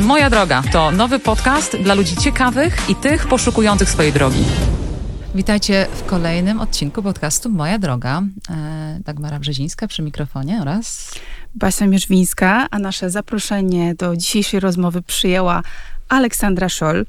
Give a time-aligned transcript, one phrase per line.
[0.00, 4.44] Moja droga to nowy podcast dla ludzi ciekawych i tych poszukujących swojej drogi.
[5.34, 8.22] Witajcie w kolejnym odcinku podcastu Moja droga.
[8.50, 11.14] E, Dagmara Brzezińska przy mikrofonie oraz
[11.54, 15.62] Basia Mierzwińska, a nasze zaproszenie do dzisiejszej rozmowy przyjęła
[16.12, 17.06] Aleksandra Szol,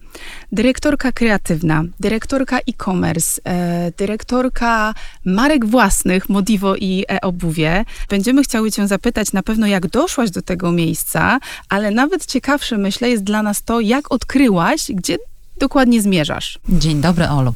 [0.52, 4.94] dyrektorka kreatywna, dyrektorka e-commerce, e, dyrektorka
[5.26, 7.86] marek własnych Modivo i e-obuwie.
[8.10, 11.40] Będziemy chciały cię zapytać na pewno, jak doszłaś do tego miejsca,
[11.70, 15.18] ale nawet ciekawsze, myślę, jest dla nas to, jak odkryłaś, gdzie
[15.58, 16.60] dokładnie zmierzasz.
[16.70, 17.54] Dzień dobry, Olu.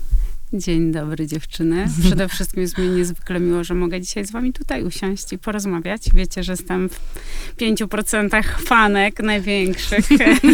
[0.57, 1.87] Dzień dobry dziewczyny.
[2.05, 6.01] Przede wszystkim jest mi niezwykle miło, że mogę dzisiaj z wami tutaj usiąść i porozmawiać.
[6.13, 6.99] Wiecie, że jestem w
[7.57, 10.09] 5% fanek największych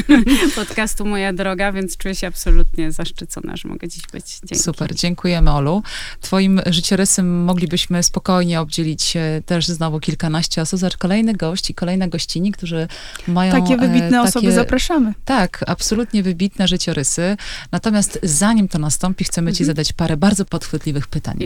[0.55, 4.39] podcastu Moja Droga, więc czuję się absolutnie zaszczycona, że mogę dziś być.
[4.43, 4.63] Dzięki.
[4.63, 5.83] Super, dziękujemy Olu.
[6.21, 9.13] Twoim życiorysem moglibyśmy spokojnie obdzielić
[9.45, 12.87] też znowu kilkanaście osób, zacz kolejny gość i kolejne gościni, którzy
[13.27, 13.51] mają...
[13.51, 15.13] Takie wybitne e, takie, osoby zapraszamy.
[15.25, 17.37] Tak, absolutnie wybitne życiorysy.
[17.71, 19.67] Natomiast zanim to nastąpi, chcemy ci Mhm.
[19.93, 21.39] Zadać parę bardzo podchwytliwych pytań.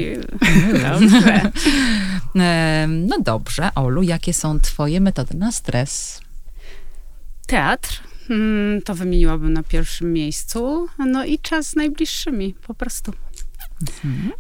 [0.74, 1.42] Dobrze.
[2.88, 6.22] No dobrze, Olu, jakie są twoje metody na stres?
[7.48, 8.02] Teatr.
[8.30, 10.88] mm, To wymieniłabym na pierwszym miejscu.
[11.00, 13.14] No i czas z najbliższymi, po prostu.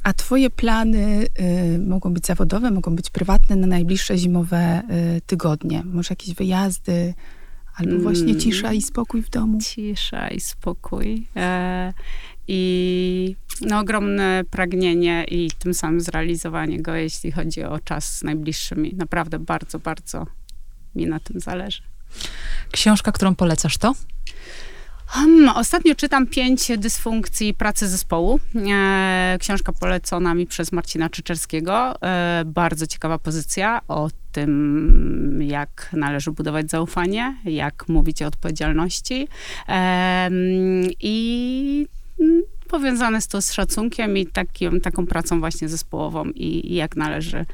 [0.03, 1.27] A twoje plany
[1.75, 4.81] y, mogą być zawodowe, mogą być prywatne na najbliższe zimowe
[5.17, 5.83] y, tygodnie?
[5.85, 7.13] Może jakieś wyjazdy,
[7.75, 8.39] albo właśnie Mm.
[8.39, 9.59] cisza i spokój w domu?
[9.61, 11.27] Cisza i spokój.
[11.35, 11.93] E,
[12.47, 18.93] I no, ogromne pragnienie i tym samym zrealizowanie go, jeśli chodzi o czas z najbliższymi.
[18.97, 20.25] Naprawdę bardzo, bardzo
[20.95, 21.81] mi na tym zależy.
[22.71, 23.93] Książka, którą polecasz to?
[25.07, 28.39] Hmm, ostatnio czytam Pięć dysfunkcji pracy zespołu.
[28.71, 32.01] E, książka polecona mi przez Marcina Czyczerskiego.
[32.01, 39.27] E, bardzo ciekawa pozycja o tym, jak należy budować zaufanie, jak mówić o odpowiedzialności.
[39.69, 40.29] E,
[40.99, 41.87] I
[42.67, 47.45] powiązane jest to z szacunkiem i takim, taką pracą właśnie zespołową i, i jak należy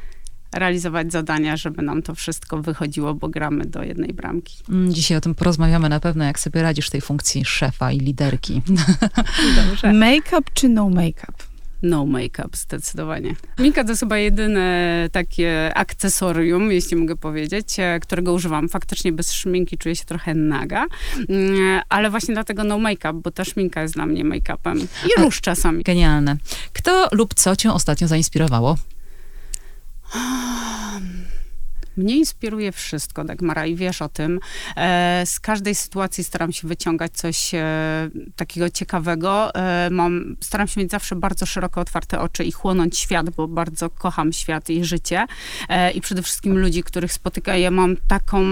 [0.53, 4.57] realizować zadania, żeby nam to wszystko wychodziło, bo gramy do jednej bramki.
[4.69, 7.99] Mm, Dzisiaj o tym porozmawiamy na pewno, jak sobie radzisz w tej funkcji szefa i
[7.99, 8.61] liderki.
[9.67, 9.93] Dobrze.
[9.93, 11.52] Make-up czy no make-up?
[11.83, 13.35] No make-up, zdecydowanie.
[13.59, 18.69] Mika to jest chyba jedyne takie akcesorium, jeśli mogę powiedzieć, e, którego używam.
[18.69, 20.85] Faktycznie bez szminki czuję się trochę naga,
[21.29, 24.85] Mm, ale właśnie dlatego no make-up, bo ta szminka jest dla mnie make-upem.
[25.05, 25.83] I róż czasami.
[25.83, 26.37] Genialne.
[26.73, 28.77] Kto lub co cię ostatnio zainspirowało?
[31.97, 34.39] Mnie inspiruje wszystko, Dagmara, i wiesz o tym.
[34.77, 37.63] E, z każdej sytuacji staram się wyciągać coś e,
[38.35, 39.55] takiego ciekawego.
[39.55, 43.89] E, mam, staram się mieć zawsze bardzo szeroko otwarte oczy i chłonąć świat, bo bardzo
[43.89, 45.25] kocham świat i życie.
[45.95, 47.57] I przede wszystkim ludzi, których spotykam.
[47.57, 48.43] Ja mam taką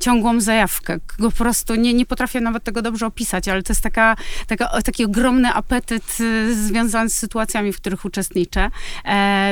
[0.00, 0.98] ciągłą zajawkę.
[1.18, 4.16] Po prostu nie, nie potrafię nawet tego dobrze opisać, ale to jest taka,
[4.46, 6.18] taka, taki ogromny apetyt
[6.52, 8.70] związany z sytuacjami, w których uczestniczę.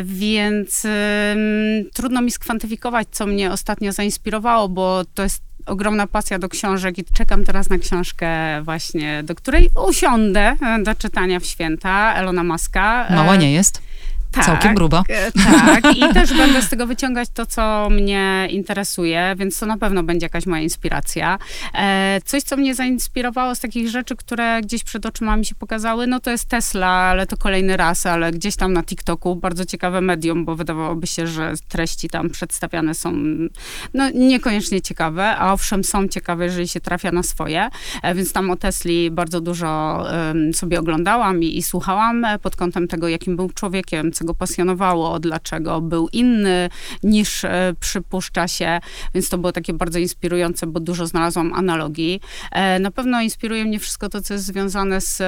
[0.04, 0.86] Więc
[1.94, 7.04] trudno mi skwantyfikować, co mnie ostatnio zainspirowało, bo to jest ogromna pasja do książek i
[7.04, 8.28] czekam teraz na książkę
[8.62, 13.06] właśnie, do której usiądę e, do czytania w święta, Elona Muska.
[13.08, 13.85] E, Mała nie jest.
[14.36, 15.02] Tak, Całkiem gruba.
[15.08, 19.78] e, Tak, i też będę z tego wyciągać to, co mnie interesuje, więc to na
[19.78, 21.38] pewno będzie jakaś moja inspiracja.
[21.74, 26.06] E, coś, co mnie zainspirowało z takich rzeczy, które gdzieś przed oczyma mi się pokazały,
[26.06, 30.00] no to jest Tesla, ale to kolejny raz, ale gdzieś tam na TikToku, bardzo ciekawe
[30.00, 33.12] medium, bo wydawałoby się, że treści tam przedstawiane są
[33.94, 37.68] no, niekoniecznie ciekawe, a owszem są ciekawe, jeżeli się trafia na swoje,
[38.02, 39.66] e, więc tam o Tesli bardzo dużo
[40.52, 45.80] sobie oglądałam i, i słuchałam pod kątem tego, jakim był człowiekiem, co go pasjonowało, dlaczego
[45.80, 46.68] był inny
[47.02, 48.80] niż e, przypuszcza się,
[49.14, 52.20] więc to było takie bardzo inspirujące, bo dużo znalazłam analogii.
[52.52, 55.22] E, Na pewno inspiruje mnie wszystko to, co jest związane z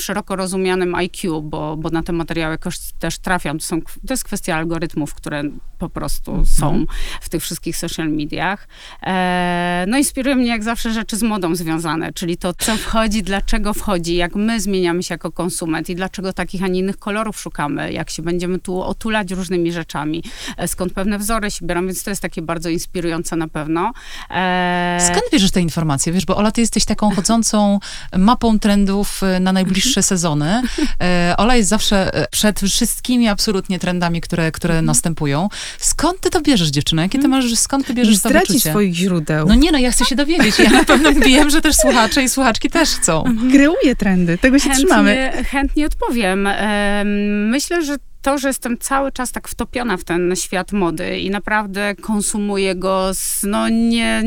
[0.00, 3.58] szeroko rozumianym IQ, bo, bo na te materiały jakoś też trafiam.
[3.58, 5.42] To, są, to jest kwestia algorytmów, które
[5.78, 6.86] po prostu są
[7.20, 8.68] w tych wszystkich social mediach.
[9.02, 13.74] E, No inspiruje mnie jak zawsze rzeczy z modą związane, czyli to, co wchodzi, dlaczego
[13.74, 17.83] wchodzi, jak my zmieniamy się jako konsument i dlaczego takich, a nie innych kolorów szukamy,
[17.92, 20.24] jak się będziemy tu otulać różnymi rzeczami,
[20.56, 23.92] e, skąd pewne wzory się biorą, więc to jest takie bardzo inspirujące na pewno.
[24.30, 26.12] E, Skąd bierzesz te informacje?
[26.12, 27.78] Wiesz, bo Ola, ty jesteś taką chodzącą
[28.18, 30.62] mapą trendów e, na najbliższe sezony.
[31.02, 35.48] E, Ola jest zawsze e, przed wszystkimi absolutnie trendami, które, które następują.
[35.78, 37.02] Skąd ty to bierzesz, dziewczyna?
[37.02, 38.70] Jakie ty masz, skąd ty bierzesz to wyczucie?
[38.70, 39.46] swoich źródeł.
[39.48, 40.58] No nie, no ja chcę się dowiedzieć.
[40.58, 43.24] Ja na pewno wiem, że też słuchacze i słuchaczki też chcą.
[43.52, 45.14] Kreuje trendy, tego się trzymamy.
[45.14, 46.46] Chętnie, chętnie odpowiem.
[46.46, 51.30] Em, Myślę, że to, że jestem cały czas tak wtopiona w ten świat mody i
[51.30, 54.22] naprawdę konsumuję go z no nie,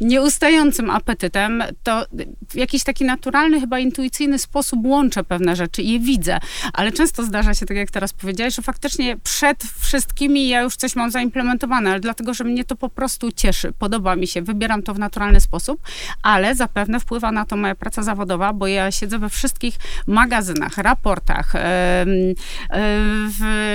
[0.00, 2.06] nieustającym apetytem, to
[2.50, 6.38] w jakiś taki naturalny, chyba intuicyjny sposób łączę pewne rzeczy i je widzę.
[6.72, 10.96] Ale często zdarza się, tak jak teraz powiedziałeś, że faktycznie przed wszystkimi ja już coś
[10.96, 14.94] mam zaimplementowane, ale dlatego, że mnie to po prostu cieszy, podoba mi się, wybieram to
[14.94, 15.80] w naturalny sposób,
[16.22, 19.74] ale zapewne wpływa na to moja praca zawodowa, bo ja siedzę we wszystkich
[20.06, 21.52] magazynach, raportach,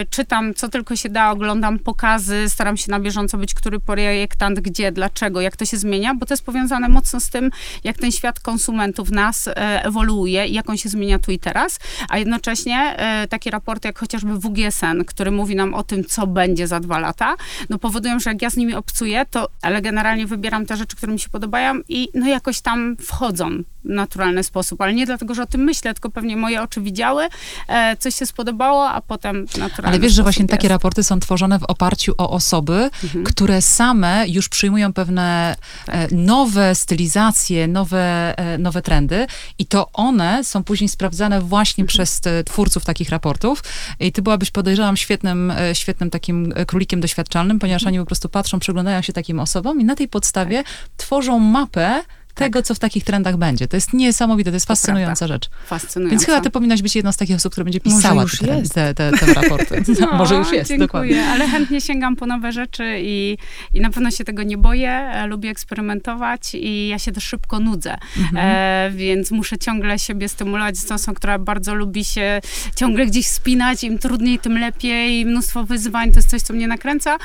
[0.10, 4.92] czytam co tylko się da, oglądam pokazy, staram się na bieżąco być, który projektant, gdzie,
[4.92, 7.52] dlaczego, jak to się zmienia, bo to jest powiązane mocno z tym,
[7.84, 11.80] jak ten świat konsumentów nas e, ewoluuje i jak on się zmienia tu i teraz,
[12.10, 16.68] a jednocześnie e, takie raporty jak chociażby WGSN, który mówi nam o tym, co będzie
[16.68, 17.36] za dwa lata,
[17.70, 21.14] no powodują, że jak ja z nimi obcuję, to, ale generalnie wybieram te rzeczy, które
[21.14, 23.50] mi się podobają i no jakoś tam wchodzą
[23.86, 27.28] w naturalny sposób, ale nie dlatego, że o tym myślę, tylko pewnie moje oczy widziały,
[27.68, 29.88] e, coś się spodobało, a potem naturalnie.
[29.88, 30.52] Ale wiesz, że właśnie jest.
[30.52, 33.24] takie raporty są tworzone w oparciu o osoby, mhm.
[33.24, 35.56] które same już przyjmują pewne
[35.86, 35.96] tak.
[35.96, 39.28] E, nowe stylizacje, nowe, e, nowe trendy
[39.60, 41.88] i to one są później sprawdzane właśnie mhm.
[41.88, 43.64] przez twórców takich raportów
[44.00, 47.94] i ty byłabyś, podejrzewam, świetnym, świetnym takim królikiem doświadczalnym, ponieważ mhm.
[47.94, 50.74] oni po prostu patrzą, przyglądają się takim osobom i na tej podstawie tak.
[50.98, 52.04] tworzą mapę
[52.38, 53.68] tego, co w takich trendach będzie.
[53.68, 55.50] To jest niesamowite, to jest fascynująca to rzecz.
[55.66, 56.12] Fascynująca.
[56.12, 59.12] Więc chyba ty powinnaś być jedną z takich osób, która będzie pisała te, te, te,
[59.12, 59.84] te, raporty.
[60.00, 61.26] No, może już jest, dziękuję, dokładnie.
[61.26, 63.38] ale chętnie sięgam po nowe rzeczy i,
[63.74, 64.92] i na pewno się tego nie boję.
[64.92, 67.98] E, lubię eksperymentować i ja się też szybko nudzę.
[68.18, 68.38] Mhm.
[68.38, 70.78] E, więc muszę ciągle siebie stymulować.
[70.78, 72.42] Z osobą, która bardzo lubi się
[72.76, 73.84] ciągle gdzieś spinać.
[73.84, 75.26] Im trudniej, tym lepiej.
[75.26, 77.18] Mnóstwo wyzwań to jest coś, co mnie nakręca.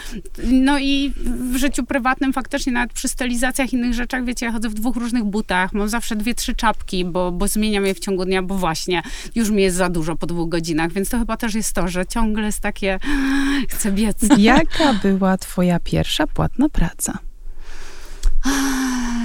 [0.44, 1.12] No i
[1.52, 5.24] w życiu prywatnym faktycznie nawet przy stylizacjach, innych rzeczach, wiecie, ja chodzę w dwóch różnych
[5.24, 9.02] butach, mam zawsze dwie, trzy czapki, bo, bo zmieniam je w ciągu dnia, bo właśnie
[9.34, 12.06] już mi jest za dużo po dwóch godzinach, więc to chyba też jest to, że
[12.06, 12.98] ciągle jest takie,
[13.70, 14.16] chcę biec.
[14.38, 17.18] Jaka była twoja pierwsza płatna praca?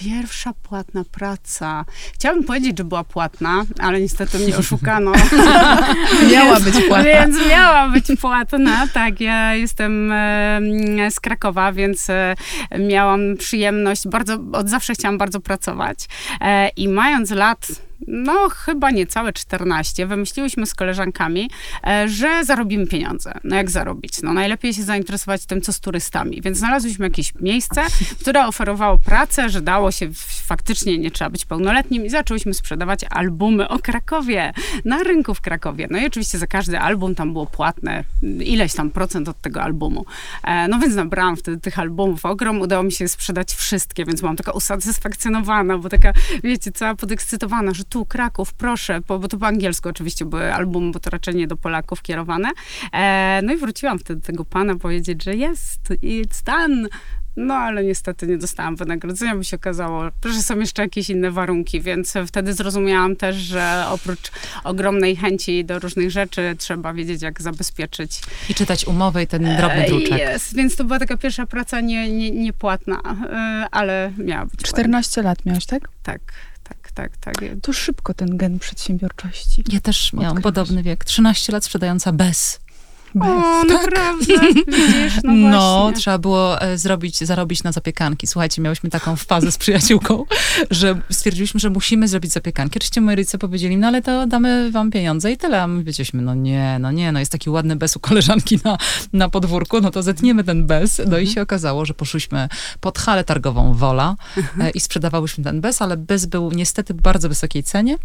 [0.00, 1.84] Pierwsza płatna praca.
[2.14, 5.12] Chciałabym powiedzieć, że była płatna, ale niestety mnie oszukano.
[6.32, 7.04] miała być płatna.
[7.04, 9.20] Więc miała być płatna, tak.
[9.20, 10.12] Ja jestem
[11.10, 12.34] z Krakowa, więc e,
[12.78, 15.98] miałam przyjemność, bardzo, od zawsze chciałam bardzo pracować.
[16.40, 17.66] E, I mając lat
[18.06, 21.50] no chyba niecałe 14, wymyśliłyśmy z koleżankami,
[21.86, 23.32] e, że zarobimy pieniądze.
[23.44, 24.22] No jak zarobić?
[24.22, 26.42] No najlepiej się zainteresować tym, co z turystami.
[26.42, 27.82] Więc znalazłyśmy jakieś miejsce,
[28.20, 30.08] które oferowało pracę, że dało się
[30.46, 34.52] faktycznie, nie trzeba być pełnoletnim i zaczęłyśmy sprzedawać albumy o Krakowie
[34.84, 35.88] na rynku w Krakowie.
[35.90, 40.04] No i oczywiście za każdy album tam było płatne ileś tam procent od tego albumu.
[40.44, 44.36] E, no więc nabrałam wtedy tych albumów ogrom, udało mi się sprzedać wszystkie, więc byłam
[44.36, 46.12] taka usatysfakcjonowana, bo taka,
[46.44, 50.92] wiecie, cała podekscytowana, że tu Kraków, proszę, bo, bo to po angielsku oczywiście były albumy,
[50.92, 52.48] bo to raczej nie do Polaków kierowane.
[52.92, 56.88] E, no i wróciłam wtedy do tego pana powiedzieć, że jest, it's done.
[57.36, 61.80] No, ale niestety nie dostałam wynagrodzenia, bo się okazało, że są jeszcze jakieś inne warunki,
[61.80, 64.30] więc wtedy zrozumiałam też, że oprócz
[64.64, 68.20] ogromnej chęci do różnych rzeczy trzeba wiedzieć, jak zabezpieczyć.
[68.48, 70.18] I czytać umowę i ten drobny druczek.
[70.18, 75.22] Jest, więc to była taka pierwsza praca nie, nie, niepłatna, e, ale miała być 14
[75.22, 75.88] lat miałaś, tak?
[76.02, 76.20] Tak
[76.94, 77.34] tak, tak.
[77.62, 79.64] To szybko ten gen przedsiębiorczości.
[79.72, 81.04] Ja też miałam podobny wiek.
[81.04, 82.60] 13 lat sprzedająca bez.
[83.20, 83.68] O, tak.
[83.68, 84.34] naprawdę?
[84.66, 88.26] Widzisz, no, no trzeba było e, zrobić, zarobić na zapiekanki.
[88.26, 90.24] Słuchajcie, miałyśmy taką fazę z przyjaciółką,
[90.70, 92.78] że stwierdziliśmy, że musimy zrobić zapiekanki.
[92.78, 95.62] Oczywiście moi rodzice powiedzieli, no ale to damy wam pieniądze i tyle.
[95.62, 98.78] A my powiedzieliśmy, no nie, no nie, no jest taki ładny bez u koleżanki na,
[99.12, 101.02] na podwórku, no to zetniemy ten bez.
[101.08, 102.48] No i się okazało, że poszłyśmy
[102.80, 104.16] pod halę targową Wola
[104.60, 107.98] e, i sprzedawałyśmy ten bez, ale bez był niestety w bardzo wysokiej cenie.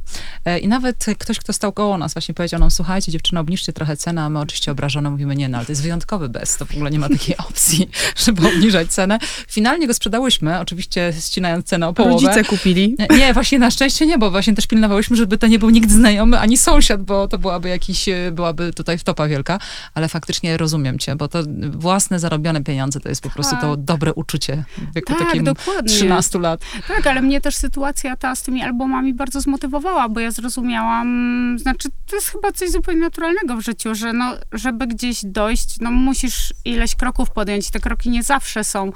[0.45, 3.98] E, I nawet ktoś, kto stał koło nas, właśnie powiedział nam, słuchajcie, dziewczyno, obniżcie trochę
[3.98, 6.65] cenę, a my oczywiście obrażamy żona mówimy, nie, no ale to jest wyjątkowy bez, to
[6.65, 9.20] w ogóle nie ma takiej opcji, żeby obniżać cenę.
[9.48, 12.13] Finalnie go sprzedałyśmy, oczywiście ścinając cenę o połowę.
[12.13, 12.96] Rodzice kupili?
[13.18, 16.39] Nie, właśnie na szczęście nie, bo właśnie też pilnowałyśmy, żeby to nie był nikt znajomy,
[16.39, 19.60] ani sąsiad, bo to byłaby jakiś, byłaby tutaj wtopa wielka,
[19.94, 21.39] ale faktycznie rozumiem cię, bo to
[21.72, 23.84] własne zarobione pieniądze to jest po prostu to tak.
[23.86, 25.89] dobre uczucie w wieku tak, takim dokładnie.
[25.89, 26.62] 13 lat.
[26.88, 31.89] Tak, ale mnie też sytuacja ta z tymi albumami bardzo zmotywowała, bo ja zrozumiałam, znaczy
[32.08, 36.53] to jest chyba coś zupełnie naturalnego w życiu, że no, żeby gdzieś dojść, no musisz
[36.65, 37.72] ileś kroków podjąć.
[37.72, 38.91] Te kroki nie zawsze są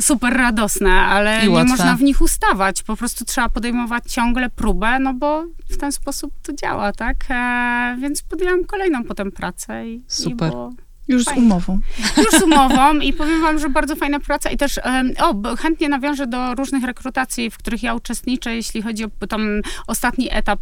[0.00, 2.82] super radosne, ale nie można w nich ustawać.
[2.82, 7.16] Po prostu trzeba podejmować ciągle próbę, no bo w ten sposób to działa, tak?
[7.30, 10.48] E, więc podjęłam kolejną potem pracę i, super.
[10.48, 10.72] I było
[11.08, 11.40] Już Fajnie.
[11.40, 11.80] z umową.
[12.16, 14.80] Już z umową i powiem wam, że bardzo fajna praca i też,
[15.22, 19.60] o, bo chętnie nawiążę do różnych rekrutacji, w których ja uczestniczę, jeśli chodzi o tam
[19.86, 20.60] ostatni etap,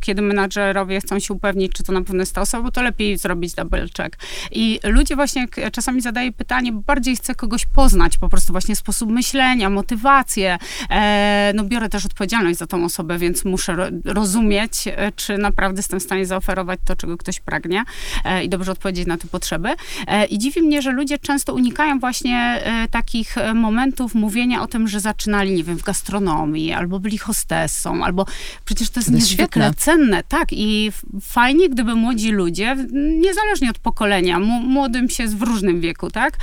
[0.00, 3.18] kiedy menadżerowie chcą się upewnić, czy to na pewno jest ta osoba, bo to lepiej
[3.18, 4.16] zrobić double check.
[4.52, 9.70] I ludzie właśnie czasami zadają pytanie, bardziej chcę kogoś poznać, po prostu właśnie sposób myślenia,
[9.70, 10.58] motywację.
[10.90, 15.78] E, no biorę też odpowiedzialność za tą osobę, więc muszę ro- rozumieć, e, czy naprawdę
[15.78, 17.84] jestem w stanie zaoferować to, czego ktoś pragnie
[18.24, 19.68] e, i dobrze odpowiedzieć na te potrzeby.
[20.06, 24.66] E, I dziwi mnie, że ludzie często unikają właśnie e, takich e, momentów mówienia o
[24.66, 28.26] tym, że zaczynali, nie wiem, w gastronomii, albo byli hostessą, albo
[28.64, 29.74] przecież to jest To jest niezwykle świetne.
[29.84, 30.48] cenne, tak.
[30.52, 32.76] I fajnie, gdyby młodzi ludzie,
[33.20, 36.38] niezależnie od pokolenia, młodym się w różnym wieku, tak,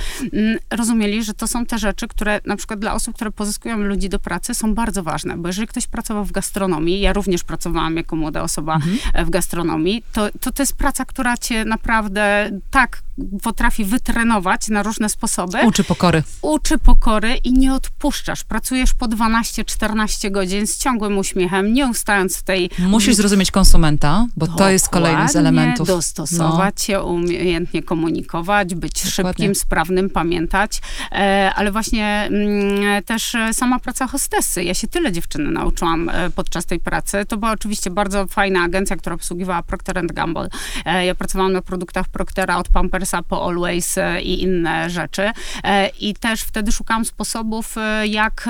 [0.70, 4.18] rozumieli, że to są te rzeczy, które na przykład dla osób, które pozyskują ludzi do
[4.18, 5.36] pracy, są bardzo ważne.
[5.36, 8.78] Bo jeżeli ktoś pracował w gastronomii, ja również pracowałam jako młoda osoba
[9.14, 13.02] e, w gastronomii, to, to to jest praca, która cię naprawdę tak
[13.42, 16.22] potrafi wytrenować na różne sposoby Uczy pokory.
[16.42, 18.44] uczy pokory i nie odpuszczasz.
[18.44, 22.70] Pracujesz po 12-14 godzin z ciągłym uśmiechem, nie ustając w tej...
[22.78, 25.88] Musisz zrozumieć konsumenta, bo to jest kolejny z Dokładnie, elementów.
[25.88, 25.94] No.
[25.94, 29.32] Dostosować się, umiejętnie komunikować, być Dokładnie.
[29.32, 30.80] szybkim, sprawnym, pamiętać.
[31.12, 34.64] E, ale właśnie mm, też e, sama praca hostessy.
[34.64, 37.24] Ja się tyle dziewczyny nauczyłam e, podczas tej pracy.
[37.28, 40.48] To była oczywiście bardzo fajna agencja, która obsługiwała Procter Gamble.
[40.84, 45.30] E, ja pracowałam na produktach Proctera od Pampersa po Always e, i inne rzeczy.
[45.64, 48.48] E, I też wtedy szukałam sposobów, e, jak,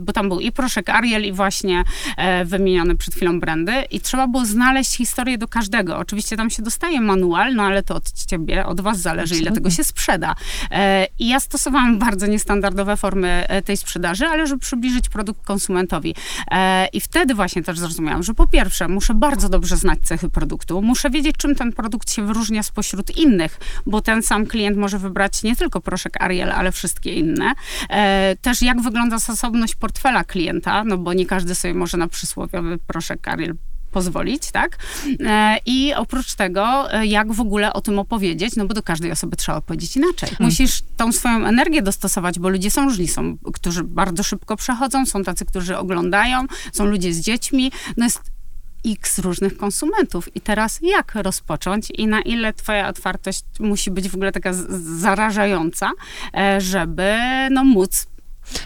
[0.00, 1.84] bo tam był i proszek Ariel i właśnie
[2.44, 5.98] wymieniony przed chwilą brandy i trzeba było znaleźć historię do każdego.
[5.98, 9.70] Oczywiście tam się dostaje manual, no ale to od ciebie, od was zależy, ile Absolutnie.
[9.70, 10.34] tego się sprzeda.
[11.18, 16.14] I ja stosowałam bardzo niestandardowe formy tej sprzedaży, ale żeby przybliżyć produkt konsumentowi.
[16.92, 21.10] I wtedy właśnie też zrozumiałam, że po pierwsze muszę bardzo dobrze znać cechy produktu, muszę
[21.10, 25.56] wiedzieć, czym ten produkt się wyróżnia spośród innych, bo ten sam klient może wybrać nie
[25.56, 27.52] tylko proszek Ariel, ale wszystkie inne.
[27.90, 32.78] E, Też jak wygląda zasobność portfela klienta, no bo nie każdy sobie może na przysłowiowy
[32.78, 33.54] proszek Ariel
[33.96, 34.78] pozwolić, tak?
[35.20, 39.12] E, I oprócz tego, e, jak w ogóle o tym opowiedzieć, no bo do każdej
[39.12, 40.28] osoby trzeba opowiedzieć inaczej.
[40.40, 43.08] Musisz tą swoją energię dostosować, bo ludzie są różni.
[43.08, 47.72] Są, którzy bardzo szybko przechodzą, są tacy, którzy oglądają, są ludzie z dziećmi.
[47.96, 48.35] No jest
[48.86, 50.36] x różnych konsumentów.
[50.36, 54.52] I teraz jak rozpocząć i na ile twoja otwartość musi być w ogóle taka
[54.98, 55.90] zarażająca,
[56.36, 57.16] e, żeby
[57.50, 58.06] no móc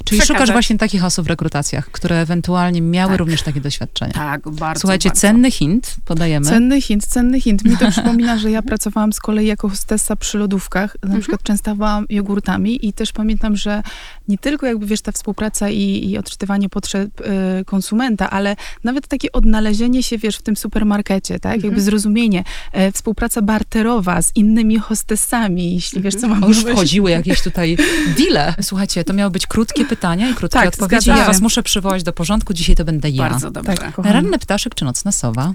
[0.04, 0.26] Czyli przekazać.
[0.26, 3.18] szukasz właśnie takich osób w rekrutacjach, które ewentualnie miały Tak.
[3.18, 4.12] również takie doświadczenia.
[4.12, 5.20] tak bardzo, Słuchajcie, bardzo.
[5.20, 6.46] cenny hint podajemy.
[6.46, 7.64] Cenny hint, cenny hint.
[7.64, 10.96] Mi to przypomina, że ja pracowałam z kolei jako hostessa przy lodówkach.
[11.02, 13.82] Na przykład częstowałam jogurtami i też pamiętam, że
[14.28, 17.24] nie tylko jakby, wiesz, ta współpraca i, i odczytywanie potrzeb y,
[17.64, 21.64] konsumenta, ale nawet takie odnalezienie się, wiesz, w tym supermarkecie, tak?
[21.64, 22.44] Jakby zrozumienie.
[22.72, 27.76] E, współpraca barterowa z innymi hostessami, jeśli wiesz, co mam już wchodziły jakieś tutaj
[28.18, 28.54] deale.
[28.62, 31.02] Słuchajcie, to miały być krótkie pytania i krótkie Tak, odpowiedzi.
[31.04, 32.54] zgadza Ja was muszę przywołać do porządku.
[32.54, 33.30] Dzisiaj to będę ja.
[33.30, 33.74] Bardzo dobrze.
[33.74, 33.98] Tak.
[33.98, 35.52] Ranny ptaszek czy nocna sowa?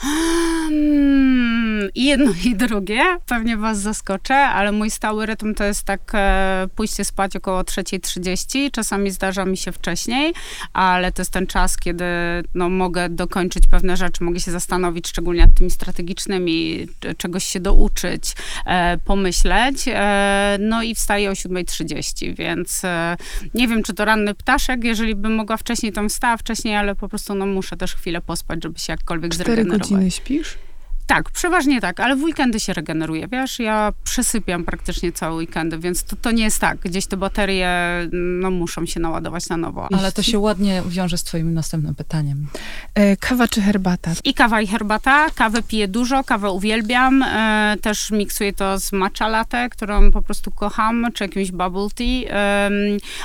[0.00, 6.00] Hmm, I jedno i drugie, pewnie was zaskoczę, ale mój stały rytm to jest tak
[6.14, 10.32] e, pójście spać około 3.30, czasami zdarza mi się wcześniej,
[10.72, 12.04] ale to jest ten czas, kiedy
[12.54, 17.60] no, mogę dokończyć pewne rzeczy, mogę się zastanowić, szczególnie nad tymi strategicznymi, c- czegoś się
[17.60, 18.34] douczyć,
[18.66, 23.16] e, pomyśleć, e, no i wstaję o 7.30, więc e,
[23.54, 26.94] nie wiem, czy to ranny ptaszek, jeżeli bym mogła wcześniej, to bym wstała wcześniej, ale
[26.94, 29.34] po prostu no, muszę też chwilę pospać, żeby się jakkolwiek
[29.90, 30.10] Cztery zregenerować.
[30.10, 30.69] godziny śpisz?
[31.10, 36.04] Tak, przeważnie tak, ale w weekendy się regeneruje, wiesz, ja przesypiam praktycznie całe weekendy, więc
[36.04, 37.70] to, to nie jest tak, gdzieś te baterie,
[38.12, 39.88] no, muszą się naładować na nowo.
[39.98, 42.46] Ale to się ładnie wiąże z twoim następnym pytaniem.
[42.94, 44.10] E, kawa czy herbata?
[44.24, 49.28] I kawa i herbata, kawę piję dużo, kawę uwielbiam, e, też miksuję to z matcha
[49.28, 52.70] latte, którą po prostu kocham, czy jakimś bubble tea,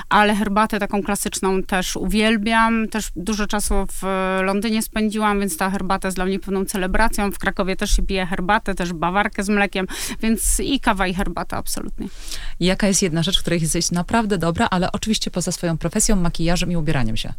[0.10, 4.04] ale herbatę taką klasyczną też uwielbiam, też dużo czasu w
[4.44, 8.26] Londynie spędziłam, więc ta herbata jest dla mnie pewną celebracją, w Krakowie też się pije
[8.26, 9.88] herbatę, też bawarkę z mlekiem,
[10.22, 12.08] więc i kawa i herbata absolutnie.
[12.60, 16.72] Jaka jest jedna rzecz, w której jesteś naprawdę dobra, ale oczywiście poza swoją profesją, makijażem
[16.72, 17.34] i ubieraniem się?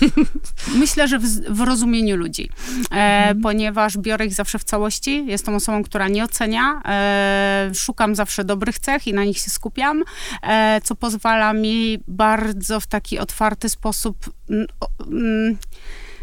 [0.82, 2.50] Myślę, że w, w rozumieniu ludzi,
[2.92, 5.26] e, ponieważ biorę ich zawsze w całości.
[5.26, 6.82] Jestem osobą, która nie ocenia.
[6.84, 10.02] E, szukam zawsze dobrych cech i na nich się skupiam,
[10.42, 14.66] e, co pozwala mi bardzo w taki otwarty sposób mm,
[15.06, 15.58] mm,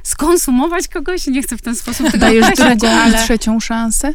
[0.03, 1.27] skonsumować kogoś.
[1.27, 3.17] Nie chcę w ten sposób tego Dajesz określać, drugą i ale...
[3.23, 4.13] trzecią szansę?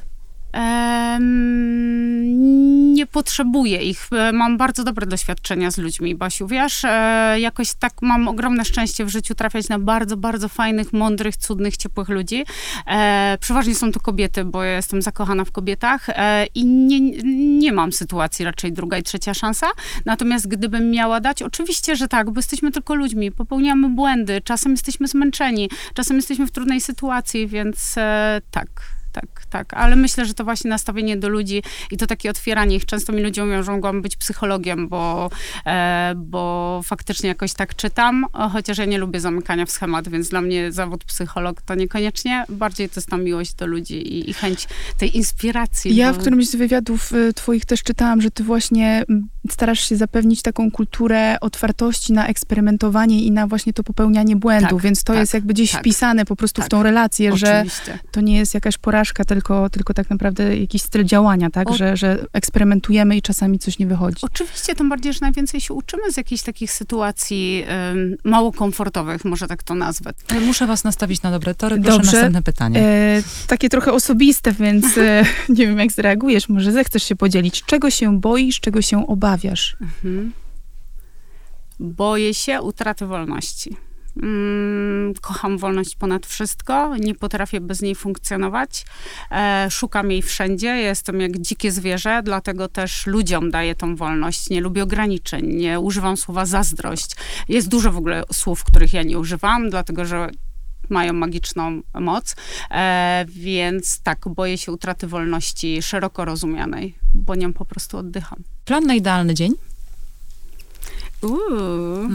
[2.95, 4.09] nie potrzebuję ich.
[4.12, 6.85] E, mam bardzo dobre doświadczenia z ludźmi, Basiu, wiesz?
[6.85, 11.77] E, jakoś tak mam ogromne szczęście w życiu trafiać na bardzo, bardzo fajnych, mądrych, cudnych,
[11.77, 12.45] ciepłych ludzi.
[12.87, 16.07] E, przeważnie są to kobiety, bo ja jestem zakochana w kobietach
[16.55, 17.00] i nie,
[17.59, 19.67] nie mam sytuacji raczej druga i trzecia szansa.
[20.05, 25.09] Natomiast gdybym miała dać, oczywiście, że tak, bo jesteśmy tylko ludźmi, popełniamy błędy, czasem jesteśmy
[25.09, 27.95] zmęczeni, czasem jesteśmy w trudnej sytuacji, więc
[28.50, 29.75] tak tak, tak.
[29.75, 32.87] Ale myślę, że to właśnie nastawienie do ludzi i to takie otwieranie ich.
[32.87, 35.31] Często mi ludzie mówią, że mogłam być psychologiem, bo,
[35.67, 40.41] e, bo faktycznie jakoś tak czytam, chociaż ja nie lubię zamykania w schemat, więc dla
[40.41, 42.45] mnie zawód psycholog to niekoniecznie.
[42.49, 45.97] Bardziej to jest ta miłość do ludzi i, i chęć tej inspiracji.
[45.97, 46.19] Ja bo...
[46.19, 49.05] w którymś z wywiadów y, twoich też czytałam, że ty właśnie
[49.51, 54.83] starasz się zapewnić taką kulturę otwartości na eksperymentowanie i na właśnie to popełnianie błędu, tak,
[54.83, 57.93] więc to tak, jest jakby gdzieś tak, wpisane po prostu w tą relację, Oczywiście.
[57.93, 61.77] że to nie jest jakaś porażka, tylko, tylko tak naprawdę jakiś styl działania, tak, o...
[61.77, 64.19] że, że eksperymentujemy i czasami coś nie wychodzi.
[64.23, 69.47] Oczywiście, tym bardziej, że najwięcej się uczymy z jakichś takich sytuacji um, mało komfortowych, może
[69.47, 70.17] tak to nazwać.
[70.47, 72.12] Muszę was nastawić na dobre tory, proszę Dobrze.
[72.12, 72.81] następne pytanie.
[72.81, 77.62] E, takie trochę osobiste, więc e, nie wiem, jak zareagujesz, może zechcesz się podzielić.
[77.62, 79.29] Czego się boisz, czego się obawiasz?
[79.38, 79.77] obawiasz?
[79.81, 80.33] Mhm.
[81.81, 83.77] Boję się utraty wolności.
[84.23, 88.85] Mm, kocham wolność ponad wszystko, nie potrafię bez niej funkcjonować.
[89.31, 94.51] E, szukam jej wszędzie, jestem jak dzikie zwierzę, dlatego też ludziom daję tą wolność.
[94.51, 97.11] Nie lubię ograniczeń, nie używam słowa zazdrość.
[97.49, 100.31] Jest dużo w ogóle słów, których ja nie używam, dlatego że
[100.89, 102.37] mają magiczną moc,
[102.71, 108.43] e, więc tak, boję się utraty wolności szeroko rozumianej, bo nią po prostu oddycham.
[108.65, 109.68] Plan na idealny dzień?
[111.23, 112.09] Uuu.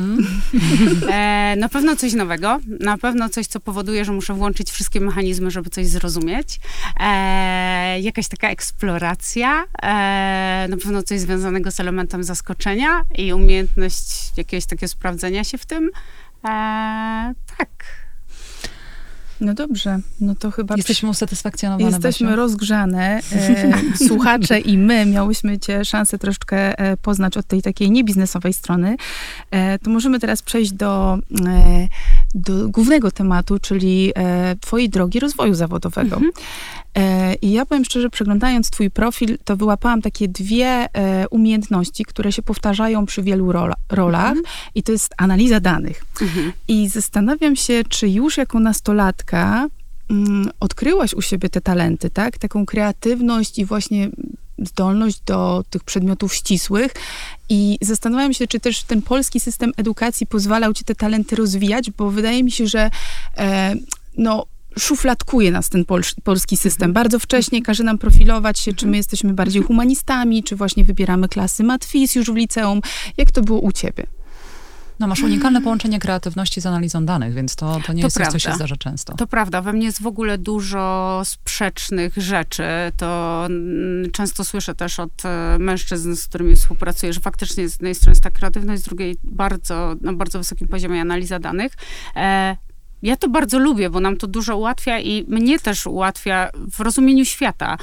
[1.10, 5.52] E, na pewno coś nowego, na pewno coś, co powoduje, że muszę włączyć wszystkie mechanizmy,
[5.52, 6.60] żeby coś zrozumieć.
[7.00, 14.66] E, jakaś taka eksploracja, e, na pewno coś związanego z elementem zaskoczenia i umiejętność jakiegoś
[14.66, 15.92] takiego sprawdzenia się w tym.
[16.46, 18.03] E, tak.
[19.44, 20.76] No dobrze, no to chyba...
[20.76, 22.38] Jesteśmy usatysfakcjonowane, Jesteśmy Basiu.
[22.38, 23.22] rozgrzane.
[23.32, 23.74] E,
[24.08, 28.96] słuchacze i my miałyśmy cię szansę troszeczkę e, poznać od tej takiej niebiznesowej strony.
[29.52, 31.88] E, to możemy teraz przejść do, e,
[32.36, 36.16] do głównego tematu, czyli e, twojej drogi rozwoju zawodowego.
[36.16, 36.32] Mhm.
[36.96, 42.32] E, I ja powiem szczerze, przeglądając twój profil, to wyłapałam takie dwie e, umiejętności, które
[42.32, 44.46] się powtarzają przy wielu rola, rolach mhm.
[44.76, 46.06] i to jest analiza danych.
[46.22, 46.54] Mhm.
[46.68, 49.68] I zastanawiam się, czy już jako nastolatka
[50.10, 52.38] mm, odkryłaś u siebie te talenty, tak?
[52.38, 54.10] Taką kreatywność i właśnie
[54.58, 56.94] zdolność do tych przedmiotów ścisłych
[57.50, 62.12] i zastanawiam się, czy też ten polski system edukacji pozwalał ci te talenty rozwijać, bo
[62.12, 62.90] wydaje mi się, że
[63.38, 63.76] e,
[64.18, 64.46] no,
[64.80, 66.90] szufladkuje nas ten pol, polski system.
[66.90, 66.94] Mhm.
[66.94, 68.98] Bardzo wcześnie każe nam profilować się, czy my mhm.
[68.98, 72.82] jesteśmy bardziej humanistami, czy właśnie wybieramy klasy matwiz już w liceum.
[73.18, 74.08] Jak to było u ciebie?
[75.00, 78.32] No, masz unikalne połączenie kreatywności z analizą danych, więc to, to nie to jest prawda.
[78.32, 79.16] coś, co się zdarza często.
[79.16, 82.64] To prawda, we mnie jest w ogóle dużo sprzecznych rzeczy.
[82.98, 87.96] To mm, często słyszę też od e, mężczyzn, z którymi współpracuję, że faktycznie z jednej
[87.96, 91.74] strony jest ta kreatywność, z drugiej bardzo, na bardzo wysokim poziomie analiza danych.
[92.16, 92.58] E,
[93.04, 97.26] ja to bardzo lubię, bo nam to dużo ułatwia i mnie też ułatwia w rozumieniu
[97.26, 97.78] świata.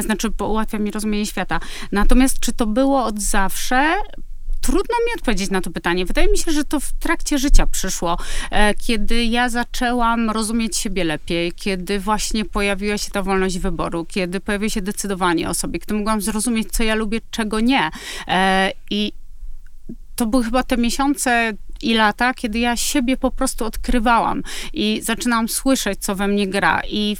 [0.00, 1.60] Znaczy, ułatwia mi rozumienie świata.
[1.92, 3.94] Natomiast czy to było od zawsze?
[4.60, 6.06] Trudno mi odpowiedzieć na to pytanie.
[6.06, 8.18] Wydaje mi się, że to w trakcie życia przyszło,
[8.50, 14.40] e, kiedy ja zaczęłam rozumieć siebie lepiej, kiedy właśnie pojawiła się ta wolność wyboru, kiedy
[14.40, 17.90] pojawiło się decydowanie o sobie, kiedy mogłam zrozumieć, co ja lubię, czego nie.
[18.28, 19.12] E, I
[20.16, 25.48] to były chyba te miesiące i lata, kiedy ja siebie po prostu odkrywałam i zaczynałam
[25.48, 26.80] słyszeć, co we mnie gra.
[26.90, 27.16] I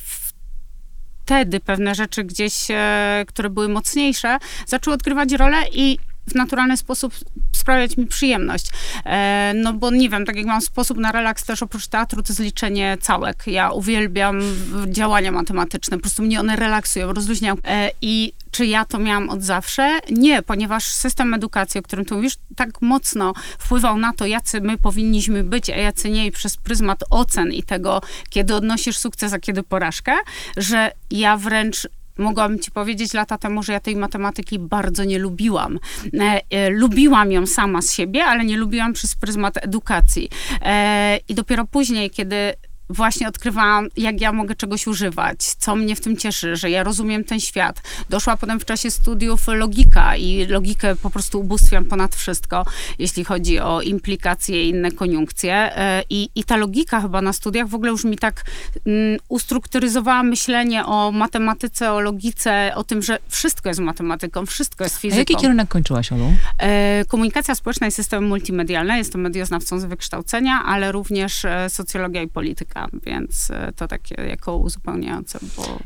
[1.25, 7.15] wtedy pewne rzeczy gdzieś, e, które były mocniejsze, zaczęły odgrywać rolę i w naturalny sposób
[7.53, 8.71] sprawiać mi przyjemność.
[9.05, 12.33] E, no bo nie wiem, tak jak mam sposób na relaks też oprócz teatru, to
[12.33, 13.43] jest liczenie całek.
[13.47, 14.41] Ja uwielbiam
[14.87, 17.57] działania matematyczne, po prostu mnie one relaksują, rozluźniają.
[17.65, 19.99] E, I czy ja to miałam od zawsze?
[20.11, 24.79] Nie, ponieważ system edukacji, o którym tu mówisz, tak mocno wpływał na to, jacy my
[24.79, 29.63] powinniśmy być, a jacy nie, przez pryzmat ocen i tego, kiedy odnosisz sukces, a kiedy
[29.63, 30.13] porażkę,
[30.57, 35.79] że ja wręcz mogłabym ci powiedzieć lata temu, że ja tej matematyki bardzo nie lubiłam.
[36.21, 40.29] E, e, lubiłam ją sama z siebie, ale nie lubiłam przez pryzmat edukacji.
[40.63, 42.55] E, I dopiero później, kiedy
[42.91, 47.25] właśnie odkrywałam, jak ja mogę czegoś używać, co mnie w tym cieszy, że ja rozumiem
[47.25, 47.83] ten świat.
[48.11, 52.65] Doszła potem w czasie studiów logika i logikę po prostu ubóstwiam ponad wszystko,
[52.99, 55.55] jeśli chodzi o implikacje i inne koniunkcje.
[55.55, 58.45] E, I, i ta logika chyba na studiach w ogóle już mi tak
[58.87, 64.97] mm, ustrukturyzowała myślenie o matematyce, o logice, o tym, że wszystko jest matematyką, wszystko jest
[64.97, 65.17] fizyką.
[65.17, 66.33] A jaki kierunek kończyłaś, Olu?
[66.59, 68.99] E, komunikacja społeczna i systemy multimedialne.
[68.99, 74.57] Jestem medioznawcą z wykształcenia, ale również e, socjologia i polityka, więc e, to takie jako
[74.57, 75.39] uzupełniające.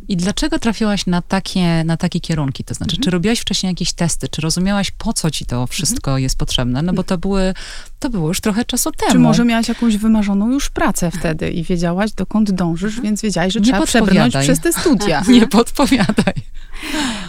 [0.08, 2.64] I dlaczego trafiłaś na takie, na takie kierunki?
[2.64, 3.04] To znaczy, mhm.
[3.04, 4.28] czy robiłaś wcześniej jakieś testy?
[4.28, 6.22] Czy rozumiałaś, po co ci to wszystko mhm.
[6.22, 6.82] jest potrzebne?
[6.82, 7.54] No bo to były,
[7.98, 9.12] to było już trochę czasu temu.
[9.12, 13.60] Czy może miałaś jakąś wymarzoną już pracę wtedy i wiedziałaś, dokąd dążysz, więc wiedziałaś, że
[13.60, 15.22] Nie trzeba przebrnąć przez te studia.
[15.28, 16.34] Nie podpowiadaj.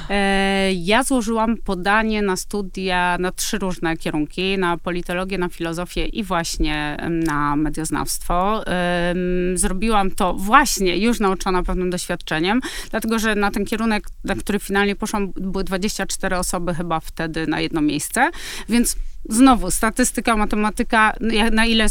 [0.09, 6.23] E, ja złożyłam podanie na studia, na trzy różne kierunki, na politologię, na filozofię i
[6.23, 8.63] właśnie na medioznawstwo.
[9.57, 12.61] Zrobiłam to właśnie już nauczona pewnym doświadczeniem,
[12.91, 17.59] dlatego że na ten kierunek, na który finalnie poszłam, były 24 osoby chyba wtedy na
[17.59, 18.29] jedno miejsce,
[18.69, 18.95] więc
[19.29, 21.13] Znowu, statystyka, matematyka,
[21.51, 21.85] na ile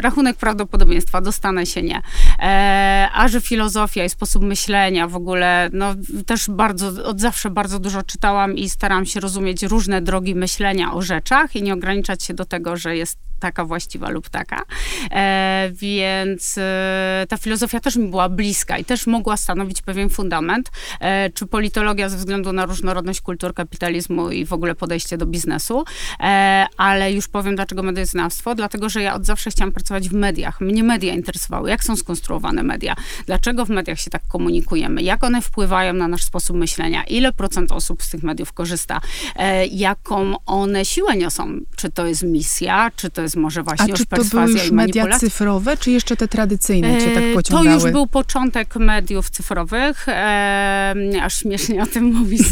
[0.00, 2.02] rachunek prawdopodobieństwa, dostanę się nie.
[2.38, 5.94] E, a że filozofia i sposób myślenia w ogóle, no
[6.26, 11.02] też bardzo, od zawsze bardzo dużo czytałam i staram się rozumieć różne drogi myślenia o
[11.02, 14.62] rzeczach i nie ograniczać się do tego, że jest taka właściwa lub taka.
[15.10, 20.70] E, więc e, ta filozofia też mi była bliska i też mogła stanowić pewien fundament.
[21.00, 25.84] E, czy politologia ze względu na różnorodność kultur kapitalizmu i w ogóle podejście do biznesu.
[26.20, 28.54] E, ale już powiem, dlaczego medioznawstwo.
[28.54, 30.60] Dlatego, że ja od zawsze chciałam pracować w mediach.
[30.60, 31.70] Mnie media interesowały.
[31.70, 32.96] Jak są skonstruowane media?
[33.26, 35.02] Dlaczego w mediach się tak komunikujemy?
[35.02, 37.04] Jak one wpływają na nasz sposób myślenia?
[37.04, 39.00] Ile procent osób z tych mediów korzysta?
[39.36, 41.60] E, jaką one siłę niosą?
[41.76, 42.90] Czy to jest misja?
[42.96, 46.16] Czy to jest może właśnie A już czy to były już media cyfrowe, czy jeszcze
[46.16, 47.66] te tradycyjne cię tak e, pociągały?
[47.66, 50.08] To już był początek mediów cyfrowych.
[50.08, 52.42] E, aż śmiesznie o tym mówić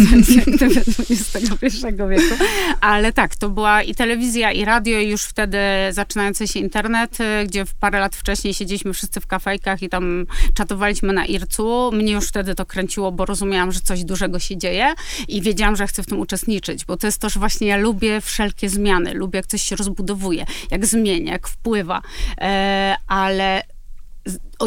[1.10, 2.44] XXI wieku.
[2.80, 5.58] Ale tak, to była i telewizja, i radio, i już wtedy
[5.90, 11.12] zaczynający się internet, e, gdzie parę lat wcześniej siedzieliśmy wszyscy w kafejkach i tam czatowaliśmy
[11.12, 11.92] na IRC-u.
[11.92, 14.94] Mnie już wtedy to kręciło, bo rozumiałam, że coś dużego się dzieje
[15.28, 18.20] i wiedziałam, że chcę w tym uczestniczyć, bo to jest to, że właśnie ja lubię
[18.20, 22.02] wszelkie zmiany, lubię jak coś się rozbudowuje jak zmienia, jak wpływa,
[22.40, 23.62] e, ale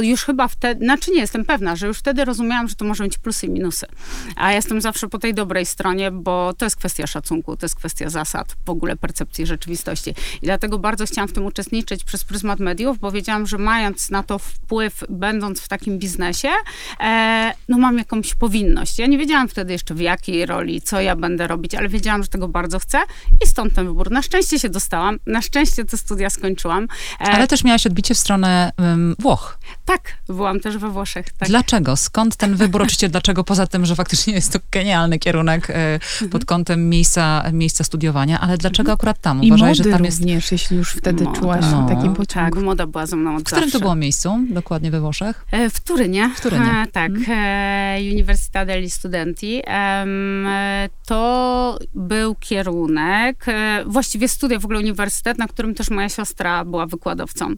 [0.01, 3.17] już chyba wtedy, znaczy nie jestem pewna, że już wtedy rozumiałam, że to może mieć
[3.17, 3.85] plusy i minusy.
[4.35, 8.09] A jestem zawsze po tej dobrej stronie, bo to jest kwestia szacunku, to jest kwestia
[8.09, 10.09] zasad, w ogóle percepcji rzeczywistości.
[10.41, 14.23] I dlatego bardzo chciałam w tym uczestniczyć przez pryzmat mediów, bo wiedziałam, że mając na
[14.23, 16.49] to wpływ, będąc w takim biznesie,
[16.99, 18.99] e, no mam jakąś powinność.
[18.99, 22.29] Ja nie wiedziałam wtedy jeszcze w jakiej roli, co ja będę robić, ale wiedziałam, że
[22.29, 22.97] tego bardzo chcę
[23.43, 24.11] i stąd ten wybór.
[24.11, 26.87] Na szczęście się dostałam, na szczęście te studia skończyłam.
[27.21, 29.57] E, ale też miałaś odbicie w stronę um, Włoch.
[29.85, 31.25] Tak, byłam też we Włoszech.
[31.29, 31.49] Tak.
[31.49, 31.95] Dlaczego?
[31.95, 32.81] Skąd ten wybór?
[32.81, 33.43] Oczywiście dlaczego?
[33.43, 36.29] Poza tym, że faktycznie jest to genialny kierunek mhm.
[36.31, 38.93] pod kątem miejsca, miejsca studiowania, ale dlaczego mhm.
[38.93, 39.41] akurat tam?
[39.41, 40.19] Uważaj, że tam jest...
[40.19, 41.39] również, jeśli już wtedy moda.
[41.39, 41.87] czułaś no.
[41.89, 42.55] takim pociągu.
[42.55, 43.79] Tak, moda była ze mną od W którym zawsze.
[43.79, 45.45] to było miejscu, dokładnie we Włoszech?
[45.51, 46.31] E, w Turynie.
[46.35, 46.71] W Turynie.
[46.71, 47.39] E, tak, mhm.
[47.39, 49.61] e, Università degli Studenti.
[49.67, 56.65] E, to był kierunek, e, właściwie studia, w ogóle uniwersytet, na którym też moja siostra
[56.65, 57.53] była wykładowcą,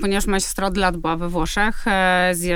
[0.00, 1.47] ponieważ moja siostra od lat była we Włoszech,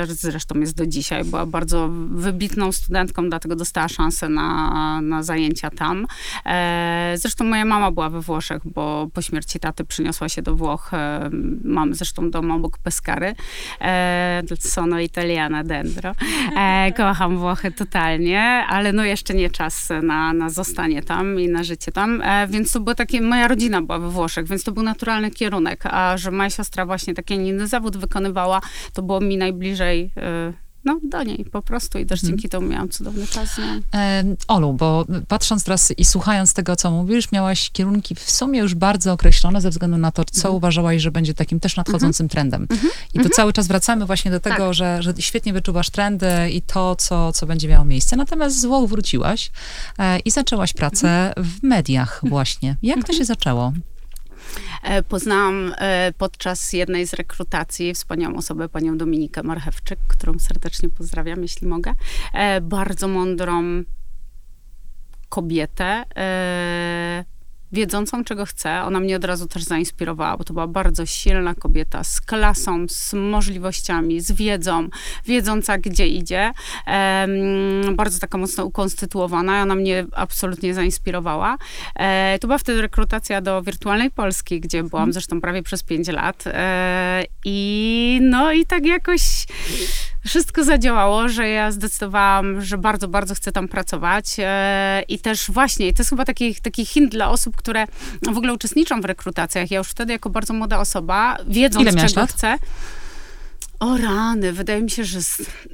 [0.09, 6.07] zresztą jest do dzisiaj, była bardzo wybitną studentką, dlatego dostała szansę na, na zajęcia tam.
[6.47, 10.95] E, zresztą moja mama była we Włoszech, bo po śmierci taty przyniosła się do Włoch.
[10.95, 11.31] E,
[11.65, 13.35] mam zresztą dom obok Pescary.
[13.81, 16.13] E, sono italiana dentro.
[16.97, 21.93] Kocham Włochy totalnie, ale no jeszcze nie czas na, na zostanie tam i na życie
[21.93, 22.23] tam.
[22.49, 25.87] Więc to było takie, moja rodzina była we Włoszech, więc to był naturalny kierunek.
[25.87, 28.61] A że moja siostra właśnie taki inny zawód wykonywała,
[28.93, 30.11] to było mi najbliżej
[30.49, 32.33] y, no, do niej po prostu i też hmm.
[32.33, 33.57] dzięki temu miałam cudowny czas.
[33.95, 38.75] E, Olu, bo patrząc teraz i słuchając tego, co mówisz, miałaś kierunki w sumie już
[38.75, 40.57] bardzo określone ze względu na to, co hmm.
[40.57, 42.29] uważałaś, że będzie takim też nadchodzącym hmm.
[42.29, 42.67] trendem.
[42.71, 42.93] Mhm.
[43.15, 44.75] I tu cały czas wracamy właśnie do tego, tak.
[44.75, 48.17] że, że świetnie wyczuwasz trendy i to, co, co będzie miało miejsce.
[48.17, 49.51] Natomiast z Włoch wróciłaś
[49.99, 51.47] e, i zaczęłaś pracę mhm.
[51.47, 52.77] w mediach właśnie.
[52.83, 53.19] Jak to mhm.
[53.19, 53.73] się zaczęło?
[54.83, 61.43] E, poznałam e, podczas jednej z rekrutacji wspaniałą osobę, panią Dominikę Marchewczyk, którą serdecznie pozdrawiam,
[61.43, 61.95] jeśli mogę.
[62.33, 63.83] E, bardzo mądrą
[65.29, 66.05] kobietę,
[67.73, 68.83] wiedzącą, czego chce.
[68.83, 73.13] Ona mnie od razu też zainspirowała, bo to była bardzo silna kobieta z klasą, z
[73.13, 74.89] możliwościami, z wiedzą,
[75.27, 76.53] wiedząca, gdzie idzie.
[76.87, 79.63] Um, bardzo taka mocno ukonstytuowana.
[79.63, 81.59] Ona mnie absolutnie zainspirowała.
[81.97, 85.13] E, to była wtedy rekrutacja do Wirtualnej Polski, gdzie byłam mhm.
[85.13, 86.45] zresztą prawie przez pięć lat.
[86.47, 89.47] E, I no i tak jakoś
[90.27, 94.27] wszystko zadziałało, że ja zdecydowałam, że bardzo, bardzo chcę tam pracować.
[94.39, 97.87] E, I też właśnie, to jest chyba taki, taki hint dla osób, które
[98.23, 99.71] w ogóle uczestniczą w rekrutacjach.
[99.71, 102.33] Ja już wtedy jako bardzo młoda osoba, wiedząc, czego lat?
[102.33, 102.59] chcę,
[103.81, 105.19] o rany, wydaje mi się, że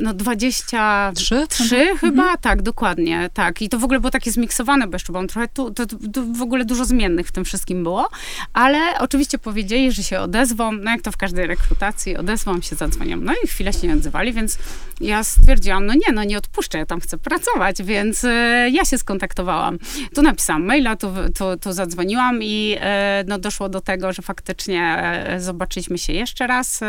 [0.01, 1.99] no 23 mhm.
[1.99, 2.39] chyba, mhm.
[2.41, 3.63] tak, dokładnie, tak.
[3.63, 6.43] I to w ogóle było takie zmiksowane, bo jeszcze byłam trochę tu, to, to, w
[6.43, 8.09] ogóle dużo zmiennych w tym wszystkim było,
[8.53, 13.17] ale oczywiście powiedzieli, że się odezwą, no jak to w każdej rekrutacji, odezwą się, zadzwonią.
[13.17, 14.59] No i chwilę się nie odzywali, więc
[15.01, 18.29] ja stwierdziłam, no nie, no nie odpuszczę, ja tam chcę pracować, więc y,
[18.73, 19.79] ja się skontaktowałam.
[20.15, 25.13] Tu napisałam maila, tu, tu, tu zadzwoniłam i y, no doszło do tego, że faktycznie
[25.37, 26.81] y, zobaczyliśmy się jeszcze raz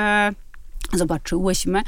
[0.93, 1.81] zobaczyłyśmy,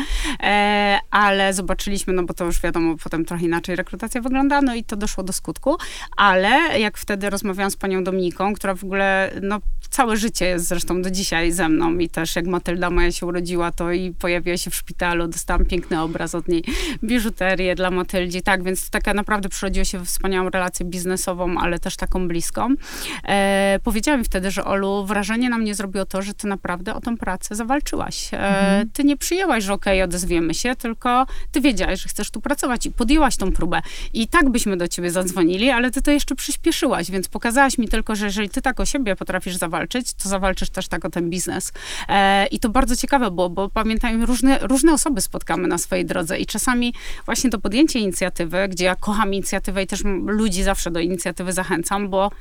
[0.43, 4.83] e, ale zobaczyliśmy, no bo to już wiadomo, potem trochę inaczej rekrutacja wygląda, no i
[4.83, 5.77] to doszło do skutku,
[6.17, 9.59] ale jak wtedy rozmawiałam z panią Dominiką, która w ogóle, no
[9.91, 13.71] całe życie jest zresztą do dzisiaj ze mną i też jak Matylda moja się urodziła,
[13.71, 16.63] to i pojawiła się w szpitalu, dostałam piękny obraz od niej,
[17.03, 21.95] biżuterię dla Matyldzi, tak, więc to taka naprawdę przyrodziło się wspaniałą relację biznesową, ale też
[21.95, 22.75] taką bliską.
[23.27, 27.01] E, powiedziała mi wtedy, że Olu, wrażenie na mnie zrobiło to, że ty naprawdę o
[27.01, 28.33] tą pracę zawalczyłaś.
[28.33, 28.89] E, mhm.
[28.89, 32.85] Ty nie przyjęłaś, że okej, okay, odezwiemy się, tylko ty wiedziałaś, że chcesz tu pracować
[32.85, 33.81] i podjęłaś tą próbę.
[34.13, 38.15] I tak byśmy do ciebie zadzwonili, ale ty to jeszcze przyspieszyłaś, więc pokazałaś mi tylko,
[38.15, 41.29] że jeżeli ty tak o siebie potrafisz zawalczyć, zawalczyć, to zawalczysz też tak o ten
[41.29, 41.73] biznes.
[42.09, 46.39] E, I to bardzo ciekawe było, bo pamiętajmy, różne, różne osoby spotkamy na swojej drodze
[46.39, 46.93] i czasami
[47.25, 52.09] właśnie to podjęcie inicjatywy, gdzie ja kocham inicjatywę i też ludzi zawsze do inicjatywy zachęcam,
[52.09, 52.31] bo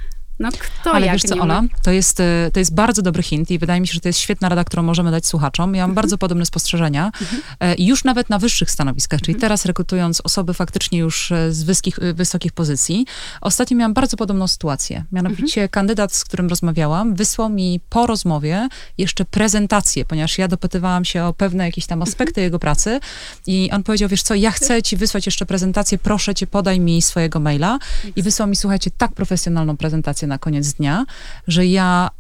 [0.41, 3.51] no kto Ale jak wiesz co, Ola, to jest, e, to jest bardzo dobry hint
[3.51, 5.75] i wydaje mi się, że to jest świetna rada, którą możemy dać słuchaczom.
[5.75, 5.95] Ja mam mhm.
[5.95, 7.77] bardzo podobne spostrzeżenia mhm.
[7.77, 9.41] I już nawet na wyższych stanowiskach, czyli mhm.
[9.41, 13.07] teraz rekrutując osoby faktycznie już e, z wysokich, wysokich pozycji.
[13.41, 15.05] Ostatnio miałam bardzo podobną sytuację.
[15.13, 21.25] Mianowicie kandydat, z którym rozmawiałam, wysłał mi po rozmowie jeszcze prezentację, ponieważ ja dopytywałam się
[21.25, 23.01] o pewne jakieś tam aspekty jego pracy
[23.47, 27.03] i on powiedział, wiesz co, ja chcę ci wysłać jeszcze prezentację, proszę cię, podaj mi
[27.03, 27.79] swojego maila
[28.17, 31.05] i wysłał mi, słuchajcie, tak profesjonalną prezentację na koniec dnia,
[31.47, 32.11] że ja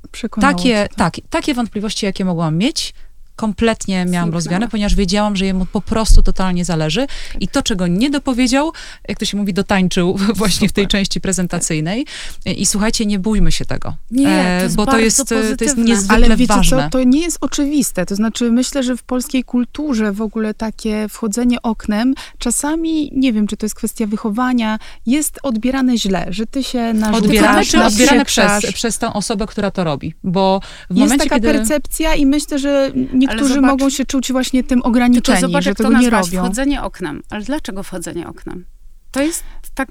[0.40, 2.94] takie, tak, takie wątpliwości, jakie mogłam mieć,
[3.40, 7.06] kompletnie miałam rozwiane, ponieważ wiedziałam, że jemu po prostu totalnie zależy
[7.40, 8.72] i to, czego nie dopowiedział,
[9.08, 10.68] jak to się mówi, dotańczył właśnie Super.
[10.68, 12.06] w tej części prezentacyjnej.
[12.46, 13.94] I słuchajcie, nie bójmy się tego.
[14.10, 16.84] Nie, to e, jest bo to jest, to jest niezwykle Ale wiecie ważne.
[16.84, 18.06] co, to nie jest oczywiste.
[18.06, 23.46] To znaczy, myślę, że w polskiej kulturze w ogóle takie wchodzenie oknem, czasami, nie wiem,
[23.46, 28.24] czy to jest kwestia wychowania, jest odbierane źle, że ty się narzucasz, Odbierane, czy odbierane
[28.24, 30.14] przez, przez tę osobę, która to robi.
[30.24, 31.52] Bo w jest momencie, taka kiedy...
[31.52, 35.74] percepcja i myślę, że nie niektórzy zobacz, mogą się czuć właśnie tym ograniczeni, zobacz, że
[35.74, 36.42] tego nie robią.
[36.42, 37.22] wchodzenie oknem.
[37.30, 38.64] Ale dlaczego wchodzenie oknem?
[39.10, 39.88] To jest tak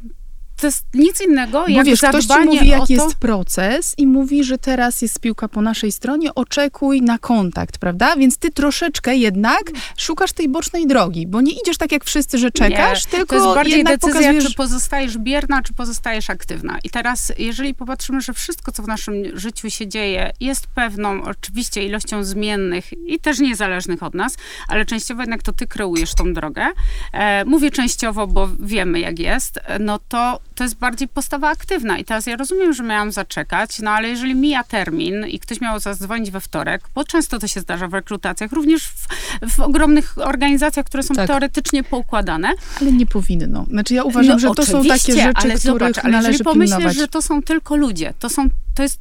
[0.61, 4.43] to jest nic innego, Bo jak wiesz, ktoś ci mówi, jaki jest proces i mówi,
[4.43, 8.15] że teraz jest piłka po naszej stronie, oczekuj na kontakt, prawda?
[8.15, 9.61] Więc ty troszeczkę jednak
[9.97, 13.43] szukasz tej bocznej drogi, bo nie idziesz tak jak wszyscy, że czekasz, nie, tylko to
[13.43, 14.45] jest bardziej jednak decyzja, pokazujesz...
[14.45, 16.79] czy pozostajesz bierna, czy pozostajesz aktywna.
[16.83, 21.85] I teraz, jeżeli popatrzymy, że wszystko, co w naszym życiu się dzieje, jest pewną oczywiście
[21.85, 26.67] ilością zmiennych i też niezależnych od nas, ale częściowo jednak to ty kreujesz tą drogę.
[27.13, 31.97] E, mówię częściowo, bo wiemy, jak jest, no to to jest bardziej postawa aktywna.
[31.97, 35.79] I teraz ja rozumiem, że miałam zaczekać, no ale jeżeli mija termin i ktoś miał
[35.79, 39.07] zadzwonić we wtorek, bo często to się zdarza w rekrutacjach, również w,
[39.49, 41.27] w ogromnych organizacjach, które są tak.
[41.27, 42.53] teoretycznie poukładane.
[42.81, 43.65] Ale nie powinno.
[43.69, 46.43] Znaczy ja uważam, no, że to są takie rzeczy, ale których zobacz, ale należy jeżeli
[46.43, 46.97] pomyślisz, pilnować.
[46.97, 48.99] że to są tylko ludzie, to są, to jest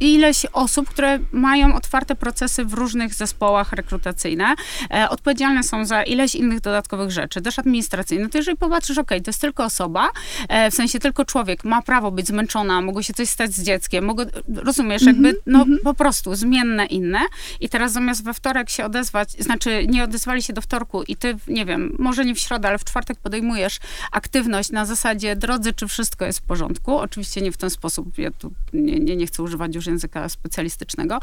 [0.00, 4.54] ileś osób, które mają otwarte procesy w różnych zespołach rekrutacyjne,
[4.94, 9.14] e, odpowiedzialne są za ileś innych dodatkowych rzeczy, też administracyjne, to jeżeli popatrzysz, ok, to
[9.26, 10.10] jest tylko osoba,
[10.48, 14.04] e, w sensie tylko człowiek, ma prawo być zmęczona, mogło się coś stać z dzieckiem,
[14.04, 15.82] mogło, rozumiesz, -hmm, jakby, no mm -hmm.
[15.82, 17.20] po prostu zmienne inne.
[17.60, 21.36] I teraz zamiast we wtorek się odezwać, znaczy nie odezwali się do wtorku i ty,
[21.48, 23.78] nie wiem, może nie w środę, ale w czwartek podejmujesz
[24.12, 28.30] aktywność na zasadzie, drodzy, czy wszystko jest w porządku, oczywiście nie w ten sposób, ja
[28.30, 31.18] tu nie, nie, nie chcę używać już języka specjalistycznego,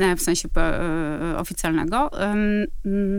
[0.00, 2.10] e, w sensie e, oficjalnego,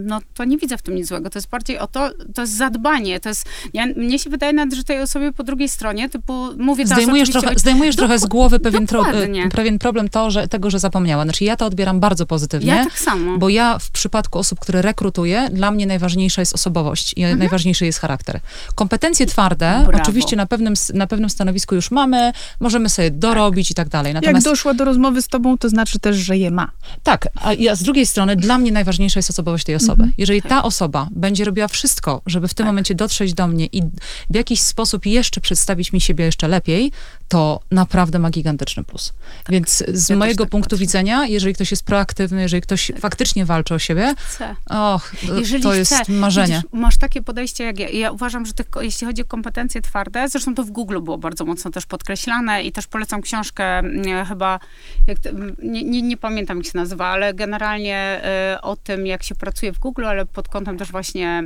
[0.05, 1.29] no to nie widzę w tym nic złego.
[1.29, 4.73] To jest bardziej o to, to jest zadbanie, to jest, ja, mnie się wydaje nawet,
[4.73, 7.59] że tej osobie po drugiej stronie, typu, mówię teraz zdejmujesz trochę, o...
[7.59, 9.05] zdejmujesz trochę z głowy pewien, tro,
[9.51, 11.23] pewien problem to, że, tego, że zapomniała.
[11.23, 12.71] Znaczy ja to odbieram bardzo pozytywnie.
[12.71, 13.38] Ja tak samo.
[13.38, 17.39] Bo ja w przypadku osób, które rekrutuję, dla mnie najważniejsza jest osobowość i mhm.
[17.39, 18.39] najważniejszy jest charakter.
[18.75, 20.03] Kompetencje twarde, Brawo.
[20.03, 23.71] oczywiście na pewnym, na pewnym stanowisku już mamy, możemy sobie dorobić tak.
[23.71, 24.13] i tak dalej.
[24.13, 26.71] Natomiast, Jak doszła do rozmowy z tobą, to znaczy też, że je ma.
[27.04, 30.04] Tak, a, a z drugiej strony dla mnie najważniejsza jest osobowość tej osoby.
[30.04, 30.13] Mhm.
[30.17, 32.67] Jeżeli ta osoba będzie robiła wszystko, żeby w tym tak.
[32.67, 33.82] momencie dotrzeć do mnie i
[34.30, 36.91] w jakiś sposób jeszcze przedstawić mi siebie jeszcze lepiej,
[37.30, 39.13] to naprawdę ma gigantyczny plus.
[39.44, 39.54] Tak.
[39.54, 40.82] Więc z ja mojego tak punktu patrzę.
[40.82, 43.00] widzenia, jeżeli ktoś jest proaktywny, jeżeli ktoś tak.
[43.00, 44.56] faktycznie walczy o siebie, chce.
[44.70, 46.12] och, jeżeli to jest chce.
[46.12, 46.56] marzenie.
[46.56, 47.89] Widzisz, masz takie podejście jak ja.
[47.89, 51.72] Ja uważam, że jeśli chodzi o kompetencje twarde, zresztą to w Google było bardzo mocno
[51.72, 54.60] też podkreślane i też polecam książkę nie, chyba,
[55.08, 55.18] jak,
[55.63, 58.22] nie, nie, nie, pamiętam jak się nazywa, ale generalnie
[58.56, 61.44] y, o tym, jak się pracuje w Google, ale pod kątem też właśnie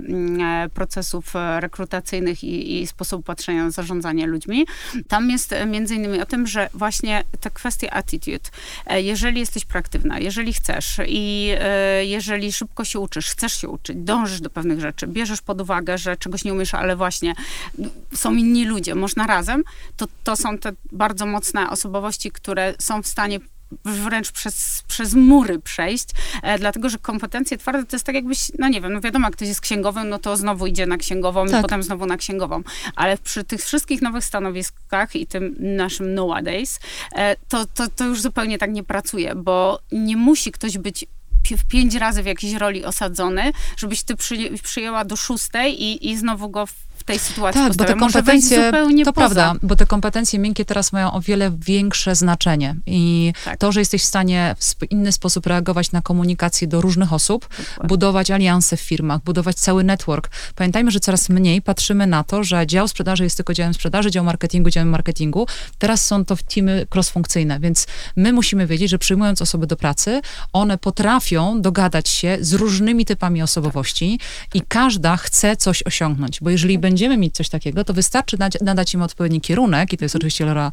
[0.66, 4.66] y, procesów rekrutacyjnych i, i sposobu patrzenia na zarządzanie ludźmi.
[5.08, 8.50] Tam jest między innymi o tym, że właśnie te kwestie attitude,
[8.86, 13.98] e, jeżeli jesteś proaktywna, jeżeli chcesz i e, jeżeli szybko się uczysz, chcesz się uczyć,
[13.98, 17.34] dążysz do pewnych rzeczy, bierzesz pod uwagę, że czegoś nie umiesz, ale właśnie
[18.14, 19.64] są inni ludzie, można razem,
[19.98, 23.40] to to są te bardzo mocne osobowości, które są w stanie
[23.86, 26.10] wręcz przez, przez mury przejść,
[26.44, 29.36] e, dlatego że kompetencje twarde to jest tak jakbyś, no nie wiem, no wiadomo, jak
[29.36, 31.60] ktoś jest księgowym, no to znowu idzie na księgową tak.
[31.60, 32.64] i potem znowu na księgową,
[32.96, 36.80] ale przy tych wszystkich nowych stanowiskach i tym naszym nowadays,
[37.16, 41.06] e, to, to, to już zupełnie tak nie pracuje, bo nie musi ktoś być
[41.52, 44.16] w pięć razy w jakiejś roli osadzony, żebyś ty
[44.64, 46.68] przyjęła do szóstej i, i znowu go
[47.04, 48.72] w tej sytuacji Tak, bo te kompetencje,
[49.06, 49.14] to poza.
[49.14, 53.60] prawda, bo te kompetencje miękkie teraz mają o wiele większe znaczenie i tak.
[53.60, 57.88] to, że jesteś w stanie w inny sposób reagować na komunikację do różnych osób, Dokładnie.
[57.88, 60.30] budować alianse w firmach, budować cały network.
[60.56, 64.24] Pamiętajmy, że coraz mniej patrzymy na to, że dział sprzedaży jest tylko działem sprzedaży, dział
[64.24, 65.48] marketingu, działem marketingu.
[65.78, 70.22] Teraz są to teamy cross-funkcyjne, więc my musimy wiedzieć, że przyjmując osoby do pracy,
[70.54, 74.20] one potrafią dogadać się z różnymi typami osobowości
[74.54, 78.94] i każda chce coś osiągnąć, bo jeżeli będzie będziemy mieć coś takiego, to wystarczy nadać,
[78.94, 80.72] im odpowiedni kierunek i to jest oczywiście rola,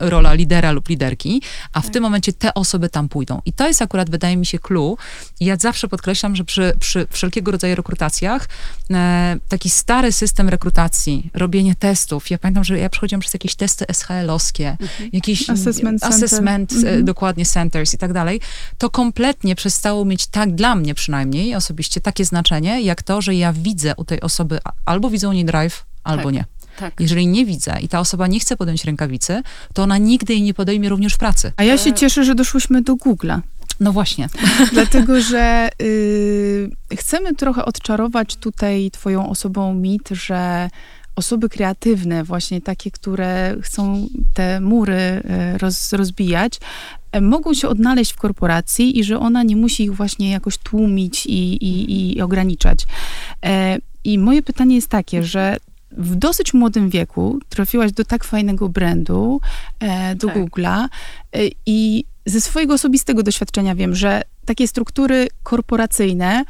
[0.00, 1.92] rola lidera lub liderki, a w tak.
[1.92, 3.42] tym momencie te osoby tam pójdą.
[3.44, 4.96] I to jest akurat, wydaje mi się, clue.
[5.40, 8.48] I ja zawsze podkreślam, że przy, przy wszelkiego rodzaju rekrutacjach
[8.90, 12.30] e, taki stary system rekrutacji, robienie testów.
[12.30, 15.10] Ja pamiętam, że ja przechodziłam przez jakieś testy SHL-owskie, mhm.
[15.12, 17.04] jakieś assessment, assessment e, mhm.
[17.04, 18.40] dokładnie centers i tak dalej.
[18.78, 23.52] To kompletnie przestało mieć tak dla mnie przynajmniej osobiście takie znaczenie, jak to, że ja
[23.52, 26.32] widzę u tej osoby albo widzę u niej drive, drive albo tak.
[26.32, 26.44] nie.
[26.78, 27.00] Tak.
[27.00, 29.42] Jeżeli nie widzę i ta osoba nie chce podjąć rękawicy,
[29.74, 31.52] to ona nigdy jej nie podejmie również w pracy.
[31.56, 33.40] A ja się cieszę, że doszłyśmy do Google'a.
[33.80, 34.28] No właśnie.
[34.72, 40.70] Dlatego, że y, chcemy trochę odczarować tutaj twoją osobą mit, że
[41.16, 44.92] osoby kreatywne, właśnie takie, które chcą te mury
[45.54, 46.60] y, roz, rozbijać,
[47.12, 51.26] e, mogą się odnaleźć w korporacji i że ona nie musi ich właśnie jakoś tłumić
[51.26, 52.86] i, i, i ograniczać.
[53.44, 55.56] E, i moje pytanie jest takie, że
[55.90, 59.40] w dosyć młodym wieku trafiłaś do tak fajnego brandu,
[59.80, 60.36] e, do tak.
[60.36, 60.88] Google'a
[61.32, 66.44] e, i ze swojego osobistego doświadczenia wiem, że takie struktury korporacyjne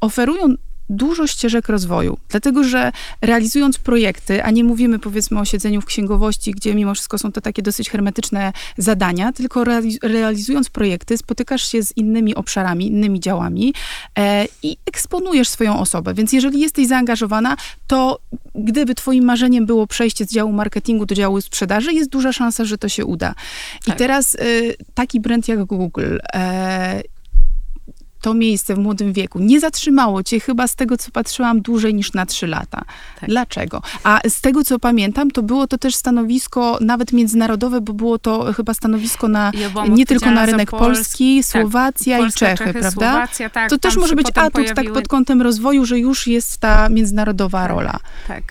[0.00, 0.54] oferują
[0.90, 6.52] dużo ścieżek rozwoju, dlatego że realizując projekty, a nie mówimy powiedzmy o siedzeniu w księgowości,
[6.52, 9.64] gdzie mimo wszystko są to takie dosyć hermetyczne zadania, tylko
[10.02, 13.74] realizując projekty spotykasz się z innymi obszarami, innymi działami
[14.18, 16.14] e, i eksponujesz swoją osobę.
[16.14, 18.18] Więc jeżeli jesteś zaangażowana, to
[18.54, 22.78] gdyby twoim marzeniem było przejście z działu marketingu do działu sprzedaży, jest duża szansa, że
[22.78, 23.34] to się uda.
[23.84, 23.94] Tak.
[23.94, 24.38] I teraz e,
[24.94, 27.02] taki brand jak Google e,
[28.20, 32.12] to miejsce w młodym wieku nie zatrzymało cię chyba z tego, co patrzyłam, dłużej niż
[32.12, 32.84] na trzy lata.
[33.20, 33.28] Tak.
[33.28, 33.82] Dlaczego?
[34.04, 38.52] A z tego, co pamiętam, to było to też stanowisko nawet międzynarodowe, bo było to
[38.52, 42.72] chyba stanowisko na, ja nie tylko na rynek polski, tak, Słowacja tak, i Czechy, Czechy
[42.72, 43.12] prawda?
[43.12, 44.74] Słowacja, tak, to też może być atut pojawiły...
[44.74, 47.98] tak pod kątem rozwoju, że już jest ta międzynarodowa tak, rola.
[48.28, 48.42] Tak.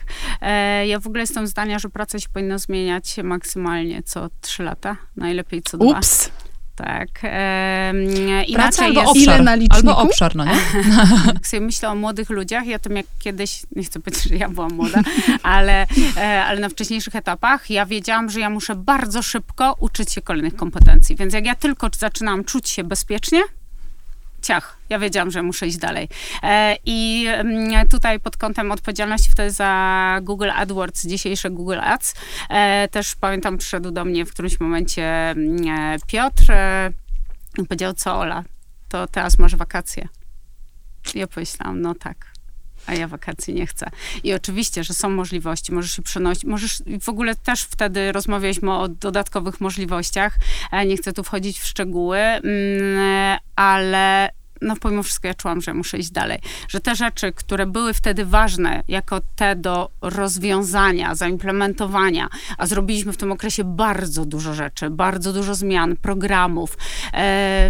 [0.41, 4.97] E, ja w ogóle jestem zdania, że praca się powinna zmieniać maksymalnie co trzy lata,
[5.15, 5.85] najlepiej co dwa.
[5.85, 6.29] Ups.
[6.75, 7.09] Tak.
[7.23, 9.17] Ehm, Praca albo obszar.
[9.17, 9.75] Ile na liczniku?
[9.75, 10.51] Albo obszar, no nie?
[11.33, 14.35] Jak sobie myślę o młodych ludziach i o tym, jak kiedyś, nie chcę powiedzieć, że
[14.35, 15.01] ja byłam młoda,
[15.43, 20.21] ale, e, ale na wcześniejszych etapach ja wiedziałam, że ja muszę bardzo szybko uczyć się
[20.21, 21.15] kolejnych kompetencji.
[21.15, 23.41] Więc jak ja tylko zaczynałam czuć się bezpiecznie,
[24.45, 26.09] ciach, ja wiedziałam, że muszę iść dalej.
[26.43, 32.15] E, I mm, tutaj pod kątem odpowiedzialności wtedy za Google AdWords, dzisiejsze Google Ads,
[32.49, 36.45] e, też pamiętam, przyszedł do mnie w którymś momencie mm, e, Piotr
[37.57, 38.43] i powiedział, co Ola,
[38.89, 40.07] to teraz masz wakacje.
[41.15, 42.34] Ja pomyślałam, no tak,
[42.87, 43.89] a ja wakacji nie chcę.
[44.23, 48.87] I oczywiście, że są możliwości, możesz się przenosić, możesz, w ogóle też wtedy rozmawialiśmy o
[48.87, 50.35] dodatkowych możliwościach,
[50.85, 54.29] nie chcę tu wchodzić w szczegóły, mm, ale
[54.61, 56.39] no pomimo wszystko ja czułam, że muszę iść dalej.
[56.67, 63.17] Że te rzeczy, które były wtedy ważne, jako te do rozwiązania, zaimplementowania, a zrobiliśmy w
[63.17, 66.77] tym okresie bardzo dużo rzeczy, bardzo dużo zmian, programów,
[67.13, 67.69] e,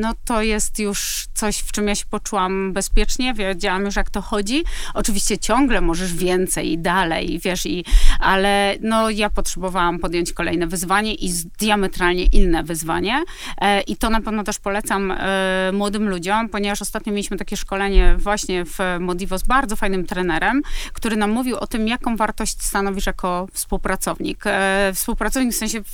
[0.00, 4.20] no to jest już coś, w czym ja się poczułam bezpiecznie, wiedziałam już, jak to
[4.20, 4.64] chodzi.
[4.94, 7.84] Oczywiście ciągle możesz więcej i dalej, wiesz, i,
[8.20, 13.22] ale no ja potrzebowałam podjąć kolejne wyzwanie i diametralnie inne wyzwanie
[13.60, 18.16] e, i to na pewno też polecam e, młodym ludziom, ponieważ ostatnio mieliśmy takie szkolenie
[18.18, 23.06] właśnie w Modivo z bardzo fajnym trenerem, który nam mówił o tym, jaką wartość stanowisz
[23.06, 24.42] jako współpracownik.
[24.46, 25.92] E, współpracownik w sensie w,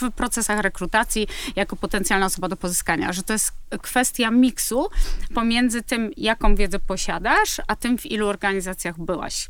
[0.00, 3.52] w, procesach rekrutacji, jako potencjalna osoba do pozyskania, że to jest
[3.82, 4.88] kwestia miksu
[5.34, 9.48] pomiędzy tym, jaką wiedzę posiadasz, a tym, w ilu organizacjach byłaś.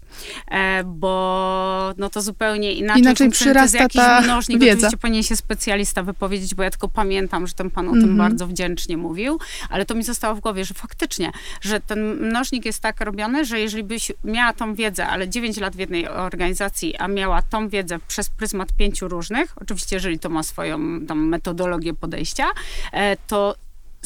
[0.50, 4.61] E, bo no to zupełnie inaczej, inaczej przyrasta ta mnożnik.
[4.61, 4.72] wiedza.
[4.72, 8.14] Oczywiście powinien się specjalista wypowiedzieć, bo ja tylko pamiętam, że ten pan o tym mm
[8.14, 8.18] -hmm.
[8.18, 9.38] bardzo wdzięcznie mówił,
[9.70, 13.60] ale to mi zostało w głowie, że faktycznie, że ten mnożnik jest tak robiony, że
[13.60, 17.98] jeżeli byś miała tą wiedzę, ale 9 lat w jednej organizacji, a miała tą wiedzę
[18.08, 20.78] przez pryzmat pięciu różnych, oczywiście jeżeli to ma swoją
[21.14, 22.46] metodologię podejścia,
[22.92, 23.54] e, to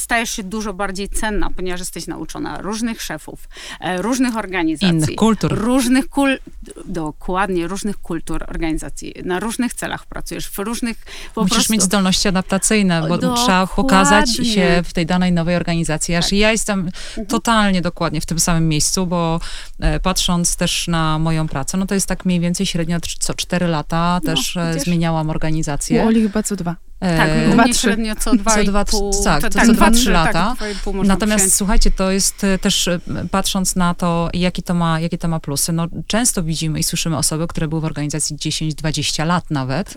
[0.01, 3.48] stajesz się dużo bardziej cenna, ponieważ jesteś nauczona różnych szefów,
[3.80, 4.96] e, różnych organizacji.
[4.96, 5.59] Innych kultur.
[5.59, 6.38] Różnych kul...
[6.84, 9.14] Dokładnie, różnych kultur organizacji.
[9.24, 10.96] Na różnych celach pracujesz, w różnych...
[11.36, 11.72] Musisz prostu...
[11.72, 13.44] mieć zdolności adaptacyjne, bo dokładnie.
[13.44, 16.14] trzeba pokazać się w tej danej nowej organizacji.
[16.14, 16.32] Aż tak.
[16.32, 17.26] ja jestem mhm.
[17.26, 19.40] totalnie dokładnie w tym samym miejscu, bo
[19.80, 23.66] e, patrząc też na moją pracę, no to jest tak mniej więcej średnio co cztery
[23.66, 26.03] lata no, też e, zmieniałam organizację.
[26.03, 26.89] U Oli chyba co dwa.
[27.01, 30.11] Tak, u mnie średnio co dwa co dwa, pół, tak, to, tak, co dwa, trzy
[30.11, 30.57] lata.
[30.59, 30.68] Tak,
[31.05, 31.55] Natomiast przyjąć.
[31.55, 35.40] słuchajcie, to jest e, też e, patrząc na to, jakie to, ma, jakie to ma
[35.40, 39.94] plusy, no często widzimy i słyszymy osoby, które były w organizacji 10-20 lat nawet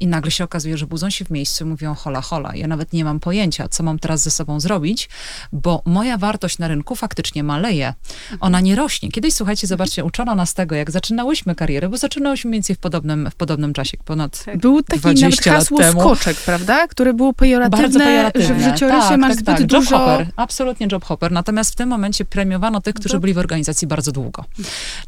[0.00, 2.92] i nagle się okazuje, że budzą się w miejscu i mówią hola, hola, ja nawet
[2.92, 5.08] nie mam pojęcia, co mam teraz ze sobą zrobić,
[5.52, 7.94] bo moja wartość na rynku faktycznie maleje.
[8.40, 9.10] Ona nie rośnie.
[9.10, 13.30] Kiedyś, słuchajcie, zobaczcie, uczono nas tego, jak zaczynałyśmy karierę, bo zaczynałyśmy mniej więcej w podobnym,
[13.30, 16.00] w podobnym czasie, ponad Był taki 20 nawet hasło lat temu.
[16.00, 16.88] skoczek, prawda?
[16.88, 18.48] Które było pejoratywne, Bardzo pejoratywne.
[18.48, 19.66] że w życiorysie tak, masz tak, zbyt tak.
[19.66, 19.96] dużo...
[19.96, 21.32] Job hopper, absolutnie job hopper.
[21.32, 24.44] Natomiast w tym momencie premiowano tych, którzy byli w organizacji bardzo długo.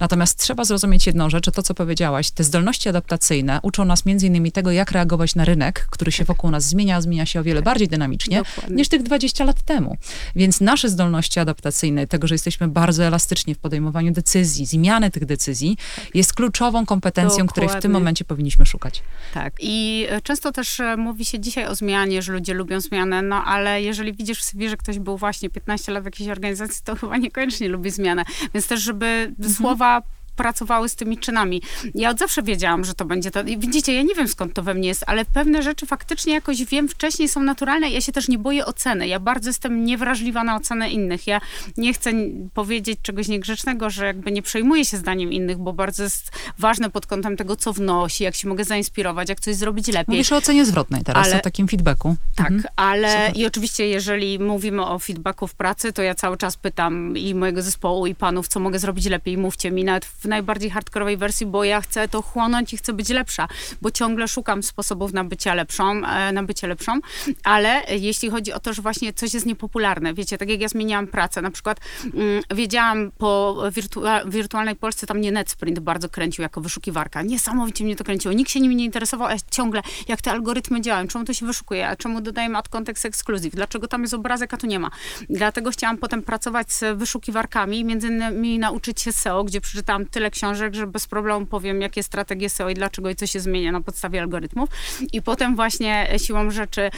[0.01, 4.53] Natomiast trzeba zrozumieć jedną rzecz, to, co powiedziałaś, te zdolności adaptacyjne uczą nas między innymi
[4.53, 7.89] tego, jak reagować na rynek, który się wokół nas zmienia, zmienia się o wiele bardziej
[7.89, 8.77] dynamicznie Dokładnie.
[8.77, 9.97] niż tych 20 lat temu.
[10.37, 15.77] Więc nasze zdolności adaptacyjne, tego, że jesteśmy bardzo elastyczni w podejmowaniu decyzji, zmiany tych decyzji,
[16.15, 17.49] jest kluczową kompetencją, Dokładnie.
[17.49, 19.03] której w tym momencie powinniśmy szukać.
[19.35, 19.53] Tak.
[19.61, 23.45] I e, często też e, mówi się dzisiaj o zmianie, że ludzie lubią zmianę, no
[23.45, 26.95] ale jeżeli widzisz w sobie, że ktoś był właśnie 15 lat w jakiejś organizacji, to
[27.01, 28.25] chyba niekoniecznie lubi zmianę.
[28.55, 29.55] Więc też, żeby mhm.
[29.55, 30.03] słowa
[30.39, 31.63] pracowały z tymi czynami.
[31.95, 33.45] Ja od zawsze wiedziałam, że to będzie to.
[33.45, 36.89] Widzicie, ja nie wiem skąd to we mnie jest, ale pewne rzeczy faktycznie jakoś wiem
[36.89, 37.91] wcześniej, są naturalne.
[37.91, 39.09] Ja się też nie boję oceny.
[39.09, 41.27] Ja bardzo jestem niewrażliwa na ocenę innych.
[41.27, 41.41] Ja
[41.77, 42.11] nie chcę
[42.55, 47.07] powiedzieć czegoś niegrzecznego, że jakby nie przejmuję się zdaniem innych, bo bardzo jest ważne pod
[47.07, 50.05] kątem tego, co wnosi, jak się mogę zainspirować, jak coś zrobić lepiej.
[50.09, 52.17] Mówisz o ocenie zwrotnej teraz, ale, o takim feedbacku.
[52.37, 52.75] Tak, mhm.
[52.77, 53.37] ale Super.
[53.37, 57.63] i oczywiście jeżeli mówimy o feedbacku w pracy, to ja cały czas pytam i mojego
[57.63, 59.39] zespołu, i panów, co mogę zrobić lepiej.
[59.39, 63.09] Mówcie mi, nawet w najbardziej hardkorowej wersji, bo ja chcę to chłonąć i chcę być
[63.09, 63.49] lepsza,
[63.83, 67.01] bo ciągle szukam sposobów na bycie lepszą, e, na bycie lepszą,
[67.45, 71.07] ale jeśli chodzi o to, że właśnie coś jest niepopularne, wiecie, tak jak ja zmieniałam
[71.07, 71.81] pracę, na przykład
[72.15, 77.97] mm, wiedziałam po wirtua wirtualnej Polsce, tam mnie NetSprint bardzo kręcił jako wyszukiwarka, niesamowicie mnie
[77.97, 81.35] to kręciło, nikt się nimi nie interesował, a ciągle jak te algorytmy działają, czemu to
[81.35, 84.79] się wyszukuje, a czemu dodajemy ad context exclusive, dlaczego tam jest obrazek, a tu nie
[84.79, 84.91] ma.
[85.31, 90.75] Dlatego chciałam potem pracować z wyszukiwarkami, między innymi nauczyć się SEO, gdzie przeczytałam tyle książek,
[90.75, 94.21] że bez problemu powiem, jakie strategie SEO i dlaczego i co się zmienia na podstawie
[94.21, 94.69] algorytmów.
[95.13, 96.91] I potem właśnie siłą rzeczy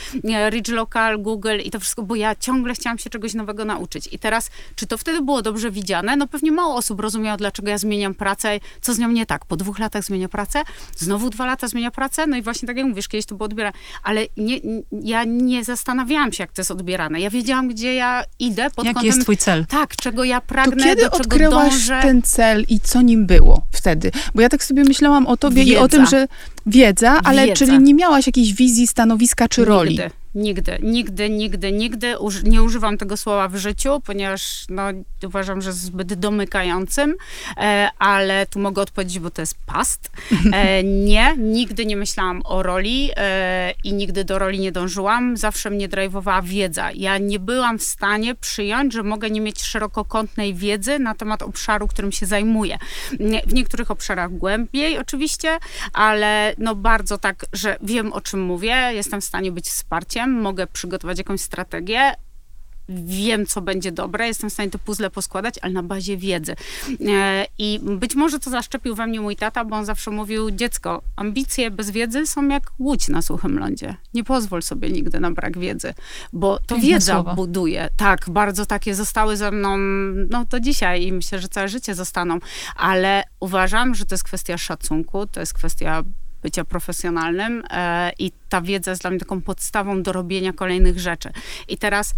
[0.51, 4.09] Rich Local, Google i to wszystko, bo ja ciągle chciałam się czegoś nowego nauczyć.
[4.13, 6.17] I teraz, czy to wtedy było dobrze widziane?
[6.17, 9.45] No pewnie mało osób rozumiało, dlaczego ja zmieniam pracę, co z nią nie tak.
[9.45, 10.63] Po dwóch latach zmienia pracę,
[10.97, 13.79] znowu dwa lata zmienia pracę, no i właśnie tak jak mówisz, kiedyś to było odbierane.
[14.03, 14.61] Ale nie,
[14.93, 17.21] ja nie zastanawiałam się, jak to jest odbierane.
[17.21, 19.07] Ja wiedziałam, gdzie ja idę pod Jaki kątem...
[19.07, 19.67] jest twój cel?
[19.67, 22.01] Tak, czego ja pragnę, to kiedy do czego odkryłaś dążę.
[22.03, 23.41] ten cel i co nim było?
[23.41, 24.11] było wtedy?
[24.35, 25.81] Bo ja tak sobie myślałam o tobie wiedza.
[25.81, 26.29] i o tym, że
[26.67, 27.57] wiedza, ale wiedza.
[27.57, 29.71] czyli nie miałaś jakiejś wizji, stanowiska czy Nigdy.
[29.75, 29.99] roli.
[30.35, 34.83] Nigdy, nigdy, nigdy, nigdy uż, nie używam tego słowa w życiu, ponieważ no,
[35.27, 37.17] uważam, że jest zbyt domykającym,
[37.57, 40.11] e, ale tu mogę odpowiedzieć, bo to jest past.
[40.53, 45.37] E, nie, nigdy nie myślałam o roli e, i nigdy do roli nie dążyłam.
[45.37, 46.91] Zawsze mnie drajwowała wiedza.
[46.95, 51.89] Ja nie byłam w stanie przyjąć, że mogę nie mieć szerokokątnej wiedzy na temat obszaru,
[51.89, 52.79] którym się zajmuję.
[53.21, 55.59] Nie, w niektórych obszarach głębiej oczywiście,
[55.93, 60.67] ale no bardzo tak, że wiem o czym mówię, jestem w stanie być wsparciem mogę
[60.67, 62.15] przygotować jakąś strategię,
[62.93, 66.57] wiem, co będzie dobre, jestem w stanie te puzzle poskładać, ale na bazie wiedzy.
[67.09, 71.03] E, I być może to zaszczepił we mnie mój tata, bo on zawsze mówił, dziecko,
[71.17, 73.95] ambicje bez wiedzy są jak łódź na suchym lądzie.
[74.15, 75.95] Nie pozwól sobie nigdy na brak wiedzy,
[76.33, 77.35] bo to Piękne wiedza słowa.
[77.35, 77.89] buduje.
[77.97, 79.77] Tak, bardzo takie zostały ze mną,
[80.31, 82.39] no to dzisiaj i myślę, że całe życie zostaną,
[82.77, 86.03] ale uważam, że to jest kwestia szacunku, to jest kwestia
[86.43, 91.31] bycia profesjonalnym e, i ta wiedza jest dla mnie taką podstawą do robienia kolejnych rzeczy.
[91.69, 92.15] I teraz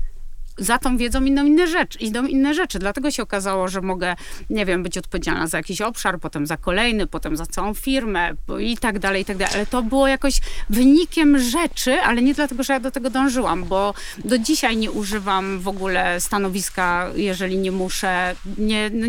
[0.59, 2.78] za tą wiedzą idą inne rzeczy, idą inne rzeczy.
[2.78, 4.16] Dlatego się okazało, że mogę,
[4.50, 8.30] nie wiem, być odpowiedzialna za jakiś obszar, potem za kolejny, potem za całą firmę
[8.61, 9.55] i tak dalej, i tak dalej.
[9.55, 10.40] Ale to było jakoś
[10.70, 13.94] wynikiem rzeczy, ale nie dlatego, że ja do tego dążyłam, bo
[14.24, 19.07] do dzisiaj nie używam w ogóle stanowiska, jeżeli nie muszę, nie, no,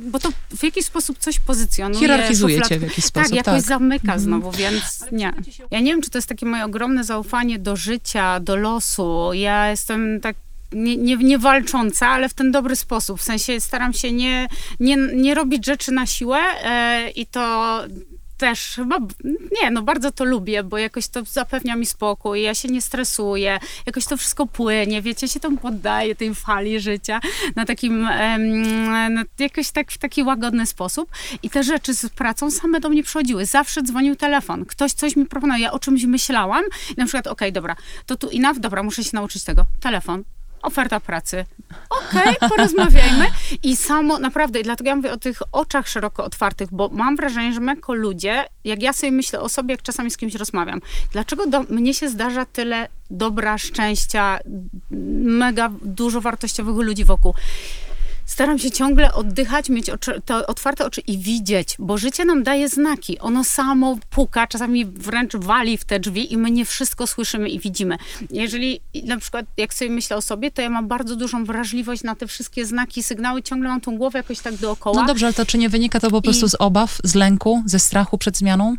[0.00, 2.00] bo to w jakiś sposób coś pozycjonuje.
[2.00, 3.28] Hierarchizuje cię w jakiś sposób.
[3.28, 3.68] Tak, jakoś tak.
[3.68, 4.20] zamyka mhm.
[4.20, 5.32] znowu, więc nie.
[5.70, 9.30] Ja nie wiem, czy to jest takie moje ogromne zaufanie do życia, do losu.
[9.32, 10.36] Ja jestem tak
[10.72, 13.20] nie, nie, nie walcząca, ale w ten dobry sposób.
[13.20, 14.48] W sensie staram się nie,
[14.80, 17.84] nie, nie robić rzeczy na siłę e, i to
[18.38, 18.98] też chyba,
[19.62, 23.58] nie, no bardzo to lubię, bo jakoś to zapewnia mi spokój, ja się nie stresuję,
[23.86, 27.20] jakoś to wszystko płynie, wiecie, się tam poddaję tej fali życia
[27.56, 28.08] na takim,
[29.10, 31.10] no, jakoś tak w taki łagodny sposób
[31.42, 33.46] i te rzeczy z pracą same do mnie przychodziły.
[33.46, 36.62] Zawsze dzwonił telefon, ktoś coś mi proponował, ja o czymś myślałam
[36.96, 39.66] i na przykład, okej, okay, dobra, to tu i dobra, muszę się nauczyć tego.
[39.80, 40.24] Telefon,
[40.62, 41.44] oferta pracy.
[41.90, 43.26] Okej, okay, porozmawiajmy.
[43.62, 47.52] I samo, naprawdę, i dlatego ja mówię o tych oczach szeroko otwartych, bo mam wrażenie,
[47.52, 50.80] że my jako ludzie, jak ja sobie myślę o sobie, jak czasami z kimś rozmawiam,
[51.12, 54.38] dlaczego do, mnie się zdarza tyle dobra, szczęścia,
[54.90, 57.34] mega dużo wartościowych ludzi wokół?
[58.38, 63.18] Staram się ciągle oddychać, mieć oczy, otwarte oczy i widzieć, bo życie nam daje znaki.
[63.18, 67.60] Ono samo puka, czasami wręcz wali w te drzwi i my nie wszystko słyszymy i
[67.60, 67.96] widzimy.
[68.30, 72.14] Jeżeli na przykład, jak sobie myślę o sobie, to ja mam bardzo dużą wrażliwość na
[72.14, 75.00] te wszystkie znaki, sygnały, ciągle mam tą głowę jakoś tak dookoła.
[75.00, 76.48] No dobrze, ale to czy nie wynika to po prostu I...
[76.48, 78.76] z obaw, z lęku, ze strachu przed zmianą?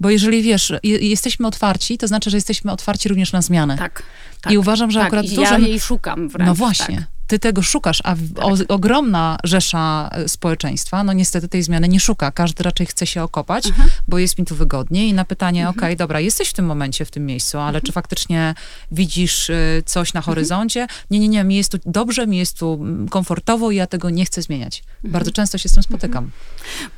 [0.00, 3.78] Bo jeżeli wiesz, jesteśmy otwarci, to znaczy, że jesteśmy otwarci również na zmianę.
[3.78, 4.02] Tak.
[4.40, 5.62] tak I uważam, że tak, akurat i dużym...
[5.62, 6.46] Ja jej szukam wręcz.
[6.46, 6.96] No właśnie.
[6.96, 8.44] Tak ty tego szukasz, a tak.
[8.44, 12.30] o, ogromna rzesza e, społeczeństwa, no niestety tej zmiany nie szuka.
[12.30, 13.88] Każdy raczej chce się okopać, mhm.
[14.08, 15.78] bo jest mi tu wygodnie i na pytanie, mhm.
[15.78, 17.84] okej, okay, dobra, jesteś w tym momencie, w tym miejscu, ale mhm.
[17.84, 18.54] czy faktycznie
[18.92, 20.34] widzisz y, coś na mhm.
[20.34, 20.86] horyzoncie?
[21.10, 24.10] Nie, nie, nie, mi jest tu dobrze, mi jest tu mm, komfortowo i ja tego
[24.10, 24.82] nie chcę zmieniać.
[24.96, 25.12] Mhm.
[25.12, 26.30] Bardzo często się z tym spotykam.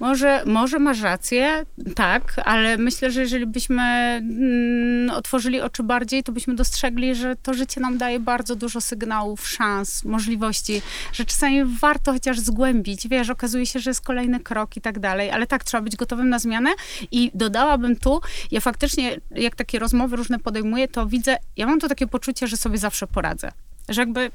[0.01, 1.65] Może, może masz rację,
[1.95, 7.55] tak, ale myślę, że jeżeli byśmy mm, otworzyli oczy bardziej, to byśmy dostrzegli, że to
[7.55, 13.67] życie nam daje bardzo dużo sygnałów, szans, możliwości, że czasami warto chociaż zgłębić, wiesz, okazuje
[13.67, 16.71] się, że jest kolejny krok i tak dalej, ale tak, trzeba być gotowym na zmianę
[17.11, 21.89] i dodałabym tu, ja faktycznie, jak takie rozmowy różne podejmuję, to widzę, ja mam to
[21.89, 23.53] takie poczucie, że sobie zawsze poradzę,
[23.89, 24.31] że jakby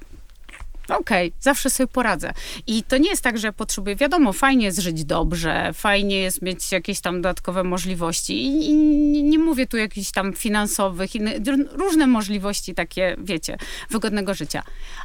[0.90, 2.34] okej, okay, zawsze sobie poradzę.
[2.68, 6.72] I to nie jest tak, że potrzebuję, wiadomo, fajnie jest żyć dobrze, fajnie jest mieć
[6.72, 11.34] jakieś tam dodatkowe możliwości i, i nie mówię tu jakichś tam finansowych, inne,
[11.72, 13.58] różne możliwości takie, wiecie,
[13.90, 14.64] wygodnego życia.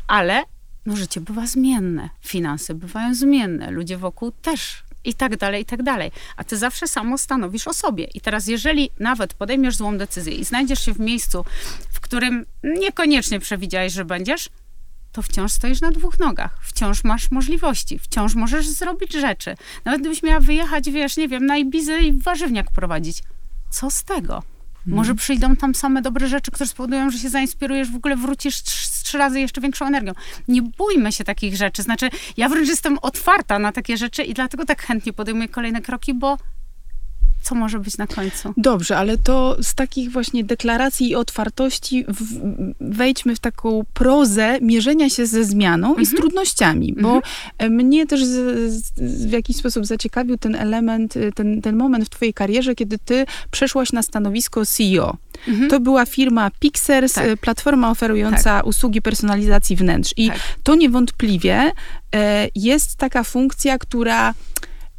[0.09, 0.43] Ale
[0.89, 5.83] no życie bywa zmienne, finanse bywają zmienne, ludzie wokół też i tak dalej, i tak
[5.83, 6.11] dalej.
[6.37, 8.05] A ty zawsze samo stanowisz o sobie.
[8.05, 11.45] I teraz, jeżeli nawet podejmiesz złą decyzję i znajdziesz się w miejscu,
[11.93, 14.49] w którym niekoniecznie przewidziałeś, że będziesz,
[15.13, 19.57] to wciąż stoisz na dwóch nogach, wciąż masz możliwości, wciąż możesz zrobić rzeczy.
[19.85, 23.23] Nawet gdybyś miała wyjechać, wiesz, nie wiem, na Ibizę i warzywniak prowadzić.
[23.71, 24.37] Co z tego?
[24.37, 24.97] Mhm.
[24.97, 28.63] Może przyjdą tam same dobre rzeczy, które spowodują, że się zainspirujesz, w ogóle wrócisz
[29.09, 30.13] trzy, razy jeszcze większą energią.
[30.49, 31.83] Nie bójmy się takich rzeczy.
[31.83, 36.15] Znaczy, ja wręcz jestem otwarta na takie rzeczy i dlatego tak chętnie podejmuję kolejne kroki,
[36.15, 36.37] bo
[37.43, 38.55] co może być na końcu.
[38.57, 42.41] Dobrze, ale to z takich właśnie deklaracji i otwartości w,
[42.81, 46.17] wejdźmy w taką prozę mierzenia się ze zmianą i z mhm.
[46.17, 47.73] trudnościami, bo mhm.
[47.73, 52.35] mnie też z, z, w jakiś sposób zaciekawił ten element, ten, ten moment w twojej
[52.35, 55.17] karierze, kiedy ty przeszłaś na stanowisko CEO.
[55.49, 55.71] Mhm.
[55.71, 57.41] To była firma Pixers, tak.
[57.41, 58.67] platforma oferująca tak.
[58.67, 60.15] usługi personalizacji wnętrz.
[60.17, 60.39] I tak.
[60.63, 61.73] to niewątpliwie
[62.15, 64.35] e, jest taka funkcja, która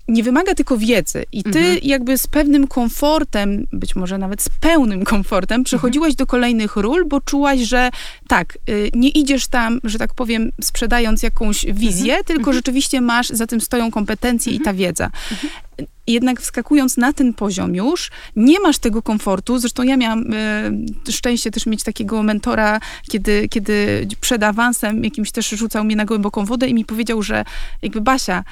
[0.10, 1.24] nie wymaga tylko wiedzy.
[1.32, 1.78] I ty Mhm.
[1.84, 7.22] jakby z pewnym komfortem, być może nawet z pełnym komfortem, przechodziłaś do kolejnych ról, bo
[7.22, 7.90] czułaś, że
[8.28, 13.48] tak, y, nie idziesz tam, że tak powiem, sprzedając jakąś wizję, tylko rzeczywiście masz, za
[13.48, 15.10] tym stoją kompetencje i ta wiedza.
[16.08, 19.60] Jednak wskakując na ten poziom już, nie masz tego komfortu.
[19.60, 20.34] Zresztą ja miałam
[21.08, 22.80] e, szczęście też mieć takiego mentora,
[23.10, 27.46] kiedy, kiedy przed awansem jakimś też rzucał mnie na głęboką wodę i mi powiedział, że
[27.82, 28.44] jakby Basia,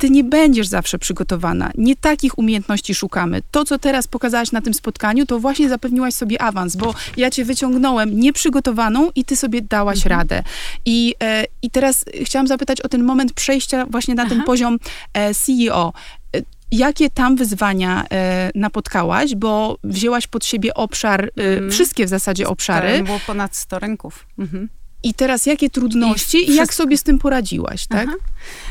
[0.00, 1.70] ty nie będziesz zawsze przygotowana.
[1.78, 3.42] Nie takich umiejętności szukamy.
[3.50, 7.44] To, co teraz pokazałaś na tym spotkaniu, to właśnie zapewniłaś sobie awans, bo ja cię
[7.44, 10.42] wyciągnąłem nieprzygotowaną i ty sobie dałaś radę.
[10.84, 14.46] I, e, I teraz chciałam zapytać o ten moment przejścia właśnie na ten Aha.
[14.46, 14.78] poziom
[15.14, 15.92] e, CEO.
[16.36, 16.40] E,
[16.72, 21.70] Jakie tam wyzwania e, napotkałaś, bo wzięłaś pod siebie obszar, e, Mhm.
[21.70, 23.02] wszystkie w zasadzie obszary.
[23.02, 24.26] Było ponad 100 rynków.
[24.38, 24.68] Mhm.
[25.02, 28.08] I teraz jakie trudności i, I jak sobie z tym poradziłaś, tak?
[28.08, 28.16] Aha.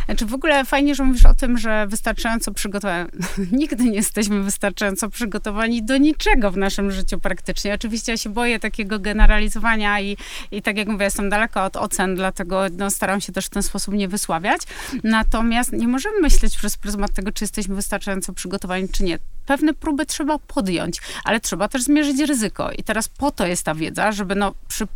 [0.05, 3.09] Znaczy w ogóle fajnie, że mówisz o tym, że wystarczająco przygotowani.
[3.51, 7.73] Nigdy nie jesteśmy wystarczająco przygotowani do niczego w naszym życiu praktycznie.
[7.73, 10.17] Oczywiście ja się boję takiego generalizowania i,
[10.51, 13.63] i tak jak mówię, jestem daleko od ocen, dlatego no, staram się też w ten
[13.63, 14.61] sposób nie wysławiać.
[15.03, 19.19] Natomiast nie możemy myśleć przez pryzmat tego, czy jesteśmy wystarczająco przygotowani, czy nie.
[19.45, 22.71] Pewne próby trzeba podjąć, ale trzeba też zmierzyć ryzyko.
[22.71, 24.87] I teraz po to jest ta wiedza, żeby no, przy,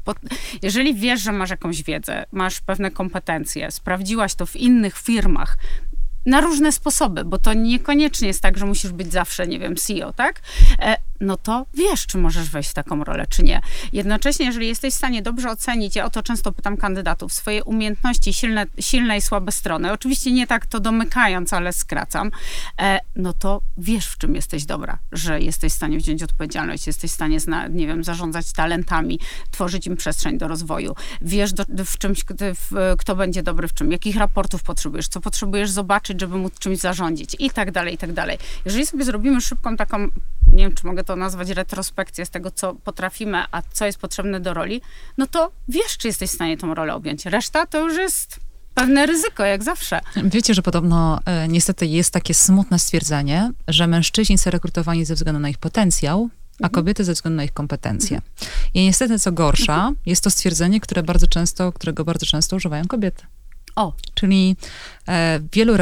[0.62, 5.58] jeżeli wiesz, że masz jakąś wiedzę, masz pewne kompetencje, sprawdziłaś to w innych firmach,
[6.26, 10.14] na różne sposoby, bo to niekoniecznie jest tak, że musisz być zawsze, nie wiem, CEO,
[10.14, 10.42] tak?
[10.80, 13.62] E, no to wiesz, czy możesz wejść w taką rolę, czy nie.
[13.94, 18.34] Jednocześnie, jeżeli jesteś w stanie dobrze ocenić, ja o to często pytam kandydatów, swoje umiejętności,
[18.34, 22.32] silne, silne i słabe strony, oczywiście nie tak to domykając, ale skracam,
[22.82, 27.12] e, no to wiesz, w czym jesteś dobra, że jesteś w stanie wziąć odpowiedzialność, jesteś
[27.12, 29.20] w stanie, zna, nie wiem, zarządzać talentami,
[29.52, 33.92] tworzyć im przestrzeń do rozwoju, wiesz do, w czymś, w, kto będzie dobry w czym,
[33.92, 38.14] jakich raportów potrzebujesz, co potrzebujesz zobaczyć, żeby móc czymś zarządzić i tak dalej, i tak
[38.14, 38.38] dalej.
[38.66, 40.08] Jeżeli sobie zrobimy szybką taką,
[40.48, 44.40] nie wiem, czy mogę to nazwać retrospekcję z tego, co potrafimy, a co jest potrzebne
[44.40, 44.82] do roli,
[45.18, 47.26] no to wiesz, czy jesteś w stanie tą rolę objąć.
[47.26, 48.40] Reszta to już jest
[48.74, 50.00] pewne ryzyko, jak zawsze.
[50.24, 55.40] Wiecie, że podobno e, niestety jest takie smutne stwierdzenie, że mężczyźni są rekrutowani ze względu
[55.40, 56.30] na ich potencjał,
[56.62, 58.22] a kobiety ze względu na ich kompetencje.
[58.74, 63.24] I niestety, co gorsza, jest to stwierdzenie, które bardzo często, którego bardzo często używają kobiety.
[63.76, 64.56] O, Czyli
[65.08, 65.74] e, wielu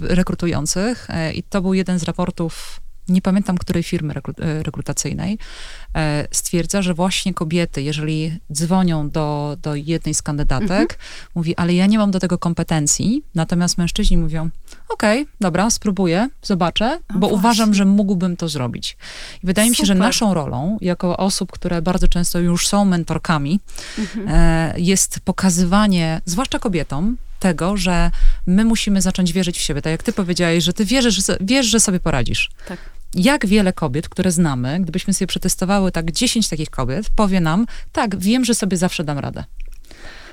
[0.00, 5.38] rekrutujących, e, i to był jeden z raportów, nie pamiętam której firmy rekru- e, rekrutacyjnej,
[5.96, 10.98] e, stwierdza, że właśnie kobiety, jeżeli dzwonią do, do jednej z kandydatek,
[11.34, 14.50] mówi, ale ja nie mam do tego kompetencji, natomiast mężczyźni mówią,
[14.88, 17.36] okej, dobra, spróbuję, zobaczę, A bo właśnie.
[17.36, 18.96] uważam, że mógłbym to zrobić.
[19.42, 20.06] I wydaje mi się, że Super.
[20.06, 23.60] naszą rolą, jako osób, które bardzo często już są mentorkami,
[23.98, 24.26] Mhm.
[24.28, 28.10] e, jest pokazywanie, zwłaszcza kobietom, tego, że
[28.46, 29.82] my musimy zacząć wierzyć w siebie.
[29.82, 32.50] Tak jak ty powiedziałeś, że ty wierzysz, wiesz, że sobie poradzisz.
[32.68, 32.78] tak.
[33.14, 38.18] Jak wiele kobiet, które znamy, gdybyśmy sobie przetestowały tak 10 takich kobiet, powie nam, tak,
[38.18, 39.44] wiem, że sobie zawsze dam radę.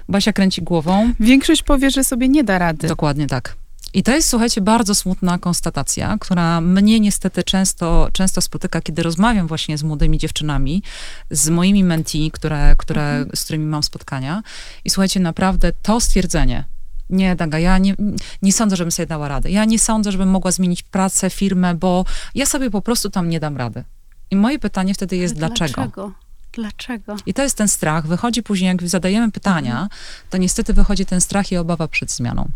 [0.10, 2.88] Basia kręci głową, Większość powie, że sobie nie da rady.
[2.88, 3.56] Dokładnie tak.
[3.94, 9.48] I to jest, słuchajcie, bardzo smutna konstatacja, która mnie niestety często, często spotyka, kiedy rozmawiam
[9.48, 10.84] właśnie z młodymi dziewczynami,
[11.32, 14.44] z moimi mentee, które, które, z którymi mam spotkania.
[14.86, 16.64] I słuchajcie, naprawdę to stwierdzenie,
[17.10, 17.96] nie, Daga, ja nie,
[18.42, 19.52] nie sądzę, żebym sobie dała radę.
[19.52, 23.40] Ja nie sądzę, żebym mogła zmienić pracę, firmę, bo ja sobie po prostu tam nie
[23.40, 23.84] dam rady.
[24.32, 25.74] I moje pytanie wtedy jest, dlaczego?
[25.74, 26.12] Dlaczego?
[26.54, 27.16] Dlaczego?
[27.26, 28.08] I to jest ten strach.
[28.08, 29.88] Wychodzi później, jak zadajemy pytania,
[30.30, 32.50] to niestety wychodzi ten strach i obawa przed zmianą.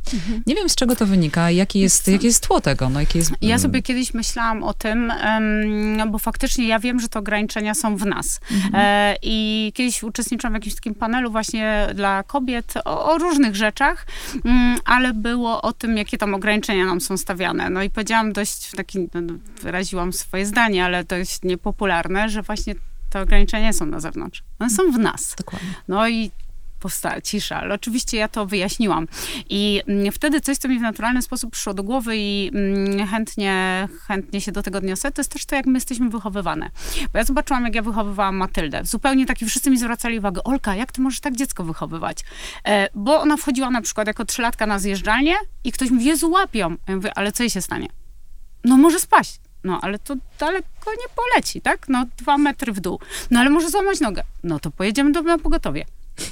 [0.47, 2.89] Nie wiem, z czego to wynika, jakie jest, jakie jest tło tego.
[2.89, 7.07] No, jakie jest, Ja sobie kiedyś myślałam o tym, em, bo faktycznie ja wiem, że
[7.09, 8.39] te ograniczenia są w nas.
[8.73, 14.07] E, I kiedyś uczestniczyłam w jakimś takim panelu właśnie dla kobiet o, o różnych rzeczach,
[14.45, 17.69] mm, ale było o tym, jakie tam ograniczenia nam są stawiane.
[17.69, 22.75] No i powiedziałam dość, taki, no, no, wyraziłam swoje zdanie, ale dość niepopularne, że właśnie
[23.09, 24.43] te ograniczenia nie są na zewnątrz.
[24.59, 25.35] One są w nas.
[25.37, 25.69] Dokładnie.
[25.87, 26.31] No i
[26.79, 29.07] powstała cisza, ale oczywiście ja to wyjaśniłam.
[29.49, 33.87] I mm, wtedy coś, co mi w naturalny sposób przyszło do głowy i mm, chętnie,
[34.07, 36.69] chętnie się do tego odniosę, to jest też to, jak my jesteśmy wychowywane.
[37.13, 38.81] Bo ja zobaczyłam, jak ja wychowywałam Matyldę.
[38.85, 42.23] Zupełnie taki, wszyscy mi zwracali uwagę, Olka, jak ty możesz tak dziecko wychowywać?
[42.65, 46.75] E, bo ona wchodziła na przykład jako trzylatka na zjeżdżalnię i ktoś mówi, Jezu, łapią.
[46.87, 47.87] Ja mówię, ale co jej się stanie?
[48.63, 49.39] No może spaść.
[49.63, 51.85] No, ale to daleko nie poleci, tak?
[51.89, 52.99] No, dwa metry w dół.
[53.31, 54.23] No, ale może złamać nogę.
[54.43, 55.85] No, to pojedziemy do na pogotowie.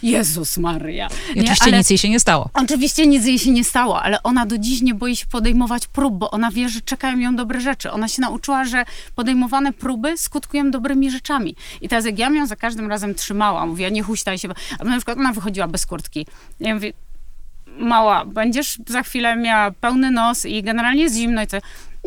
[0.04, 1.08] Jezus Maria.
[1.36, 2.50] I oczywiście ale- nic jej się nie stało.
[2.54, 6.18] Oczywiście nic jej się nie stało, ale ona do dziś nie boi się podejmować prób,
[6.18, 7.92] bo ona wie, że czekają ją dobre rzeczy.
[7.92, 11.56] Ona się nauczyła, że podejmowane próby skutkują dobrymi rzeczami.
[11.82, 14.50] I teraz jak ja ją za każdym razem trzymała, mówiła, nie huśtaj się,
[14.80, 16.28] a na przykład ona wychodziła bez kurtki.
[16.60, 16.94] Ja mówię,
[17.78, 21.58] mała, będziesz za chwilę miała pełny nos i generalnie jest zimno i to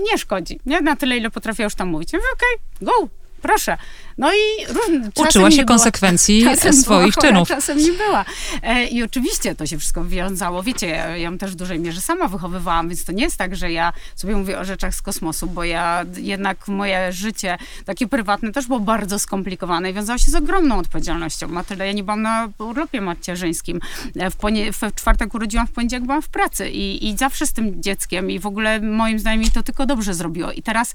[0.03, 0.61] nie szkodzi.
[0.66, 2.12] Nie na tyle, ile potrafię już tam mówić.
[2.12, 3.09] Ja mówię, okej, okay, go,
[3.43, 3.76] proszę.
[4.18, 7.49] No i różne, Uczyła się konsekwencji czasem swoich była chora, czynów.
[7.49, 8.24] Czasem nie była.
[8.62, 10.62] E, I oczywiście to się wszystko wiązało.
[10.62, 13.72] Wiecie, ja, ją też w dużej mierze sama wychowywałam, więc to nie jest tak, że
[13.72, 18.66] ja sobie mówię o rzeczach z kosmosu, bo ja jednak moje życie takie prywatne też
[18.66, 21.49] było bardzo skomplikowane i wiązało się z ogromną odpowiedzialnością.
[21.49, 23.80] Na tyle ja nie byłam na urlopie macierzyńskim.
[24.16, 27.53] E, W, ponie- w czwartek urodziłam, w poniedziałek byłam w pracy i, i zawsze z
[27.53, 30.53] tym dzieckiem i w ogóle moim zdaniem to tylko dobrze zrobiło.
[30.53, 30.95] I teraz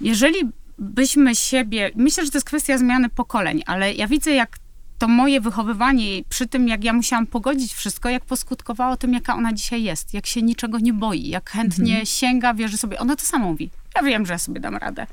[0.00, 0.38] jeżeli
[0.78, 4.58] byśmy siebie, myślę, że to jest kwestia zmiany pokoleń, ale ja widzę, jak
[4.98, 9.52] to moje wychowywanie, przy tym, jak ja musiałam pogodzić wszystko, jak poskutkowało tym, jaka ona
[9.52, 12.98] dzisiaj jest, jak się niczego nie boi, jak chętnie sięga, wierzy sobie.
[12.98, 13.70] Ona to samo mówi.
[13.96, 15.06] Ja wiem, że ja sobie dam radę.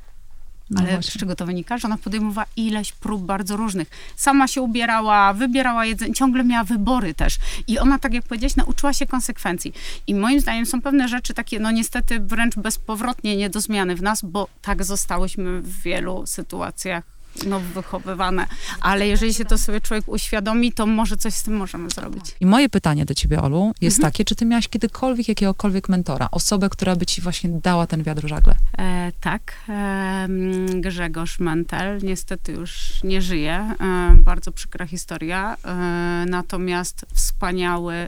[0.70, 1.12] No Ale właśnie.
[1.12, 1.78] z czego to wynika?
[1.78, 3.90] Że ona podejmowała ileś prób bardzo różnych.
[4.16, 7.38] Sama się ubierała, wybierała jedzenie, ciągle miała wybory też.
[7.68, 9.74] I ona, tak jak powiedziałeś, nauczyła się konsekwencji.
[10.08, 14.02] I moim zdaniem są pewne rzeczy takie, no niestety wręcz bezpowrotnie nie do zmiany w
[14.02, 18.48] nas, bo tak zostałyśmy w wielu sytuacjach no, wychowywane.
[18.82, 22.36] Ale jeżeli się to sobie człowiek uświadomi, to może coś z tym możemy zrobić.
[22.40, 24.12] I moje pytanie do ciebie, Olu, jest Mhm.
[24.12, 28.22] takie, czy ty miałaś kiedykolwiek jakiegokolwiek mentora, osobę, która by ci właśnie dała ten wiatr
[28.22, 28.56] w żagle?
[28.78, 30.28] E, tak, e,
[30.76, 33.54] Grzegorz Mentel niestety już nie żyje.
[33.82, 35.58] E, bardzo przykra historia.
[35.66, 35.76] E,
[36.30, 38.08] natomiast wspaniały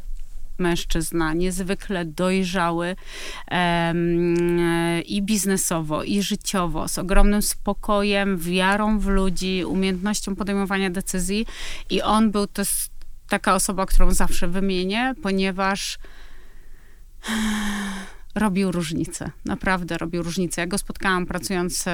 [0.61, 2.95] mężczyzna, niezwykle dojrzały
[5.05, 11.45] i biznesowo, i życiowo, z ogromnym spokojem, wiarą w ludzi, umiejętnością podejmowania decyzji.
[11.89, 12.61] I on był to
[13.29, 15.97] taka osoba, którą zawsze wymienię, ponieważ
[18.35, 19.31] robił różnicę.
[19.45, 20.61] Naprawdę robił różnicę.
[20.61, 21.85] Ja go spotkałam pracując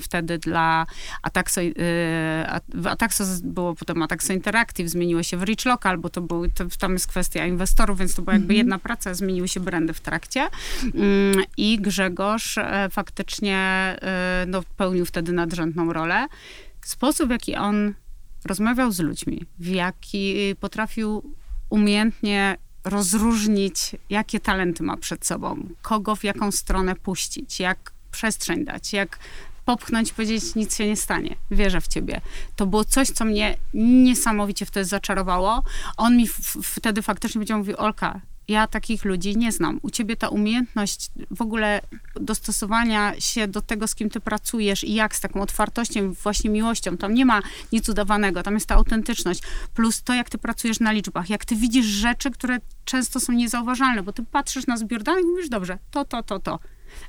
[0.00, 0.86] wtedy dla
[1.22, 1.74] Ataxo, y,
[2.74, 6.64] w Ataxo było potem Ataxo Interactive, zmieniło się w Rich Local, bo to był, to,
[6.78, 10.48] tam jest kwestia inwestorów, więc to była jakby jedna praca, zmieniły się brandy w trakcie.
[10.94, 16.26] Mm, I Grzegorz e, faktycznie e, no, pełnił wtedy nadrzędną rolę.
[16.84, 17.94] Sposób, w jaki on
[18.44, 21.34] rozmawiał z ludźmi, w jaki potrafił
[21.70, 28.92] umiejętnie rozróżnić, jakie talenty ma przed sobą, kogo w jaką stronę puścić, jak przestrzeń dać,
[28.92, 29.18] jak
[29.64, 32.20] popchnąć powiedzieć, nic się nie stanie, wierzę w ciebie.
[32.56, 35.62] To było coś, co mnie niesamowicie wtedy zaczarowało.
[35.96, 36.28] On mi
[36.62, 38.20] wtedy faktycznie powiedział, mówi, Olka,
[38.50, 39.80] ja takich ludzi nie znam.
[39.82, 41.80] U ciebie ta umiejętność w ogóle
[42.20, 46.96] dostosowania się do tego, z kim ty pracujesz i jak z taką otwartością, właśnie miłością.
[46.96, 47.42] Tam nie ma
[47.72, 49.42] nic udawanego, tam jest ta autentyczność.
[49.74, 54.02] Plus to, jak ty pracujesz na liczbach, jak ty widzisz rzeczy, które często są niezauważalne,
[54.02, 56.58] bo ty patrzysz na zbiór danych i mówisz, dobrze, to, to, to, to.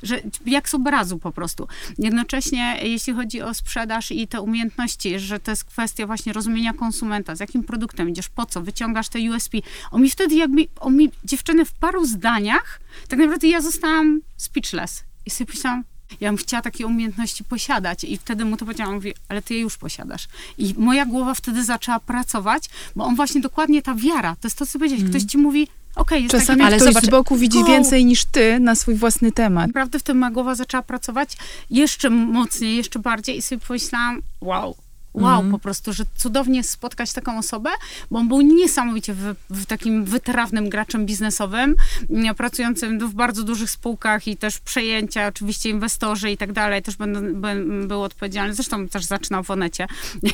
[0.03, 1.67] Że jak z obrazu po prostu.
[1.97, 7.35] Jednocześnie, jeśli chodzi o sprzedaż i te umiejętności, że to jest kwestia właśnie rozumienia konsumenta,
[7.35, 9.57] z jakim produktem idziesz, po co, wyciągasz te USP.
[9.91, 15.03] On mi wtedy jakby, on mi, dziewczyny, w paru zdaniach, tak naprawdę ja zostałam speechless.
[15.25, 15.83] I sobie myślałam,
[16.19, 18.03] ja bym chciała takie umiejętności posiadać.
[18.03, 20.27] I wtedy mu to powiedziałam, mówi, ale ty je już posiadasz.
[20.57, 24.65] I moja głowa wtedy zaczęła pracować, bo on właśnie dokładnie ta wiara, to jest to,
[24.65, 27.59] co powiedziałeś, ktoś ci mówi, okej, jest Czasami taki Ale ktoś zobacz- z boku widzi
[27.59, 27.65] Go.
[27.65, 29.67] więcej niż ty na swój własny temat.
[29.67, 31.37] naprawdę wtedy moja głowa zaczęła pracować
[31.69, 34.75] jeszcze mocniej, jeszcze bardziej i sobie pomyślałam, wow,
[35.13, 35.51] wow, Mhm.
[35.51, 37.69] po prostu, że cudownie spotkać taką osobę,
[38.11, 41.75] bo on był niesamowicie w, w takim wytrawnym graczem biznesowym,
[42.09, 46.95] mm, pracującym w bardzo dużych spółkach i też przejęcia, oczywiście inwestorzy i tak dalej, też
[46.95, 49.87] będą, ben- był odpowiedzialny, zresztą też zaczynał w Onecie,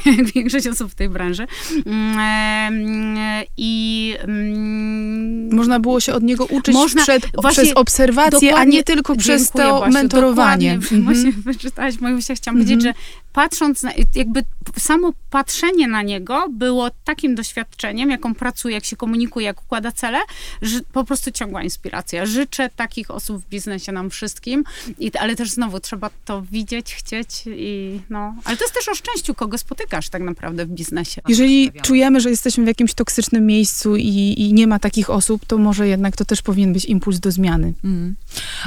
[0.05, 1.47] jak większość osób w tej branży.
[1.85, 3.17] Mm, em,
[3.57, 8.83] I mm, Można było się od niego uczyć Można- przed, właśnie przez obserwację, a nie
[8.83, 10.73] tylko przez to Basiu, mentorowanie.
[10.75, 11.03] Dokładnie, Mhm.
[11.03, 12.35] właśnie wyczytałaś myśli.
[12.35, 12.93] Chciałam powiedzieć, że
[13.33, 14.43] patrząc na, jakby
[14.79, 20.19] samo patrzenie na niego było takim doświadczeniem, jaką pracuje, jak się komunikuje, jak układa cele,
[20.61, 22.25] że po prostu ciągła inspiracja.
[22.25, 24.63] Życzę takich osób w biznesie nam wszystkim,
[24.99, 28.35] I, ale też znowu trzeba to widzieć, chcieć i no.
[28.43, 31.21] Ale to jest też o szczęściu, kogo spotykasz tak naprawdę w biznesie.
[31.27, 35.57] Jeżeli czujemy, że jesteśmy w jakimś toksycznym miejscu i, i nie ma takich osób, to
[35.57, 37.73] może jednak to też powinien być impuls do zmiany.
[37.83, 38.15] Mm.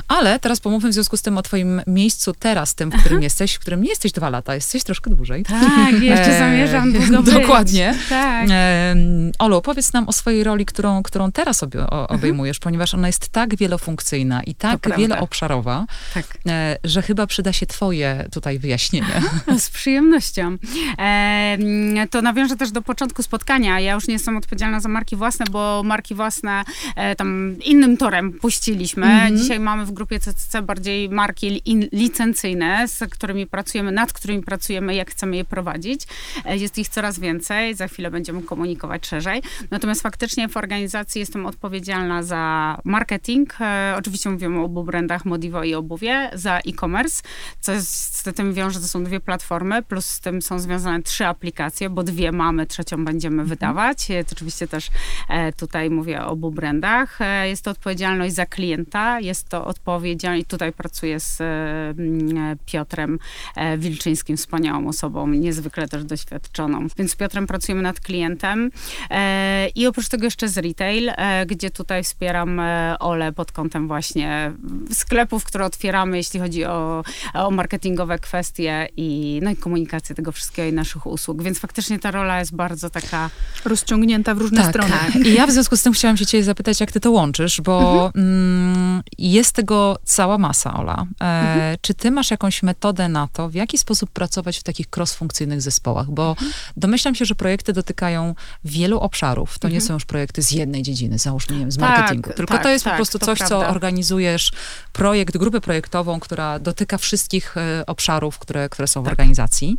[0.08, 3.54] Ale teraz pomówmy w związku z tym o twoim miejscu teraz, tym, w którym jesteś,
[3.54, 5.44] w którym nie jesteś dwa lata, jesteś troszkę dłużej.
[5.44, 7.34] Tak, jeszcze E, zamierzam długo być.
[7.34, 7.94] Dokładnie.
[8.08, 8.48] Tak.
[8.50, 13.28] Em, Olu, powiedz nam o swojej roli, którą, którą teraz o, obejmujesz, ponieważ ona jest
[13.28, 16.24] tak wielofunkcyjna i tak wieloobszarowa, tak.
[16.46, 19.22] e, że chyba przyda się twoje tutaj wyjaśnienie.
[19.58, 20.56] Z przyjemnością.
[20.98, 21.58] E,
[22.10, 23.80] to nawiążę też do początku spotkania.
[23.80, 26.64] Ja już nie jestem odpowiedzialna za marki własne, bo marki własne
[26.96, 29.06] e, tam innym torem puściliśmy.
[29.06, 29.38] Mhm.
[29.38, 31.62] Dzisiaj mamy w grupie CCC bardziej marki
[31.92, 35.79] licencyjne, z którymi pracujemy, nad którymi pracujemy, jak chcemy je prowadzić.
[36.44, 39.42] E, jest ich coraz więcej, za chwilę będziemy komunikować szerzej.
[39.70, 43.60] Natomiast faktycznie w organizacji jestem odpowiedzialna za marketing.
[43.60, 47.22] E, oczywiście mówimy o obu brandach Modivo i Obuwie, za e-commerce,
[47.60, 51.26] co jest, z tym wiąże, to są dwie platformy, plus z tym są związane trzy
[51.26, 53.48] aplikacje, bo dwie mamy, trzecią będziemy mhm.
[53.48, 54.10] wydawać.
[54.10, 54.90] E, to oczywiście też
[55.56, 57.18] tutaj mówię o obu brandach.
[57.44, 63.18] Jest to odpowiedzialność za klienta, jest to odpowiedzialność, tutaj pracuję z mm, Piotrem
[63.78, 66.86] Wilczyńskim, wspaniałą osobą, niezwykle też doświadczoną.
[66.98, 68.70] Więc z Piotrem pracujemy nad klientem
[69.74, 71.12] i oprócz tego jeszcze z retail,
[71.46, 72.60] gdzie tutaj wspieram
[73.00, 74.52] Ole pod kątem właśnie
[74.92, 77.04] sklepów, które otwieramy, jeśli chodzi o,
[77.34, 81.42] o marketingowe kwestie i, no i komunikację tego wszystkiego i naszych usług.
[81.42, 83.30] Więc faktycznie ta rola jest bardzo taka...
[83.64, 84.90] Rozciągnięta w różne tak, strony.
[84.90, 85.16] Tak.
[85.26, 88.06] I ja w związku z tym chciałam się ciebie zapytać, jak ty to łączysz, bo
[88.06, 88.24] mhm.
[88.24, 91.06] mm, jest tego cała masa, Ola.
[91.20, 91.76] E, mhm.
[91.80, 96.10] Czy ty masz jakąś metodę na to, w jaki sposób pracować w takich cross-funkcyjnych zespołach?
[96.10, 96.52] Bo mhm.
[96.76, 98.34] domyślam się, że projekty dotykają
[98.64, 99.58] wielu obszarów.
[99.58, 99.88] To nie mhm.
[99.88, 102.30] są już projekty z jednej dziedziny, załóżmy, nie wiem, z tak, marketingu.
[102.32, 103.60] Tylko tak, to jest tak, po prostu coś, prawda.
[103.60, 104.52] co organizujesz,
[104.92, 109.12] projekt, grupę projektową, która dotyka wszystkich e, obszarów, które, które są w tak.
[109.12, 109.78] organizacji.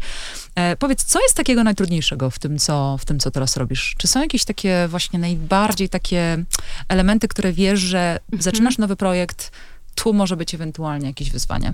[0.55, 3.95] E, powiedz, co jest takiego najtrudniejszego w tym, co, w tym, co teraz robisz?
[3.97, 6.43] Czy są jakieś takie właśnie najbardziej takie
[6.87, 8.41] elementy, które wiesz, że mhm.
[8.41, 9.51] zaczynasz nowy projekt,
[9.95, 11.73] tu może być ewentualnie jakieś wyzwanie?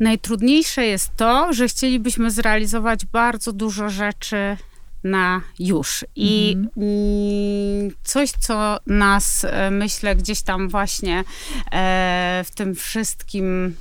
[0.00, 4.56] Najtrudniejsze jest to, że chcielibyśmy zrealizować bardzo dużo rzeczy
[5.04, 6.04] na już.
[6.16, 7.90] I mm.
[8.04, 11.24] coś, co nas, e, myślę, gdzieś tam właśnie
[11.72, 13.74] e, w tym wszystkim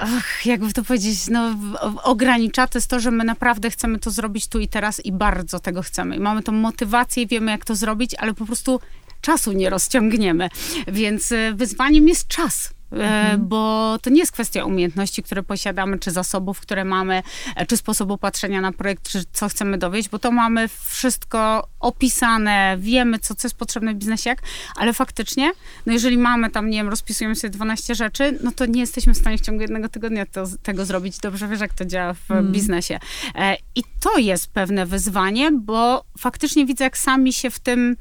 [0.00, 1.56] ach, jakby to powiedzieć, no,
[2.02, 5.60] ogranicza, to jest to, że my naprawdę chcemy to zrobić tu i teraz i bardzo
[5.60, 6.16] tego chcemy.
[6.16, 8.80] I mamy tą motywację, wiemy jak to zrobić, ale po prostu
[9.20, 10.48] czasu nie rozciągniemy.
[10.88, 13.48] Więc e, wyzwaniem jest czas mhm.
[13.48, 17.22] bo to nie jest kwestia umiejętności, które posiadamy, czy zasobów, które mamy,
[17.56, 22.76] e, czy sposobu patrzenia na projekt, czy co chcemy dowieść, bo to mamy wszystko opisane,
[22.78, 24.42] wiemy, co, co jest potrzebne w biznesie, jak,
[24.76, 25.52] ale faktycznie,
[25.86, 29.18] no jeżeli mamy tam, nie wiem, rozpisujemy sobie 12 rzeczy, no to nie jesteśmy w
[29.18, 31.18] stanie w ciągu jednego tygodnia to, tego zrobić.
[31.18, 32.52] Dobrze wiesz, jak to działa w mm.
[32.52, 32.98] biznesie.
[33.34, 37.96] E, I to jest pewne wyzwanie, bo faktycznie widzę, jak sami się w tym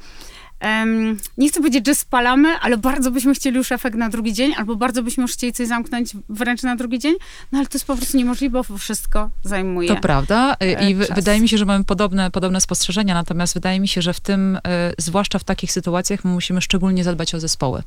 [0.63, 4.53] Um, nie chcę powiedzieć, że spalamy, ale bardzo byśmy chcieli już efekt na drugi dzień,
[4.57, 7.15] albo bardzo byśmy już chcieli coś zamknąć wręcz na drugi dzień,
[7.51, 10.55] no ale to jest po prostu niemożliwe, bo wszystko zajmuje To prawda
[10.89, 11.15] i czas.
[11.15, 14.55] wydaje mi się, że mamy podobne, podobne spostrzeżenia, natomiast wydaje mi się, że w tym,
[14.55, 14.59] y,
[14.97, 17.83] zwłaszcza w takich sytuacjach, my musimy szczególnie zadbać o zespoły.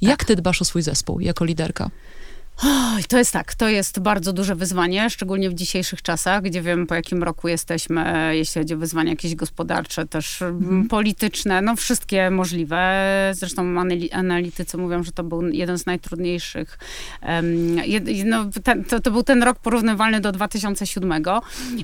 [0.00, 0.28] Jak tak.
[0.28, 1.90] ty dbasz o swój zespół jako liderka?
[3.08, 6.94] To jest tak, to jest bardzo duże wyzwanie, szczególnie w dzisiejszych czasach, gdzie wiem po
[6.94, 10.88] jakim roku jesteśmy, jeśli chodzi o wyzwania jakieś gospodarcze, też mm.
[10.88, 12.80] polityczne, no wszystkie możliwe.
[13.34, 13.74] Zresztą
[14.12, 16.78] analitycy mówią, że to był jeden z najtrudniejszych.
[17.22, 21.22] Um, jed, no, ten, to, to, był ten rok porównywalny do 2007,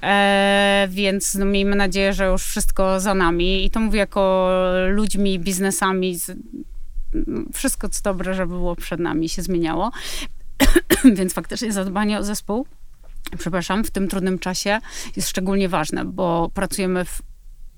[0.03, 4.51] e, więc no, miejmy nadzieję, że już wszystko za nami i to mówię jako
[4.89, 6.33] ludźmi, biznesami, z,
[7.55, 9.91] wszystko co dobre, że było przed nami się zmieniało.
[11.16, 12.66] Więc faktycznie zadbanie o zespół,
[13.38, 14.78] przepraszam, w tym trudnym czasie
[15.16, 17.22] jest szczególnie ważne, bo pracujemy w,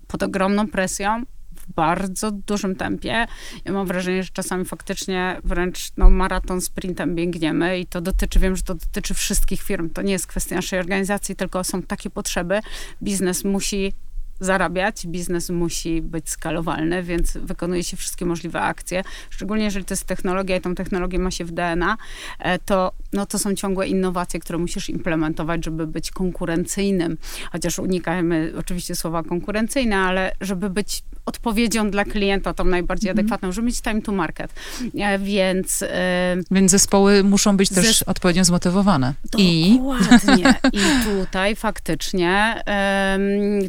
[0.07, 1.23] pod ogromną presją,
[1.59, 3.27] w bardzo dużym tempie.
[3.65, 8.57] Ja mam wrażenie, że czasami faktycznie wręcz no, maraton sprintem biegniemy i to dotyczy, wiem,
[8.57, 9.91] że to dotyczy wszystkich firm.
[9.91, 12.61] To nie jest kwestia naszej organizacji, tylko są takie potrzeby.
[13.03, 13.93] Biznes musi
[14.41, 19.05] zarabiać, biznes musi być skalowalny, więc wykonuje się wszystkie możliwe akcje.
[19.31, 21.97] Szczególnie jeżeli to jest technologia i tą technologię ma się w DNA,
[22.39, 27.17] e, to, no, to są ciągłe innowacje, które musisz implementować, żeby być konkurencyjnym.
[27.53, 33.19] Chociaż unikajmy oczywiście słowa konkurencyjne, ale żeby być odpowiedzią dla klienta, tą najbardziej mm.
[33.19, 34.53] adekwatną, żeby mieć time to market.
[34.99, 35.83] E, więc...
[35.83, 39.15] E, więc zespoły muszą być też odpowiednio zmotywowane.
[39.25, 40.55] Dokładnie.
[40.73, 42.63] I, I tutaj faktycznie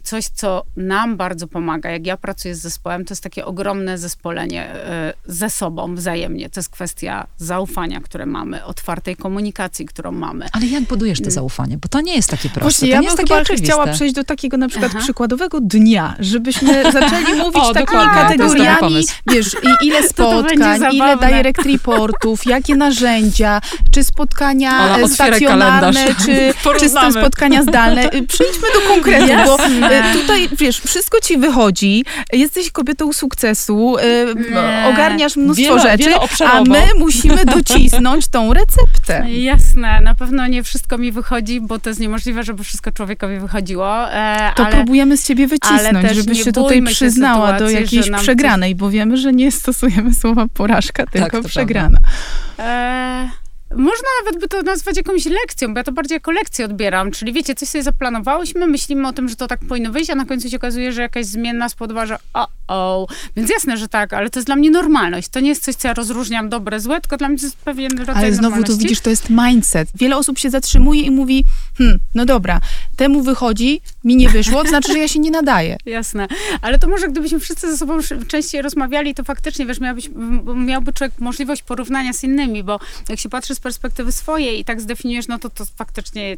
[0.03, 4.63] coś, co nam bardzo pomaga, jak ja pracuję z zespołem, to jest takie ogromne zespolenie
[4.65, 6.49] e, ze sobą wzajemnie.
[6.49, 10.45] To jest kwestia zaufania, które mamy, otwartej komunikacji, którą mamy.
[10.51, 11.31] Ale jak budujesz to mm.
[11.31, 11.77] zaufanie?
[11.77, 12.61] Bo to nie jest takie proste.
[12.61, 13.67] Właśnie, to ja nie jest takie oczywiste.
[13.67, 15.03] chciała przejść do takiego na przykład Aha.
[15.03, 18.95] przykładowego dnia, żebyśmy zaczęli mówić o, takimi kategoriami,
[19.27, 27.63] wiesz, ile spotkań, ile direct reportów, jakie narzędzia, czy spotkania Ola, stacjonarne, czy, czy spotkania
[27.63, 28.09] zdalne.
[28.09, 35.35] Przejdźmy do konkretu, bo e, tutaj wiesz, wszystko ci wychodzi, jesteś kobietą sukcesu, y, ogarniasz
[35.35, 39.25] mnóstwo wiele, rzeczy, a my musimy docisnąć tą receptę.
[39.29, 44.11] Jasne, na pewno nie wszystko mi wychodzi, bo to jest niemożliwe, żeby wszystko człowiekowi wychodziło.
[44.11, 48.75] E, to ale, próbujemy z ciebie wycisnąć, żebyś się tutaj przyznała sytuacji, do jakiejś przegranej,
[48.75, 51.99] bo wiemy, że nie stosujemy słowa porażka, tak, tylko tak, przegrana.
[52.59, 53.29] E,
[53.75, 57.11] Można nawet by to nazwać jakąś lekcją, bo ja to bardziej jako lekcję odbieram.
[57.11, 60.25] Czyli wiecie, coś sobie zaplanowałyśmy, myślimy o tym, że to tak powinno wyjść, a na
[60.25, 62.17] końcu się okazuje, że jakaś zmienna spowodowała, że
[62.69, 63.07] o.
[63.35, 65.29] Więc jasne, że tak, ale to jest dla mnie normalność.
[65.29, 67.97] To nie jest coś, co ja rozróżniam dobre, złe, tylko dla mnie to jest pewien
[67.99, 68.73] rodzaj Ale znowu normalności.
[68.73, 69.89] to widzisz, to jest mindset.
[69.95, 71.45] Wiele osób się zatrzymuje i mówi,
[71.77, 72.61] hm, no dobra,
[72.95, 75.77] temu wychodzi, mi nie wyszło, to znaczy, że ja się nie nadaję.
[75.85, 76.27] Jasne,
[76.61, 80.09] ale to może gdybyśmy wszyscy ze sobą częściej rozmawiali, to faktycznie, wiesz, miałbyś,
[80.55, 84.81] miałby człowiek możliwość porównania z innymi, bo jak się patrzy z perspektywy swojej i tak
[84.81, 86.37] zdefiniujesz, no to to faktycznie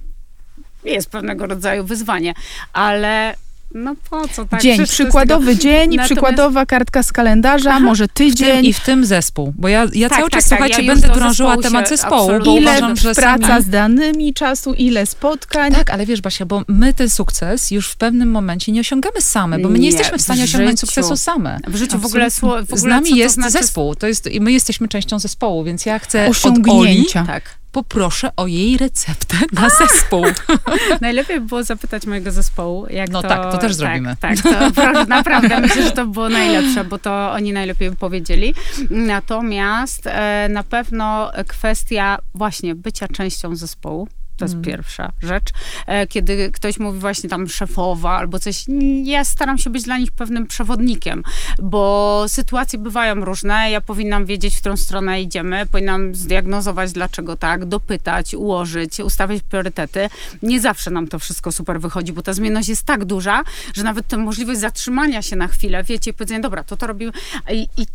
[0.84, 2.34] jest pewnego rodzaju wyzwanie,
[2.74, 3.36] ale
[3.74, 4.62] no po co tak?
[4.62, 8.66] dzień, przykładowy dzień, Natomiast- przykładowa kartka z kalendarza, może W tym, tydzień.
[8.66, 9.54] I w tym zespół.
[9.58, 12.58] Bo ja, ja Tak, cały tak, czas, tak, słuchajcie, ja będę drążyła temat zespołu, bo
[12.58, 13.64] ile uważam, że praca sami...
[13.64, 15.72] z danymi czasu, ile spotkań.
[15.74, 19.60] Tak, ale wiesz, Basia, bo my ten sukces już w pewnym momencie nie osiągamy same,
[19.60, 20.88] bo my nie, Nie, jesteśmy w stanie w osiągnąć życiu.
[20.88, 21.60] sukcesu same.
[21.68, 24.52] W życiu w ogóle, w ogóle Z nami jest znaczy zespół, to jest, i my
[24.52, 27.24] jesteśmy częścią zespołu, więc ja chcę od Oli Osiągnięcia.
[27.28, 27.61] Tak.
[27.72, 30.26] Poproszę o jej receptę na zespół.
[31.02, 33.28] Najlepiej by było zapytać mojego zespołu, jak No to...
[33.28, 34.16] tak, to też zrobimy.
[34.20, 38.54] Tak, to proszę, naprawdę myślę, że to było najlepsze, bo to oni najlepiej powiedzieli.
[38.90, 44.08] Natomiast e, na pewno kwestia właśnie bycia częścią zespołu,
[44.42, 44.66] to jest Mm.
[44.66, 45.50] pierwsza rzecz.
[45.88, 48.66] E, Kiedy ktoś mówi właśnie tam szefowa albo coś,
[49.04, 51.24] ja staram się być dla nich pewnym przewodnikiem,
[51.62, 53.72] bo sytuacje bywają różne.
[53.72, 60.10] Ja powinnam wiedzieć, w którą stronę idziemy, powinnam zdiagnozować, dlaczego tak, dopytać, ułożyć, ustawić priorytety.
[60.44, 64.08] Nie zawsze nam to wszystko super wychodzi, bo ta zmienność jest tak duża, że nawet
[64.08, 67.12] tę możliwość zatrzymania się na chwilę, wiecie, i powiedzenia, dobra, to to robimy.
[67.52, 67.86] I, i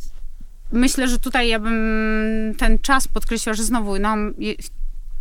[0.73, 4.55] myślę, że tutaj ja bym ten czas podkreśliła, że znowu nam je-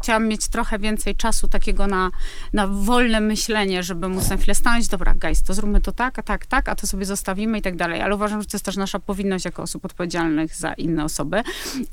[0.05, 2.11] chciałam mieć trochę więcej czasu takiego na,
[2.53, 6.23] na wolne myślenie, żeby móc na chwilę stanąć, dobra, guys, to zróbmy to tak, a
[6.23, 8.01] tak, tak, a to sobie zostawimy i tak dalej.
[8.01, 11.43] Ale uważam, że to jest też nasza powinność jako osób odpowiedzialnych za inne osoby.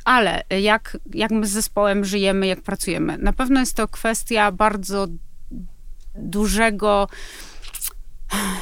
[0.04, 3.18] Ale jak, jak my z zespołem żyjemy, jak pracujemy?
[3.18, 5.06] Na pewno jest to kwestia bardzo
[6.14, 7.08] dużego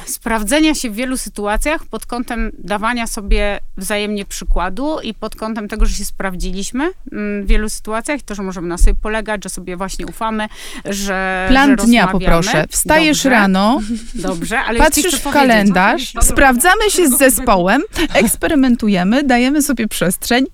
[0.05, 5.85] sprawdzenia się w wielu sytuacjach pod kątem dawania sobie wzajemnie przykładu i pod kątem tego,
[5.85, 9.77] że się sprawdziliśmy mm, w wielu sytuacjach, to, że możemy na sobie polegać, że sobie
[9.77, 10.47] właśnie ufamy,
[10.85, 12.65] że Plan że dnia poproszę.
[12.69, 13.81] Wstajesz Dobrze, rano,
[14.15, 17.81] Dobrze, ale patrzysz w kalendarz, sprawdzamy się z zespołem,
[18.13, 20.45] eksperymentujemy, dajemy sobie przestrzeń.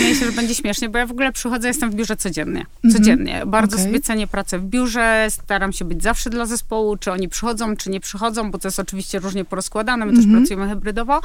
[0.00, 2.66] Myślę, że będzie śmiesznie, bo ja w ogóle przychodzę, jestem w biurze codziennie.
[2.84, 2.94] Mhm.
[2.94, 3.42] Codziennie.
[3.46, 3.86] Bardzo Okej.
[3.86, 7.90] sobie cenię pracę w biurze, staram się być zawsze dla zespołu, czy oni przychodzą, czy
[7.90, 10.38] nie przychodzą, bo to jest oczywiście różnie porozkładane, my też Mhm.
[10.42, 11.20] pracujemy hybrydowo.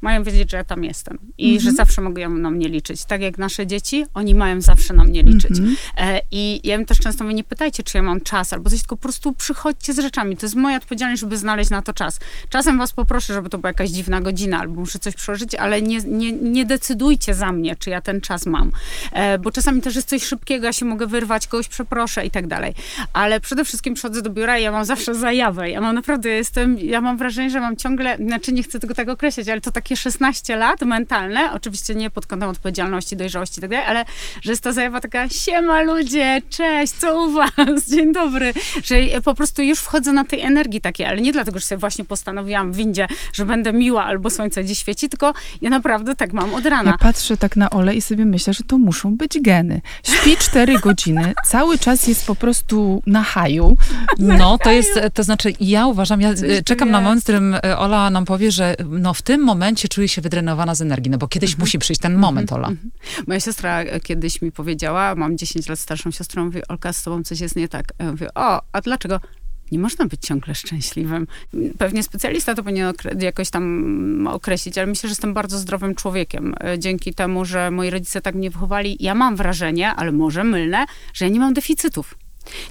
[0.00, 1.60] Mają wiedzieć, że ja tam jestem i Mhm.
[1.60, 3.04] że zawsze mogą na mnie liczyć.
[3.04, 5.50] Tak jak nasze dzieci, oni mają zawsze na mnie liczyć.
[5.50, 5.76] Mhm.
[5.96, 8.78] E, I ja im też często mówię, nie pytajcie, czy ja mam czas, albo coś,
[8.78, 10.36] tylko po prostu przychodźcie z rzeczami.
[10.36, 12.20] To jest moja odpowiedzialność, żeby znaleźć na to czas.
[12.48, 15.98] Czasem was poproszę, żeby to była jakaś dziwna godzina, albo muszę coś przełożyć, ale nie,
[15.98, 18.72] nie, nie decydujcie za mnie, czy ja ten czas mam.
[19.12, 22.46] E, bo czasami też jest coś szybkiego, ja się mogę wyrwać, kogoś przeproszę i tak
[22.46, 22.74] dalej.
[23.12, 25.70] Ale przede wszystkim przychodzę do biura i ja mam zawsze zajawę.
[25.70, 29.08] Ja mam naprawdę, jestem, ja mam wrażenie, że mam ciągle, znaczy nie chcę tego tak
[29.08, 33.70] określać, ale to takie 16 lat mentalne, oczywiście nie pod kątem odpowiedzialności, dojrzałości i tak
[33.70, 34.04] dalej, ale
[34.42, 37.50] że jest ta zajawa taka, siema ludzie, cześć, co u was,
[37.94, 38.52] dzień dobry,
[38.84, 42.04] że po prostu już wchodzę na tej energii takiej, ale nie dlatego, że sobie właśnie
[42.04, 46.54] postanowiłam w windzie, że będę miła albo słońce dziś świeci, tylko ja naprawdę tak mam
[46.54, 46.90] od rana.
[46.90, 49.80] Ja patrzę tak na Ole i sobie myślę, że to muszą być geny.
[50.02, 53.76] Śpi 4 godziny, cały czas jest po prostu na haju.
[54.18, 56.28] No, to jest, to znaczy ja uważam, ja
[56.64, 60.08] czekam na moment, w którym e, Ola nam powie, że no w tym momencie czuję
[60.08, 62.70] się wydrenowana z energii, no bo kiedyś musi przyjść ten moment, Ola.
[63.26, 67.22] Moja siostra e, kiedyś mi powiedziała, mam 10 lat starszą siostrą, mówi, Olka, z tobą
[67.22, 67.92] coś jest nie tak.
[67.98, 69.20] Ja mówię, o, a dlaczego?
[69.72, 71.26] Nie można być ciągle szczęśliwym.
[71.78, 76.54] Pewnie specjalista to powinien jakoś tam określić, ale myślę, że jestem bardzo zdrowym człowiekiem.
[76.64, 80.86] E, Dzięki temu, że moi rodzice tak mnie wychowali, ja mam wrażenie, ale może mylne,
[81.14, 82.14] że ja nie mam deficytów.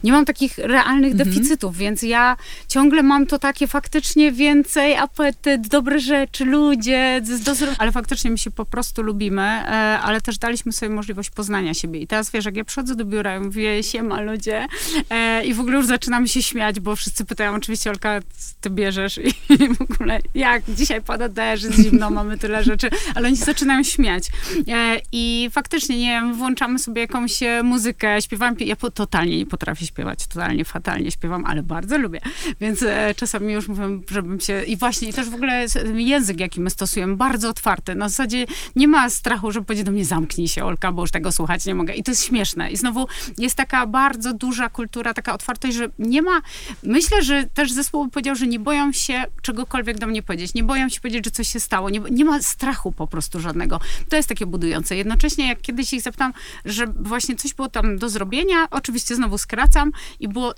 [0.04, 6.00] Nie mam takich realnych deficytów, więc ja ciągle mam to takie faktycznie więcej apetyt, dobre
[6.00, 10.90] rzeczy, ludzie, do, ale faktycznie my się po prostu lubimy, e, ale też daliśmy sobie
[10.90, 12.00] możliwość poznania siebie.
[12.00, 14.68] I teraz wiesz, jak ja przychodzę do biura i mówię, siema ludzie
[15.10, 18.20] e, i w ogóle już zaczynamy się śmiać, bo wszyscy pytają oczywiście, Olka,
[18.62, 19.20] ty bierzesz
[19.60, 23.46] i w ogóle jak, dzisiaj pada deszcz, jest zimno, mamy tyle rzeczy, ale oni się
[23.46, 24.24] zaczynają śmiać.
[24.68, 29.46] E, I faktycznie, nie wiem, włączamy sobie jakąś muzykę, śpiewamy, pi- ja po, totalnie nie
[29.46, 32.22] potrafię potrafię śpiewać, totalnie fatalnie śpiewam, ale bardzo lubię.
[32.62, 34.64] Więc e, czasami już mówię, żebym się...
[34.64, 37.96] I właśnie i też w ogóle język, jaki my stosujemy, bardzo otwarty.
[37.96, 38.46] Na zasadzie
[38.76, 41.76] nie ma strachu, że powiedzie do mnie zamknij się, Olka, bo już tego słuchać nie
[41.76, 41.94] mogę.
[41.94, 42.72] I to jest śmieszne.
[42.72, 43.08] I znowu
[43.38, 46.42] jest taka bardzo duża kultura, taka otwartość, że nie ma...
[46.84, 50.54] Myślę, że też zespół powiedział, że nie boją się czegokolwiek do mnie powiedzieć.
[50.54, 51.90] Nie boją się powiedzieć, że coś się stało.
[51.90, 53.80] Nie, nie ma strachu po prostu żadnego.
[54.10, 54.96] To jest takie budujące.
[54.96, 56.34] Jednocześnie, jak kiedyś ich zapytam,
[56.66, 60.54] że właśnie coś było tam do zrobienia, oczywiście znowu skracam i było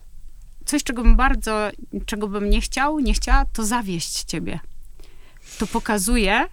[0.66, 1.70] coś, czego bym bardzo,
[2.06, 4.60] czego bym nie chciał, nie chciała, to zawieść ciebie.
[5.60, 6.46] To pokazuje,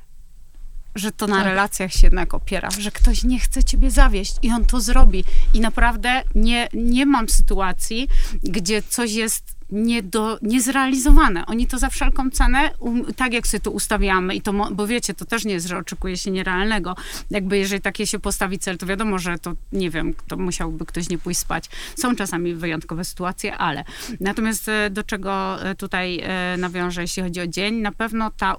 [0.94, 1.44] że to na tak.
[1.44, 5.24] relacjach się jednak opiera, że ktoś nie chce ciebie zawieść i on to zrobi.
[5.54, 8.08] I naprawdę nie, nie mam sytuacji,
[8.42, 11.46] gdzie coś jest nie do, niezrealizowane.
[11.46, 15.14] Oni to za wszelką cenę, um, tak jak sobie to ustawiamy i to, bo wiecie,
[15.14, 16.96] to też nie jest, że oczekuje się nierealnego.
[17.30, 21.08] Jakby jeżeli takie się postawi cel, to wiadomo, że to, nie wiem, to musiałby ktoś
[21.08, 21.64] nie pójść spać.
[21.96, 23.84] Są czasami wyjątkowe sytuacje, ale
[24.20, 28.56] natomiast e, do czego e, tutaj e, nawiążę, jeśli chodzi o dzień, na pewno ta,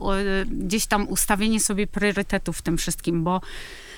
[0.52, 3.42] gdzieś tam ustawienie sobie priorytetów w tym wszystkim, bo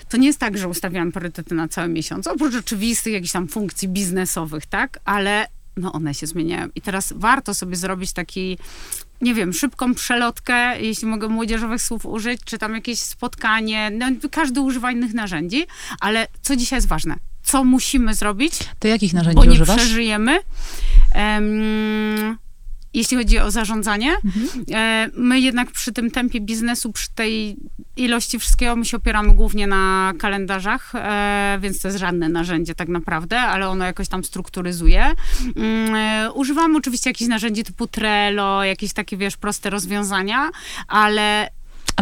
[0.09, 3.87] to nie jest tak, że ustawiam priorytety na cały miesiąc, oprócz oczywistych jakichś tam funkcji
[3.87, 5.47] biznesowych, tak, ale
[5.77, 6.67] no one się zmieniają.
[6.75, 8.57] I teraz warto sobie zrobić taki
[9.21, 14.61] nie wiem, szybką przelotkę, jeśli mogę młodzieżowych słów użyć, czy tam jakieś spotkanie, no, każdy
[14.61, 15.65] używa innych narzędzi,
[15.99, 17.15] ale co dzisiaj jest ważne?
[17.43, 18.53] Co musimy zrobić?
[18.79, 19.77] To jakich narzędzi bo nie używasz?
[19.77, 20.39] przeżyjemy.
[21.15, 22.37] Um,
[22.93, 24.15] jeśli chodzi o zarządzanie.
[24.25, 24.65] Mhm.
[24.73, 27.57] E, my jednak przy tym tempie biznesu, przy tej
[27.97, 32.89] ilości wszystkiego, my się opieramy głównie na kalendarzach, e, więc to jest żadne narzędzie tak
[32.89, 35.11] naprawdę, ale ono jakoś tam strukturyzuje.
[35.55, 40.49] Mm, e, używamy oczywiście jakichś narzędzi typu Trello, jakieś takie, wiesz, proste rozwiązania,
[40.87, 41.49] ale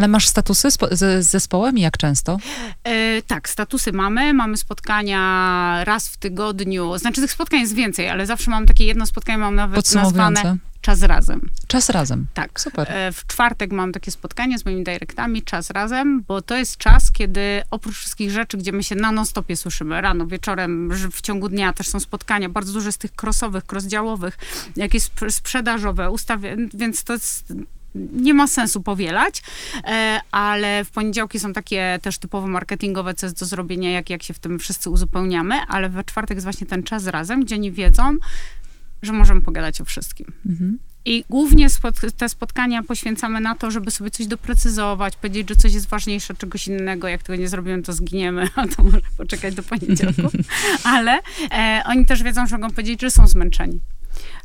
[0.00, 2.38] ale masz statusy z, z, zespołem jak często?
[2.84, 4.34] E, tak, statusy mamy.
[4.34, 6.98] Mamy spotkania raz w tygodniu.
[6.98, 11.02] Znaczy tych spotkań jest więcej, ale zawsze mam takie jedno spotkanie, mam nawet nazwane Czas
[11.02, 11.50] razem.
[11.66, 12.26] Czas razem.
[12.34, 12.60] Tak.
[12.60, 12.92] Super.
[12.92, 17.12] E, w czwartek mam takie spotkanie z moimi dyrektami, czas razem, bo to jest czas,
[17.12, 21.72] kiedy oprócz wszystkich rzeczy, gdzie my się na non-stopie słyszymy, rano, wieczorem, w ciągu dnia
[21.72, 24.38] też są spotkania, bardzo dużo z tych crossowych, crossdziałowych,
[24.76, 27.52] jakieś sprzedażowe, ustawie, więc to jest
[27.94, 29.42] nie ma sensu powielać,
[29.84, 34.22] e, ale w poniedziałki są takie też typowo marketingowe, co jest do zrobienia, jak, jak
[34.22, 37.72] się w tym wszyscy uzupełniamy, ale we czwartek jest właśnie ten czas razem, gdzie oni
[37.72, 38.16] wiedzą,
[39.02, 40.26] że możemy pogadać o wszystkim.
[40.46, 40.78] Mhm.
[41.04, 41.66] I głównie
[42.16, 46.68] te spotkania poświęcamy na to, żeby sobie coś doprecyzować, powiedzieć, że coś jest ważniejsze czegoś
[46.68, 47.08] innego.
[47.08, 50.22] Jak tego nie zrobimy, to zginiemy, a to może poczekać do poniedziałku.
[50.84, 51.18] Ale
[51.50, 53.80] e, oni też wiedzą, że mogą powiedzieć, że są zmęczeni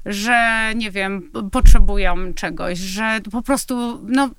[0.05, 4.29] że nie wiem, potrzebują czegoś, że po prostu, no,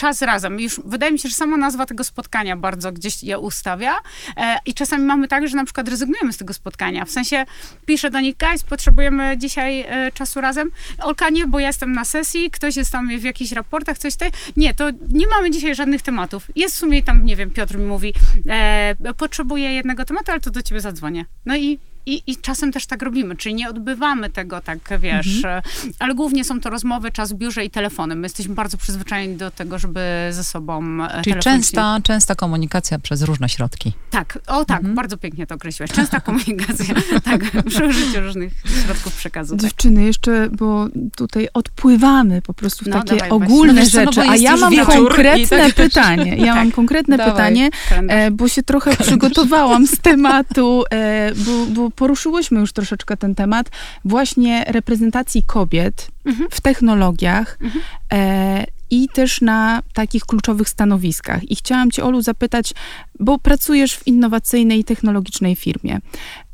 [0.00, 0.60] czas razem.
[0.60, 3.94] Już wydaje mi się, że sama nazwa tego spotkania bardzo gdzieś je ustawia.
[4.36, 7.04] E, I czasami mamy tak, że na przykład rezygnujemy z tego spotkania.
[7.04, 7.46] W sensie
[7.86, 10.70] piszę do nich, guys, potrzebujemy dzisiaj e, czasu razem.
[10.98, 14.30] Olka, nie, bo ja jestem na sesji, ktoś jest tam w jakichś raportach, coś tutaj.
[14.56, 16.50] Nie, to nie mamy dzisiaj żadnych tematów.
[16.56, 18.14] Jest w sumie tam, nie wiem, Piotr mi mówi,
[18.48, 21.24] e, potrzebuję jednego tematu, ale to do ciebie zadzwonię.
[21.46, 21.78] No i
[22.10, 25.62] i, I czasem też tak robimy, czyli nie odbywamy tego tak, wiesz, mhm.
[25.98, 28.18] ale głównie są to rozmowy, czas w biurze i telefonem.
[28.18, 30.00] My jesteśmy bardzo przyzwyczajeni do tego, żeby
[30.30, 33.92] ze sobą e, Czyli częsta, częsta komunikacja przez różne środki.
[34.10, 34.94] Tak, o tak, mhm.
[34.94, 35.90] bardzo pięknie to określiłaś.
[35.90, 36.94] Częsta komunikacja,
[37.24, 38.52] tak, przy użyciu różnych
[38.84, 39.56] środków przekazu.
[39.56, 39.62] Tak.
[39.62, 40.86] Dziewczyny, jeszcze, bo
[41.16, 44.76] tutaj odpływamy po prostu w no, takie dawaj, ogólne no, rzeczy, no, a ja mam
[44.86, 46.36] konkretne tak pytanie.
[46.36, 46.54] Ja tak.
[46.54, 47.32] mam konkretne dawaj.
[47.32, 53.34] pytanie, e, bo się trochę przygotowałam z tematu, e, bo, bo poruszyłyśmy już troszeczkę ten
[53.34, 53.70] temat
[54.04, 56.48] właśnie reprezentacji kobiet mhm.
[56.50, 57.84] w technologiach mhm.
[58.12, 61.50] e, i też na takich kluczowych stanowiskach.
[61.50, 62.74] I chciałam cię, Olu, zapytać,
[63.18, 65.98] bo pracujesz w innowacyjnej, technologicznej firmie.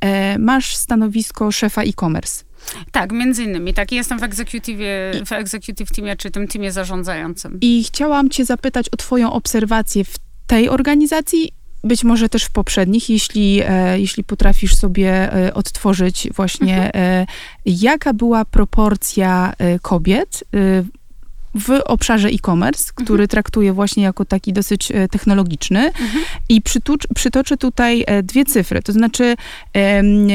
[0.00, 2.44] E, masz stanowisko szefa e-commerce.
[2.92, 3.74] Tak, między innymi.
[3.74, 4.78] Tak, jestem w executive,
[5.26, 7.58] w executive teamie, czy tym teamie zarządzającym.
[7.60, 10.16] I chciałam cię zapytać o twoją obserwację w
[10.46, 11.52] tej organizacji
[11.84, 16.90] być może też w poprzednich, jeśli, e, jeśli potrafisz sobie e, odtworzyć właśnie, mhm.
[16.94, 17.26] E,
[17.66, 19.52] jaka była proporcja
[19.82, 20.44] kobiet
[21.56, 23.28] w obszarze e-commerce, który mhm.
[23.28, 25.86] traktuje właśnie jako taki dosyć e, technologiczny.
[25.86, 26.24] Mhm.
[26.48, 28.82] I przytucz, przytoczę tutaj e, dwie cyfry.
[28.82, 29.36] To znaczy,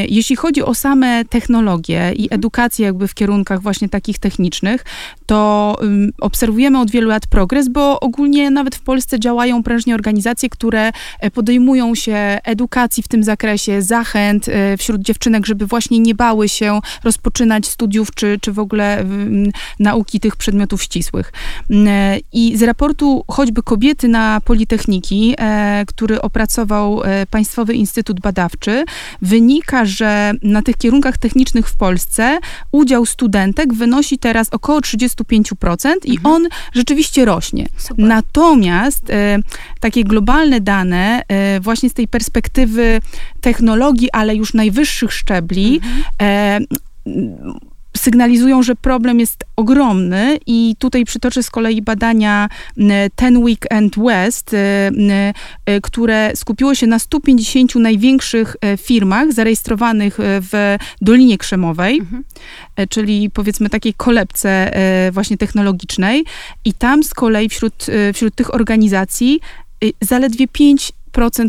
[0.10, 2.40] jeśli chodzi o same technologie i mhm.
[2.40, 4.86] edukację jakby w kierunkach właśnie takich technicznych,
[5.26, 5.78] to
[6.22, 11.32] obserwujemy od wielu lat progres, bo ogólnie nawet w Polsce działają prężnie organizacje, które e,
[11.32, 14.46] podejmują się edukacji w tym zakresie, zachęt
[14.78, 19.06] wśród dziewczynek, żeby właśnie nie bały się rozpoczynać studiów, czy, czy w ogóle
[19.80, 21.11] nauki tych przedmiotów ścisłych.
[21.12, 21.34] Ścisłych.
[21.88, 28.86] E, I z raportu choćby Kobiety na Politechniki, e, który opracował e, Państwowy Instytut Badawczy,
[29.22, 32.40] wynika, że na tych kierunkach technicznych w Polsce
[32.72, 36.36] udział studentek wynosi teraz około 35% i Mhm.
[36.36, 37.66] on rzeczywiście rośnie.
[37.78, 38.06] Super.
[38.06, 39.04] Natomiast
[39.80, 41.22] takie globalne dane,
[41.62, 43.00] właśnie z tej perspektywy
[43.42, 45.82] technologii, ale już najwyższych szczebli,
[46.20, 46.66] Mhm.
[48.02, 52.50] Sygnalizują, że problem jest ogromny i tutaj przytoczę z kolei badania
[53.16, 55.12] Ten Week and West, m,
[55.66, 62.24] e, które skupiło się na 150 największych e, firmach zarejestrowanych e, w Dolinie Krzemowej, Mhm.
[62.76, 64.72] e, czyli powiedzmy takiej kolebce
[65.12, 66.26] właśnie technologicznej
[66.66, 69.40] i tam z kolei wśród, wśród tych organizacji
[69.84, 70.92] e, zaledwie 5%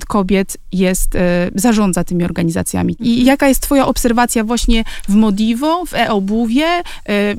[0.09, 2.97] kobiet jest, e, zarządza tymi organizacjami.
[3.01, 6.83] I jaka jest twoja obserwacja właśnie w Modivo, w e-obuwie, e,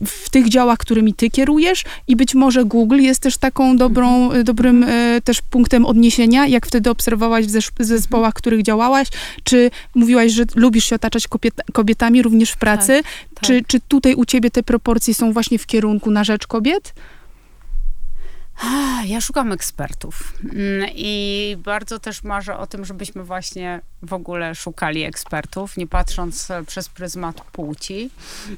[0.05, 4.43] w tych działach, którymi ty kierujesz i być może Google jest też taką dobrą, e,
[4.43, 4.85] dobrym
[5.23, 7.45] też punktem odniesienia, jak wtedy obserwowałaś
[7.79, 9.07] w zespołach, w których działałaś,
[9.43, 13.01] czy mówiłaś, że lubisz się otaczać kobiet, kobietami również w pracy,
[13.33, 13.43] tak.
[13.43, 16.93] czy, czy tutaj u ciebie te proporcje są właśnie w kierunku na rzecz kobiet?
[19.05, 20.33] Ja szukam ekspertów.
[20.43, 26.51] Mm, i bardzo też marzę o tym, żebyśmy właśnie w ogóle szukali ekspertów, nie patrząc
[26.51, 28.09] e, przez pryzmat płci.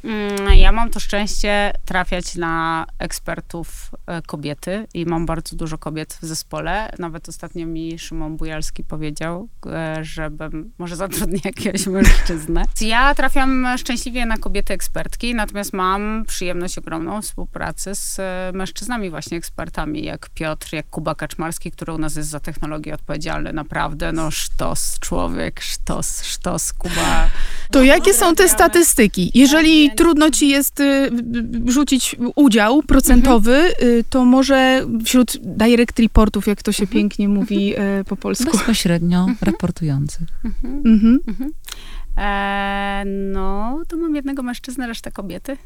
[0.04, 6.18] Mm, Ja mam to szczęście trafiać na ekspertów e, kobiety i mam bardzo dużo kobiet
[6.22, 6.92] w zespole.
[7.00, 12.64] Nawet ostatnio mi Szymon Bujalski powiedział, e, żebym może zatrudnił jakiegoś mężczyznę.
[12.82, 18.20] Ja trafiam szczęśliwie na kobiety ekspertki, natomiast mam przyjemność ogromną współpracy z
[18.56, 23.54] mężczyznami właśnie ekspertami, jak Piotr, jak Kuba Kaczmarski, który u nas jest za technologię odpowiedzialny.
[23.54, 27.28] Naprawdę, no sztos, człowiek, sztos, sztos, Kuba.
[27.72, 29.32] To jakie są te statystyki?
[29.34, 31.12] Jeżeli trudno ci jest y,
[31.66, 38.04] rzucić udział procentowy, y, to może wśród direct reportów, jak to się pięknie mówi y,
[38.04, 38.52] po polsku.
[38.52, 40.28] Bezpośrednio raportujących.
[40.64, 41.20] Mhm.
[42.18, 45.58] E, no, to mam jednego mężczyznę, resztę kobiety.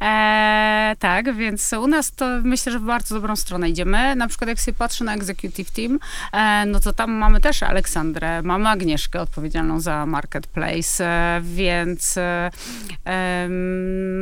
[0.00, 4.16] E, tak, więc u nas to myślę, że w bardzo dobrą stronę idziemy.
[4.16, 5.98] Na przykład jak sobie patrzę na Executive Team,
[6.32, 12.50] e, no to tam mamy też Aleksandrę, mamy Agnieszkę odpowiedzialną za Marketplace, e, więc e,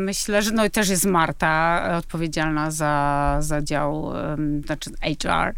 [0.04, 4.12] myślę, że no i też jest Marta odpowiedzialna za, za dział,
[4.66, 5.54] znaczy HR.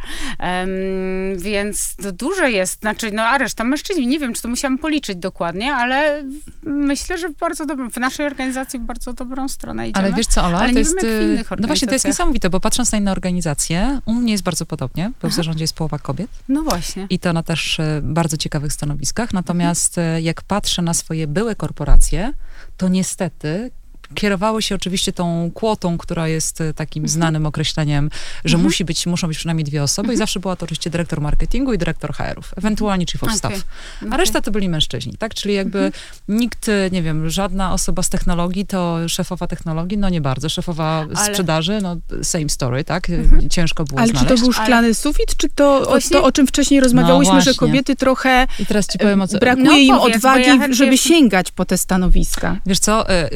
[1.36, 5.16] Więc to dużo jest, znaczy, no a reszta mężczyźni, nie wiem, czy to musiałam policzyć
[5.16, 6.24] dokładnie, ale
[6.62, 10.06] myślę, że w bardzo dobrą, w naszej organizacji w bardzo dobrą stronę idziemy.
[10.06, 11.02] Ale wiesz co, Ola, Ale to jest...
[11.02, 14.44] wiem, y, no właśnie, to jest niesamowite, bo patrząc na inne organizacje, u mnie jest
[14.44, 17.06] bardzo podobnie, bo w zarządzie jest połowa kobiet No właśnie.
[17.10, 19.32] i to na też y, bardzo ciekawych stanowiskach.
[19.32, 22.32] Natomiast y, jak patrzę na swoje były korporacje,
[22.76, 23.70] to niestety
[24.14, 28.10] kierowały się oczywiście tą kłotą, która jest y, takim znanym określeniem,
[28.44, 28.64] że Mhm.
[28.64, 31.78] musi być, muszą być przynajmniej dwie osoby i zawsze była to oczywiście dyrektor marketingu i
[31.78, 33.52] dyrektor HR-ów, ewentualnie chief of staff.
[33.54, 34.08] Okej.
[34.12, 35.34] A reszta to byli mężczyźni, tak?
[35.34, 35.92] Czyli jakby
[36.28, 40.48] nikt, y, nie wiem, żadna osoba z technologii to szefowa technologii, no nie bardzo.
[40.48, 43.10] Szefowa Ale- sprzedaży, no same story, tak?
[43.10, 44.42] Y, Ciężko było Ale czy to znaleźć.
[44.42, 47.68] był szklany sufit, czy to o, Właśnie- to, o czym wcześniej rozmawiałyśmy, że właśnie.
[47.68, 49.38] kobiety trochę I teraz ci powiem o co...
[49.38, 52.56] brakuje No im powiedz, bo odwagi, ja chętnie- żeby sięgać po te stanowiska?
[52.66, 53.28] Wiesz co, y,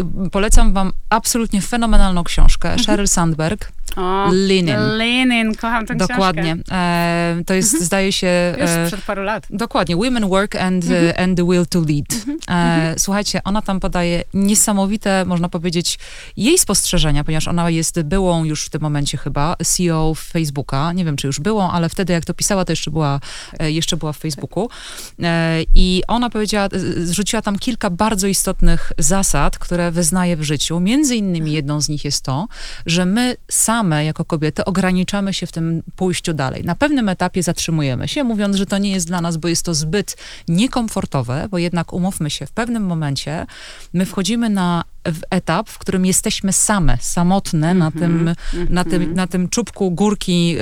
[0.63, 2.85] polecam wam absolutnie fenomenalną książkę Mhm.
[2.85, 4.99] Sheryl Sandberg, O, Linen.
[4.99, 6.43] Linen, kocham tę Dokładnie.
[6.55, 6.75] książkę.
[6.77, 8.55] E, to jest, zdaje się...
[8.61, 9.47] Już e, przed paru lat.
[9.51, 11.07] Dokładnie, Women Work and, Mhm.
[11.07, 12.27] e, and the Will to Lead.
[12.51, 15.99] E, słuchajcie, ona tam podaje niesamowite, można powiedzieć,
[16.37, 20.93] jej spostrzeżenia, ponieważ ona jest byłą już w tym momencie chyba CEO Facebooka.
[20.93, 23.21] Nie wiem, czy już byłą, ale wtedy jak to pisała, to jeszcze była,
[23.59, 24.69] e, jeszcze była w Facebooku.
[25.75, 30.52] I ona powiedziała, zrzuciła tam kilka bardzo istotnych zasad, które wyznaje w życiu.
[30.81, 32.49] Między innymi jedną z nich jest to,
[32.87, 36.65] że my same jako kobiety ograniczamy się w tym pójściu dalej.
[36.65, 39.75] Na pewnym etapie zatrzymujemy się, mówiąc, że to nie jest dla nas, bo jest to
[39.75, 40.17] zbyt
[40.49, 43.47] niekomfortowe, bo jednak umówmy się, w pewnym momencie
[43.93, 48.35] my wchodzimy na w etap, w którym jesteśmy same, samotne na, tym,
[48.71, 50.57] na, tym, na tym czubku górki,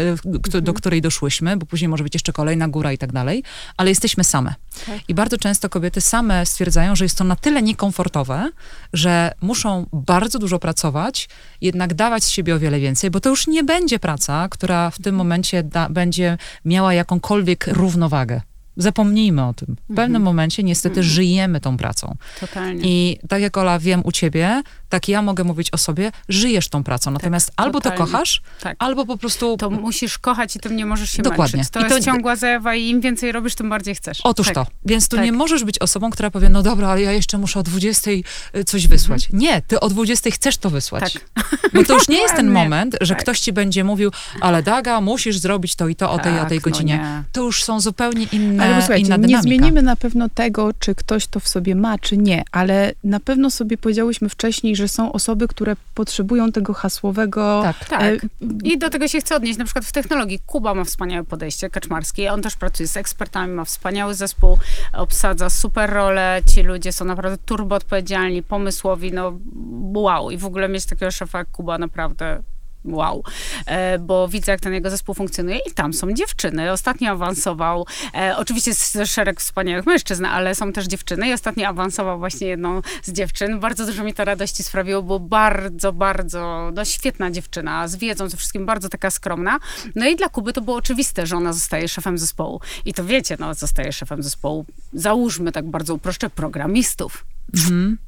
[0.52, 3.42] k- do której doszłyśmy, bo później może być jeszcze kolejna góra i tak dalej,
[3.76, 4.54] ale jesteśmy same.
[4.86, 4.98] Tak.
[5.08, 8.50] I bardzo często kobiety same stwierdzają, że jest to na tyle niekomfortowe,
[8.92, 11.28] że muszą bardzo dużo pracować,
[11.60, 14.98] jednak dawać z siebie o wiele więcej, bo to już nie będzie praca, która w
[15.02, 18.40] tym momencie da, będzie miała jakąkolwiek równowagę.
[18.82, 19.74] Zapomnijmy o tym.
[19.74, 20.22] W pewnym Mhm.
[20.22, 21.06] momencie niestety Mhm.
[21.14, 22.16] żyjemy tą pracą.
[22.40, 22.80] Totalnie.
[22.84, 26.84] I tak jak Ola wiem u ciebie, tak ja mogę mówić o sobie, żyjesz tą
[26.84, 27.10] pracą.
[27.10, 28.12] Natomiast albo to totalnie.
[28.12, 28.76] kochasz, Tak.
[28.78, 29.56] albo po prostu...
[29.56, 31.56] To musisz kochać i tym nie możesz się Dokładnie.
[31.56, 31.72] męczyć.
[31.72, 34.20] To I to- jest ciągła zajawa i im więcej robisz, tym bardziej chcesz.
[34.24, 34.54] Otóż tak.
[34.54, 34.66] to.
[34.86, 35.24] Więc tu Tak.
[35.24, 38.10] nie możesz być osobą, która powie, no dobra, ale ja jeszcze muszę o 20
[38.66, 39.28] coś wysłać.
[39.32, 41.16] Nie, ty o 20 chcesz to wysłać.
[41.16, 41.24] Mhm.
[41.34, 41.70] Tak.
[41.74, 43.22] Bo to już nie jest ten moment, że Tak.
[43.22, 46.58] ktoś ci będzie mówił, ale Daga, musisz zrobić to i to o tej, o tej
[46.58, 46.94] Tak, no godzinie.
[46.98, 47.22] nie.
[47.32, 51.26] to już są zupełnie inne, Ale posłuchajcie, inna nie zmienimy na pewno tego, czy ktoś
[51.26, 55.48] to w sobie ma, czy nie, ale na pewno sobie powiedziałyśmy wcześniej, że są osoby,
[55.48, 57.60] które potrzebują tego hasłowego...
[57.62, 57.88] Tak.
[57.88, 58.02] Tak.
[58.02, 58.18] e,
[58.64, 60.38] I do tego się chcę odnieść, na przykład w technologii.
[60.46, 64.58] Kuba ma wspaniałe podejście, Kaczmarski, on też pracuje z ekspertami, ma wspaniały zespół,
[64.92, 69.38] obsadza super role, ci ludzie są naprawdę turbo odpowiedzialni, pomysłowi, no
[69.94, 70.30] wow.
[70.30, 72.42] I w ogóle mieć takiego szefa jak Kuba naprawdę
[72.84, 73.22] wow,
[73.66, 76.72] e, bo widzę, jak ten jego zespół funkcjonuje i tam są dziewczyny.
[76.72, 82.18] Ostatnio awansował, e, oczywiście jest szereg wspaniałych mężczyzn, ale są też dziewczyny i ostatnio awansował
[82.18, 83.60] właśnie jedną z dziewczyn.
[83.60, 88.36] Bardzo dużo mi to radości sprawiło, bo bardzo, bardzo, no świetna dziewczyna, z wiedzą, ze
[88.36, 89.58] wszystkim bardzo taka skromna.
[89.94, 92.60] No i dla Kuby to było oczywiste, że ona zostaje szefem zespołu.
[92.84, 97.24] I to wiecie, no zostaje szefem zespołu, załóżmy tak bardzo uproszczę, programistów.
[97.54, 97.98] Mhm.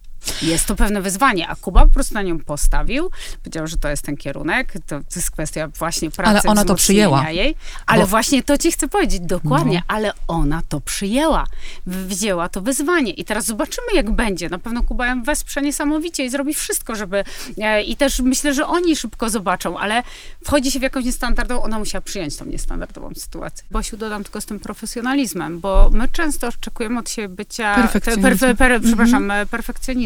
[0.42, 3.10] Jest to pewne wyzwanie, a Kuba po prostu na nią postawił,
[3.42, 6.74] powiedział, że to jest ten kierunek, to, to jest kwestia właśnie pracy, Ale ona to
[6.74, 7.30] przyjęła.
[7.30, 7.54] Jej.
[7.86, 9.94] Ale Bo- właśnie to ci chcę powiedzieć, dokładnie, No.
[9.94, 11.46] ale ona to przyjęła,
[11.86, 14.48] wzięła to wyzwanie i teraz zobaczymy, jak będzie.
[14.48, 17.24] Na pewno Kuba ją wesprze niesamowicie i zrobi wszystko, żeby,
[17.58, 20.02] e, i też myślę, że oni szybko zobaczą, ale
[20.44, 23.64] wchodzi się w jakąś niestandardową, ona musiała przyjąć tą niestandardową sytuację.
[23.70, 28.56] Bosiu, dodam tylko z tym profesjonalizmem, bo my często oczekujemy od siebie bycia, Perfekcjonizm.
[28.56, 29.46] per, przepraszam, e,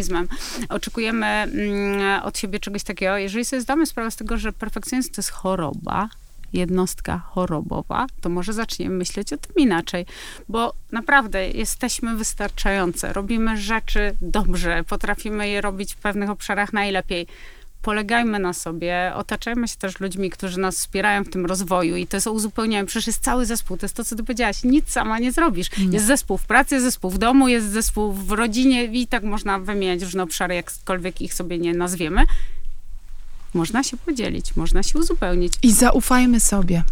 [0.06, 0.28] perfekcjonizmem.
[0.68, 3.16] Oczekujemy mm, od siebie czegoś takiego.
[3.16, 6.08] Jeżeli sobie zdamy sprawę z tego, że perfekcjonizm to jest choroba,
[6.52, 10.06] jednostka chorobowa, to może zaczniemy myśleć o tym inaczej,
[10.48, 17.26] bo naprawdę jesteśmy wystarczające, robimy rzeczy dobrze, potrafimy je robić w pewnych obszarach najlepiej.
[17.86, 22.16] Polegajmy na sobie, otaczajmy się też ludźmi, którzy nas wspierają w tym rozwoju i to
[22.16, 22.86] jest uzupełniają.
[22.86, 25.70] Przecież jest cały zespół, to jest to, co ty powiedziałaś, nic sama nie zrobisz.
[25.90, 29.58] Jest zespół w pracy, jest zespół w domu, jest zespół w rodzinie i tak można
[29.58, 32.22] wymieniać różne obszary, jakkolwiek ich sobie nie nazwiemy.
[33.54, 35.52] Można się podzielić, można się uzupełnić.
[35.62, 36.82] I zaufajmy sobie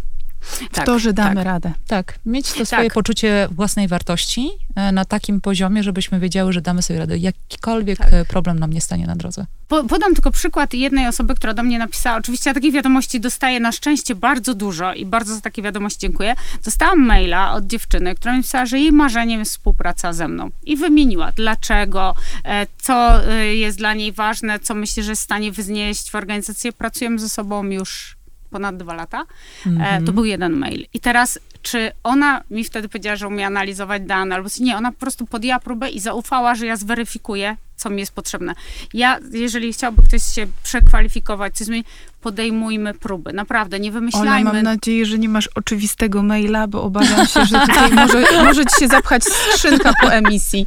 [0.45, 1.45] w Tak, to, że damy tak.
[1.45, 1.73] radę.
[1.87, 2.93] Tak, mieć to swoje Tak.
[2.93, 7.17] poczucie własnej wartości e, na takim poziomie, żebyśmy wiedziały, że damy sobie radę.
[7.17, 8.13] Jakikolwiek Tak.
[8.13, 9.45] e, problem nam nie stanie na drodze.
[9.67, 12.17] Po, podam tylko przykład jednej osoby, która do mnie napisała.
[12.17, 16.35] Oczywiście ja takich wiadomości dostaję na szczęście bardzo dużo i bardzo za takie wiadomości dziękuję.
[16.65, 20.49] Dostałam maila od dziewczyny, która mi pisała, że jej marzeniem jest współpraca ze mną.
[20.63, 22.15] I wymieniła dlaczego,
[22.45, 23.21] e, co
[23.53, 26.73] jest dla niej ważne, co myśli, że jest w stanie wznieść w organizacji.
[26.73, 28.14] Pracujemy ze sobą już
[28.55, 29.25] ponad dwa lata.
[29.65, 30.05] E, Mhm.
[30.05, 30.85] to był jeden mail.
[30.93, 34.99] I teraz, czy ona mi wtedy powiedziała, że umie analizować dane, albo nie, ona po
[34.99, 38.55] prostu podjęła próbę i zaufała, że ja zweryfikuję, co mi jest potrzebne.
[38.93, 41.87] Ja, jeżeli chciałby ktoś się przekwalifikować, coś zmienić,
[42.21, 43.33] podejmujmy próby.
[43.33, 44.53] Naprawdę, nie Ola, wymyślajmy.
[44.53, 48.79] mam nadzieję, że nie masz oczywistego maila, bo obawiam się, że tutaj może, może ci
[48.79, 50.65] się zapchać skrzynka po emisji.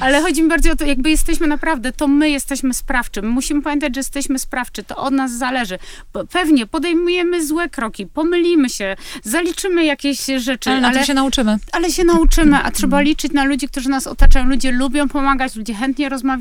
[0.00, 3.22] Ale chodzi mi bardziej o to, jakby jesteśmy naprawdę, to my jesteśmy sprawczy.
[3.22, 4.82] My musimy pamiętać, że jesteśmy sprawczy.
[4.84, 5.78] To od nas zależy.
[6.32, 11.56] Pewnie podejmujemy złe kroki, pomylimy się, zaliczymy jakieś rzeczy, Ale na ale, się nauczymy.
[11.72, 14.46] ale się nauczymy, a trzeba liczyć na ludzi, którzy nas otaczają.
[14.46, 16.35] Ludzie lubią pomagać, ludzie chętnie rozmawiają.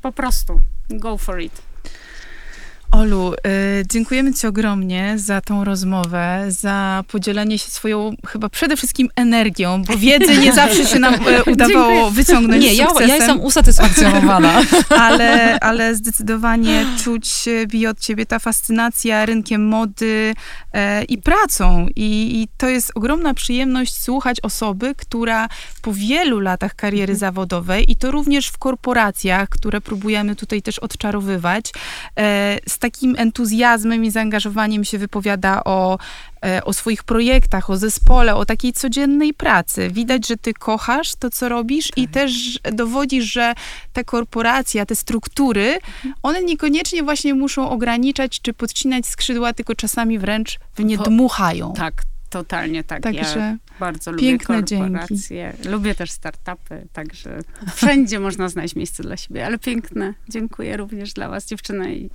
[0.00, 0.60] Po prostu.
[0.88, 1.71] Go for it.
[2.92, 9.08] Olu, y, dziękujemy Ci ogromnie za tą rozmowę, za podzielenie się swoją chyba przede wszystkim
[9.16, 12.10] energią, bo wiedzy nie zawsze się nam y, udawało Dziękuję.
[12.10, 14.60] wyciągnąć Nie, z ja, ja jestem usatysfakcjonowana.
[15.06, 20.34] ale, ale zdecydowanie czuć y, bije od Ciebie ta fascynacja rynkiem mody
[20.72, 21.86] e, i pracą.
[21.96, 25.48] I, I to jest ogromna przyjemność słuchać osoby, która
[25.82, 31.72] po wielu latach kariery zawodowej i to również w korporacjach, które próbujemy tutaj też odczarowywać,
[32.66, 35.98] z takim entuzjazmem i zaangażowaniem się wypowiada o,
[36.44, 39.90] e, o swoich projektach, o zespole, o takiej codziennej pracy.
[39.90, 43.54] Widać, że ty kochasz to, co robisz i też dowodzisz, że
[43.92, 45.78] te korporacje, te struktury,
[46.22, 51.72] one niekoniecznie właśnie muszą ograniczać czy podcinać skrzydła, tylko czasami wręcz w nie dmuchają.
[51.72, 53.02] Tak, totalnie tak.
[53.02, 55.56] Także ja bardzo lubię piękne korporacje.
[55.64, 57.38] Lubię też startupy, także
[57.76, 60.14] wszędzie można znaleźć miejsce dla siebie, ale piękne.
[60.28, 61.94] Dziękuję również dla was, dziewczyny.
[61.94, 62.10] I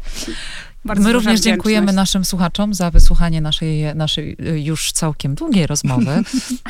[0.85, 1.95] bardzo My również dziękujemy wdzięczność.
[1.95, 6.11] naszym słuchaczom za wysłuchanie naszej, naszej y, już całkiem długiej rozmowy.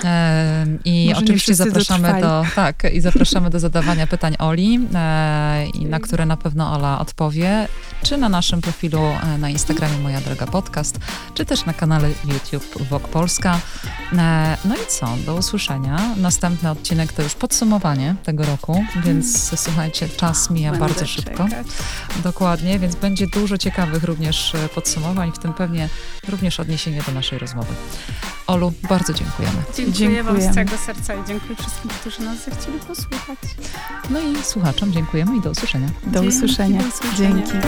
[0.04, 2.46] E, I Może oczywiście zapraszamy dotrwali.
[2.50, 7.00] do, tak, i zapraszamy do zadawania pytań Oli, e, i na które na pewno Ola
[7.00, 7.68] odpowie,
[8.04, 11.00] czy na naszym profilu e, na Instagramie Moja Droga Podcast,
[11.34, 13.60] czy też na kanale YouTube Wok Polska.
[14.18, 15.08] E, no i co?
[15.26, 16.16] Do usłyszenia.
[16.18, 21.44] Następny odcinek to już podsumowanie tego roku, więc słuchajcie, czas mija Będę bardzo szybko.
[21.44, 21.68] czekać.
[22.24, 25.90] Dokładnie, więc będzie dużo ciekawych również e, podsumowań, w tym pewnie
[26.30, 27.74] również odniesienie do naszej rozmowy.
[28.48, 29.56] Olu, bardzo dziękujemy.
[29.90, 33.38] Dziękuję wam z całego serca i dziękuję wszystkim, którzy nas zechcieli posłuchać.
[34.10, 35.88] No i słuchaczom dziękujemy i do usłyszenia.
[36.04, 36.82] Do Dzięki, usłyszenia.
[36.82, 37.36] do usłyszenia.
[37.36, 37.68] Dzięki.